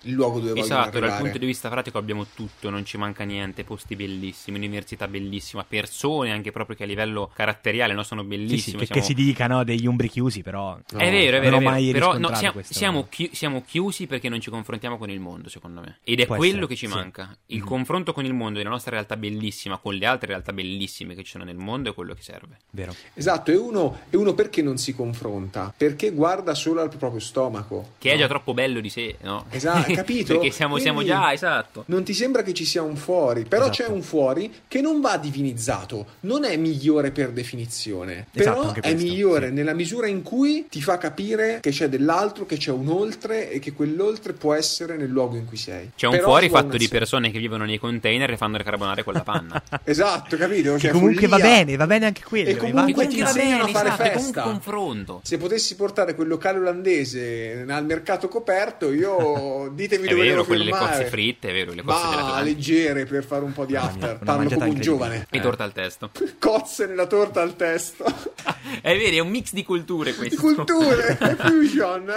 il 0.09 0.14
luogo 0.14 0.40
dove 0.40 0.59
esatto, 0.59 0.64
vogliono 0.64 0.88
arrivare. 0.88 1.11
dal 1.11 1.21
punto 1.21 1.38
di 1.38 1.47
vista 1.47 1.68
pratico 1.68 1.99
abbiamo 1.99 2.27
tutto, 2.35 2.71
non 2.71 2.85
ci 2.85 2.97
manca 2.97 3.25
niente, 3.25 3.62
posti 3.62 3.94
bellissimi, 3.94 4.57
università 4.57 5.07
bellissima, 5.07 5.64
persone 5.64 6.33
anche 6.33 6.51
proprio 6.51 6.77
che 6.77 6.85
a 6.85 6.87
livello 6.87 7.31
caratteriale 7.35 7.92
no, 7.92 8.03
sono 8.03 8.25
bellissime. 8.25 8.59
Sì, 8.59 8.71
sì, 8.71 8.77
che, 8.77 8.87
siamo... 8.87 9.01
che, 9.01 9.07
si 9.07 9.14
dica 9.14 9.47
no, 9.47 9.64
degli 9.64 9.87
umbri 9.87 10.09
chiusi, 10.09 10.42
però 10.42 10.79
no, 10.90 10.99
è 10.99 11.11
vero, 11.11 11.37
è 11.37 11.40
vero, 11.40 11.59
è 11.59 11.61
vero. 11.61 11.92
però 11.92 12.18
no, 12.18 12.35
siamo, 12.35 12.61
siamo, 12.62 13.07
chi- 13.09 13.31
siamo, 13.33 13.62
chiusi 13.62 14.07
perché 14.07 14.29
non 14.29 14.40
ci 14.40 14.51
confrontiamo 14.51 14.97
con 14.97 15.11
il 15.11 15.21
mondo, 15.21 15.49
secondo 15.49 15.81
me. 15.81 15.99
Ed 16.03 16.21
è 16.21 16.27
Può 16.27 16.37
quello 16.37 16.53
essere, 16.53 16.66
che 16.68 16.77
ci 16.77 16.87
sì. 16.87 16.94
manca. 16.94 17.37
Il 17.47 17.62
mm. 17.62 17.66
confronto 17.66 18.12
con 18.12 18.25
il 18.25 18.33
mondo 18.33 18.59
della 18.59 18.71
nostra 18.71 18.92
realtà 18.92 19.16
bellissima 19.16 19.77
con 19.77 19.94
le 19.94 20.07
altre 20.07 20.29
realtà 20.29 20.53
bellissime 20.53 21.14
che 21.14 21.23
ci 21.23 21.33
sono 21.33 21.44
nel 21.44 21.57
mondo 21.57 21.90
è 21.90 21.94
quello 21.94 22.14
che 22.14 22.23
serve. 22.23 22.57
Vero. 22.71 22.94
Esatto, 23.12 23.51
e 23.51 23.57
uno, 23.57 24.01
e 24.09 24.16
uno 24.16 24.33
perché 24.33 24.62
non 24.62 24.79
si 24.79 24.94
confronta? 24.94 25.73
Perché 25.77 26.11
guarda 26.11 26.55
solo 26.55 26.81
al 26.81 26.94
proprio 26.97 27.21
stomaco. 27.21 27.92
Che 27.99 28.12
è 28.12 28.16
già 28.16 28.27
troppo 28.27 28.55
bello 28.55 28.81
di 28.81 28.88
sé, 28.88 29.16
no? 29.21 29.44
Esatto, 29.51 29.92
capito? 30.00 30.34
perché 30.34 30.50
siamo 30.50 30.68
siamo, 30.78 31.00
siamo 31.00 31.02
già, 31.02 31.32
esatto. 31.32 31.84
Non 31.87 32.04
ti 32.04 32.14
sembra 32.14 32.42
che 32.42 32.52
ci 32.52 32.64
sia 32.64 32.82
un 32.82 32.96
fuori, 32.96 33.44
però 33.44 33.68
esatto. 33.68 33.82
c'è 33.82 33.88
un 33.88 34.02
fuori 34.02 34.52
che 34.68 34.80
non 34.80 35.00
va 35.00 35.16
divinizzato, 35.16 36.06
non 36.20 36.44
è 36.44 36.56
migliore 36.56 37.11
per 37.11 37.30
definizione, 37.30 38.26
esatto, 38.32 38.61
però 38.61 38.72
è 38.72 38.80
questo, 38.80 38.96
migliore 38.98 39.48
sì. 39.48 39.52
nella 39.52 39.74
misura 39.74 40.06
in 40.06 40.22
cui 40.22 40.66
ti 40.68 40.82
fa 40.82 40.98
capire 40.98 41.58
che 41.61 41.70
c'è 41.70 41.88
dell'altro, 41.88 42.46
che 42.46 42.56
c'è 42.56 42.70
un 42.70 42.88
oltre 42.88 43.50
e 43.50 43.58
che 43.58 43.72
quell'oltre 43.72 44.32
può 44.32 44.54
essere 44.54 44.96
nel 44.96 45.08
luogo 45.08 45.37
in 45.37 45.46
cui 45.46 45.56
sei. 45.56 45.90
C'è 45.96 46.06
un 46.06 46.12
però 46.12 46.24
fuori 46.24 46.48
fatto 46.48 46.76
di 46.76 46.88
persone 46.88 47.30
che 47.30 47.38
vivono 47.38 47.64
nei 47.64 47.78
container 47.78 48.30
e 48.30 48.37
fanno 48.37 48.56
le 48.56 48.64
carbonare 48.64 49.04
con 49.04 49.14
la 49.14 49.22
panna. 49.22 49.62
esatto, 49.84 50.37
capito? 50.37 50.78
Cioè, 50.78 50.90
comunque 50.90 51.26
follia. 51.26 51.37
va 51.37 51.42
bene, 51.42 51.76
va 51.76 51.87
bene 51.87 52.06
anche 52.06 52.22
quello. 52.22 52.50
E 52.50 52.56
comunque 52.56 53.06
ti 53.06 53.18
insegnano 53.18 53.64
a 53.64 53.68
fare 53.68 53.88
esatto, 53.88 54.02
festa. 54.02 54.42
confronto. 54.42 55.20
Se 55.24 55.37
potessi 55.38 55.76
portare 55.76 56.14
quel 56.14 56.28
locale 56.28 56.58
olandese 56.58 57.64
al 57.68 57.84
mercato 57.84 58.28
coperto, 58.28 58.92
io 58.92 59.70
ditemi 59.79 60.09
dove 60.09 60.23
vero, 60.23 60.45
quelle 60.45 60.71
cozze 60.71 61.05
fritte, 61.07 61.51
è 61.51 61.53
vero? 61.53 61.73
Le 61.73 61.83
cozze 61.83 62.17
Ma 62.17 62.41
leggere 62.43 63.07
per 63.07 63.25
fare 63.25 63.45
un 63.45 63.53
po' 63.53 63.64
di 63.64 63.77
after. 63.77 64.19
Parlo 64.19 64.49
come 64.49 64.69
un 64.69 64.81
giovane. 64.81 65.27
E 65.31 65.41
torta 65.41 65.62
al 65.62 65.73
testo. 65.73 66.11
Cozze 66.38 66.87
nella 66.87 67.07
torta 67.07 67.41
al 67.41 67.55
testo. 67.55 68.05
è 68.83 68.97
vero, 68.97 69.17
è 69.17 69.19
un 69.21 69.29
mix 69.29 69.53
di 69.53 69.62
culture 69.62 70.14
questo. 70.14 70.35
Di 70.35 70.55
culture, 70.55 71.17
fusion. 71.38 72.12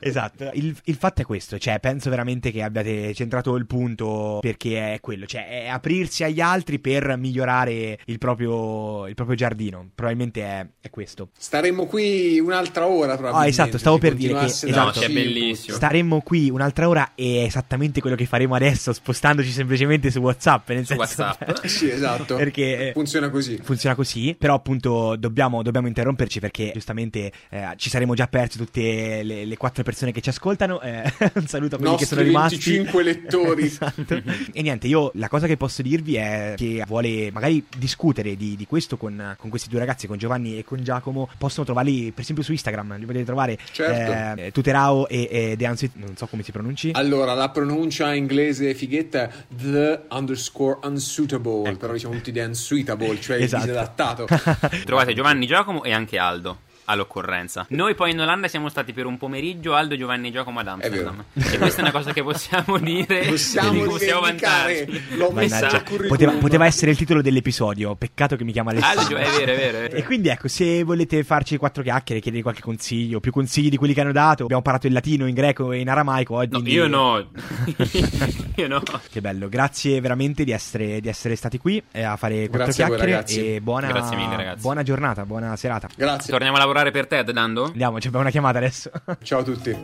esatto. 0.00 0.50
Il, 0.54 0.76
il, 0.84 0.96
fatto 0.96 1.22
è 1.22 1.24
questo, 1.24 1.58
cioè 1.58 1.78
penso 1.78 2.10
veramente 2.10 2.50
che 2.50 2.62
abbiate 2.62 3.14
centrato 3.14 3.54
il 3.54 3.66
punto 3.66 4.38
perché 4.40 4.94
è 4.94 5.00
quello, 5.00 5.26
cioè 5.26 5.64
è 5.64 5.68
aprirsi 5.68 6.24
agli 6.24 6.40
altri 6.40 6.80
per 6.80 7.16
migliorare 7.16 7.98
il 8.06 8.18
proprio, 8.18 9.06
il 9.06 9.14
proprio 9.14 9.36
giardino. 9.36 9.90
Probabilmente 9.94 10.42
è, 10.42 10.66
è, 10.80 10.90
questo. 10.90 11.30
Staremmo 11.38 11.86
qui 11.86 12.40
un'altra 12.40 12.86
ora, 12.86 13.16
probabilmente. 13.16 13.46
Ah, 13.46 13.64
esatto, 13.64 13.78
stavo 13.78 13.98
per 13.98 14.14
dire 14.14 14.34
che 14.38 14.46
esatto, 14.46 15.00
no, 15.00 15.06
è 15.06 15.10
bellissimo. 15.10 15.76
Staremmo 15.76 16.20
qui 16.20 16.50
un'altra 16.50 16.63
ora 16.86 17.12
e 17.14 17.42
è 17.42 17.44
esattamente 17.44 18.00
quello 18.00 18.16
che 18.16 18.26
faremo 18.26 18.54
adesso, 18.54 18.92
spostandoci 18.92 19.50
semplicemente 19.50 20.10
su 20.10 20.20
WhatsApp. 20.20 20.68
Nel 20.70 20.86
su 20.86 20.94
senso, 20.94 21.22
WhatsApp. 21.22 21.64
sì, 21.66 21.90
esatto. 21.90 22.36
Perché 22.36 22.90
funziona 22.94 23.30
così. 23.30 23.58
Funziona 23.62 23.94
così, 23.94 24.34
però 24.38 24.54
appunto 24.54 25.16
dobbiamo, 25.16 25.62
dobbiamo 25.62 25.86
interromperci 25.86 26.40
perché 26.40 26.70
giustamente 26.72 27.32
eh, 27.50 27.72
ci 27.76 27.90
saremo 27.90 28.14
già 28.14 28.26
persi 28.26 28.58
tutte 28.58 29.22
le, 29.22 29.44
le, 29.44 29.56
quattro 29.56 29.82
persone 29.82 30.12
che 30.12 30.20
ci 30.20 30.30
ascoltano. 30.30 30.80
Eh, 30.80 31.02
un 31.34 31.46
saluto 31.46 31.76
a 31.76 31.78
quelli 31.78 31.92
Nostri 31.92 32.08
che 32.08 32.14
sono 32.14 32.22
rimasti. 32.22 32.56
25 32.56 33.02
lettori. 33.02 33.64
esatto. 33.66 34.22
e 34.52 34.62
niente, 34.62 34.86
io 34.86 35.10
la 35.14 35.28
cosa 35.28 35.46
che 35.46 35.56
posso 35.56 35.82
dirvi 35.82 36.16
è 36.16 36.54
che 36.56 36.84
vuole 36.86 37.30
magari 37.30 37.64
discutere 37.76 38.36
di, 38.36 38.56
di 38.56 38.66
questo 38.66 38.96
con, 38.96 39.34
con, 39.38 39.50
questi 39.50 39.68
due 39.68 39.78
ragazzi, 39.78 40.06
con 40.06 40.18
Giovanni 40.18 40.58
e 40.58 40.64
con 40.64 40.82
Giacomo, 40.82 41.28
possono 41.38 41.64
trovarli 41.64 42.10
per 42.12 42.22
esempio 42.22 42.44
su 42.44 42.52
Instagram, 42.52 42.98
li 42.98 43.04
potete 43.04 43.24
trovare 43.24 43.58
certo. 43.72 44.40
eh, 44.40 44.50
Tuterao 44.50 45.08
e, 45.08 45.28
e 45.30 45.54
The 45.56 45.66
non 45.94 46.16
so 46.16 46.26
come 46.26 46.42
si 46.42 46.52
pronunci. 46.54 46.90
Allora, 46.94 47.34
la 47.34 47.48
pronuncia 47.50 48.14
inglese 48.14 48.74
fighetta 48.74 49.22
è 49.24 49.30
the 49.60 50.02
underscore 50.10 50.78
unsuitable, 50.84 51.68
ecco. 51.68 51.78
però 51.78 51.92
diciamo 51.92 52.14
tutti 52.14 52.30
the 52.30 52.42
unsuitable, 52.42 53.20
cioè 53.20 53.42
esatto. 53.42 53.64
il 53.64 53.70
disadattato. 53.70 54.26
Trovate 54.86 55.14
Giovanni 55.14 55.46
Giacomo 55.46 55.82
e 55.82 55.92
anche 55.92 56.16
Aldo 56.16 56.58
all'occorrenza. 56.84 57.66
Noi 57.70 57.94
poi 57.94 58.10
in 58.12 58.20
Olanda 58.20 58.48
siamo 58.48 58.68
stati 58.68 58.92
per 58.92 59.06
un 59.06 59.16
pomeriggio 59.18 59.74
Aldo, 59.74 59.96
Giovanni 59.96 60.28
e 60.28 60.32
Giacomo 60.32 60.60
ad 60.60 60.68
Amsterdam. 60.68 61.24
E 61.32 61.58
questa 61.58 61.78
è 61.78 61.82
una 61.82 61.92
cosa 61.92 62.12
che 62.12 62.22
possiamo 62.22 62.78
dire. 62.82 63.26
Possiamo, 63.26 63.84
possiamo 63.84 64.20
vantarci. 64.20 65.16
L'ho 65.16 65.30
messa 65.32 65.82
poteva, 66.08 66.32
poteva, 66.32 66.66
essere 66.66 66.90
il 66.90 66.96
titolo 66.96 67.22
dell'episodio. 67.22 67.94
Peccato 67.94 68.36
che 68.36 68.44
mi 68.44 68.52
chiama 68.52 68.70
Alessandro. 68.70 69.16
Aldo, 69.16 69.16
è 69.16 69.38
vero, 69.38 69.52
è 69.52 69.56
vero, 69.56 69.78
è 69.78 69.80
vero. 69.82 69.96
E 69.96 70.04
quindi 70.04 70.28
ecco, 70.28 70.48
se 70.48 70.82
volete 70.82 71.24
farci 71.24 71.56
quattro 71.56 71.82
chiacchiere, 71.82 72.20
chiedere 72.20 72.42
qualche 72.42 72.62
consiglio, 72.62 73.20
più 73.20 73.32
consigli 73.32 73.70
di 73.70 73.76
quelli 73.76 73.94
che 73.94 74.00
hanno 74.00 74.12
dato. 74.12 74.44
Abbiamo 74.44 74.62
parlato 74.62 74.86
in 74.86 74.92
latino, 74.92 75.26
in 75.26 75.34
greco 75.34 75.72
e 75.72 75.80
in 75.80 75.88
aramaico 75.88 76.34
oggi. 76.36 76.62
No, 76.62 76.68
io 76.68 76.86
no. 76.86 77.18
io 78.56 78.68
no. 78.68 78.82
Che 79.10 79.20
bello. 79.20 79.48
Grazie 79.48 80.00
veramente 80.00 80.44
di 80.44 80.50
essere, 80.50 81.00
di 81.00 81.08
essere 81.08 81.36
stati 81.36 81.58
qui 81.58 81.82
eh, 81.92 82.02
a 82.02 82.16
fare 82.16 82.48
quattro 82.48 82.72
Grazie 82.72 82.84
chiacchiere. 82.84 83.54
E 83.54 83.60
buona, 83.60 83.88
Grazie 83.88 84.16
mille, 84.16 84.36
ragazzi. 84.36 84.60
buona 84.60 84.82
giornata, 84.82 85.24
buona 85.24 85.56
serata. 85.56 85.88
Grazie. 85.96 86.30
Torniamo 86.30 86.56
a 86.56 86.58
lavorare 86.58 86.73
lavorare 86.74 86.90
per 86.90 87.06
Ted, 87.06 87.30
Nando? 87.30 87.66
Andiamo, 87.66 87.96
abbiamo 87.96 88.18
una 88.18 88.30
chiamata 88.30 88.58
adesso. 88.58 88.90
Ciao 89.22 89.38
a 89.40 89.44
tutti. 89.44 89.76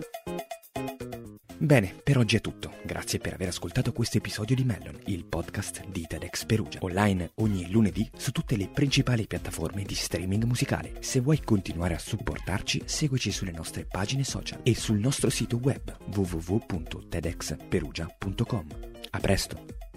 Bene, 1.57 1.95
per 2.03 2.19
oggi 2.19 2.35
è 2.37 2.41
tutto. 2.41 2.73
Grazie 2.83 3.21
per 3.21 3.35
aver 3.35 3.47
ascoltato 3.49 3.93
questo 3.93 4.17
episodio 4.17 4.57
di 4.57 4.65
Mellon, 4.65 4.99
il 5.07 5.27
podcast 5.27 5.85
di 5.87 6.07
TEDx 6.09 6.47
Perugia. 6.47 6.79
Online 6.83 7.33
ogni 7.37 7.71
lunedì 7.71 8.11
su 8.17 8.33
tutte 8.33 8.57
le 8.57 8.69
principali 8.69 9.27
piattaforme 9.27 9.85
di 9.85 9.95
streaming 9.95 10.45
musicale. 10.45 10.95
Se 11.01 11.21
vuoi 11.21 11.43
continuare 11.45 11.95
a 11.95 11.99
supportarci, 11.99 12.83
seguici 12.87 13.31
sulle 13.31 13.53
nostre 13.53 13.85
pagine 13.85 14.25
social 14.25 14.61
e 14.63 14.75
sul 14.75 14.99
nostro 14.99 15.29
sito 15.31 15.61
web 15.63 15.95
www.tedxperugia.com. 16.15 18.67
A 19.11 19.21
presto! 19.21 19.90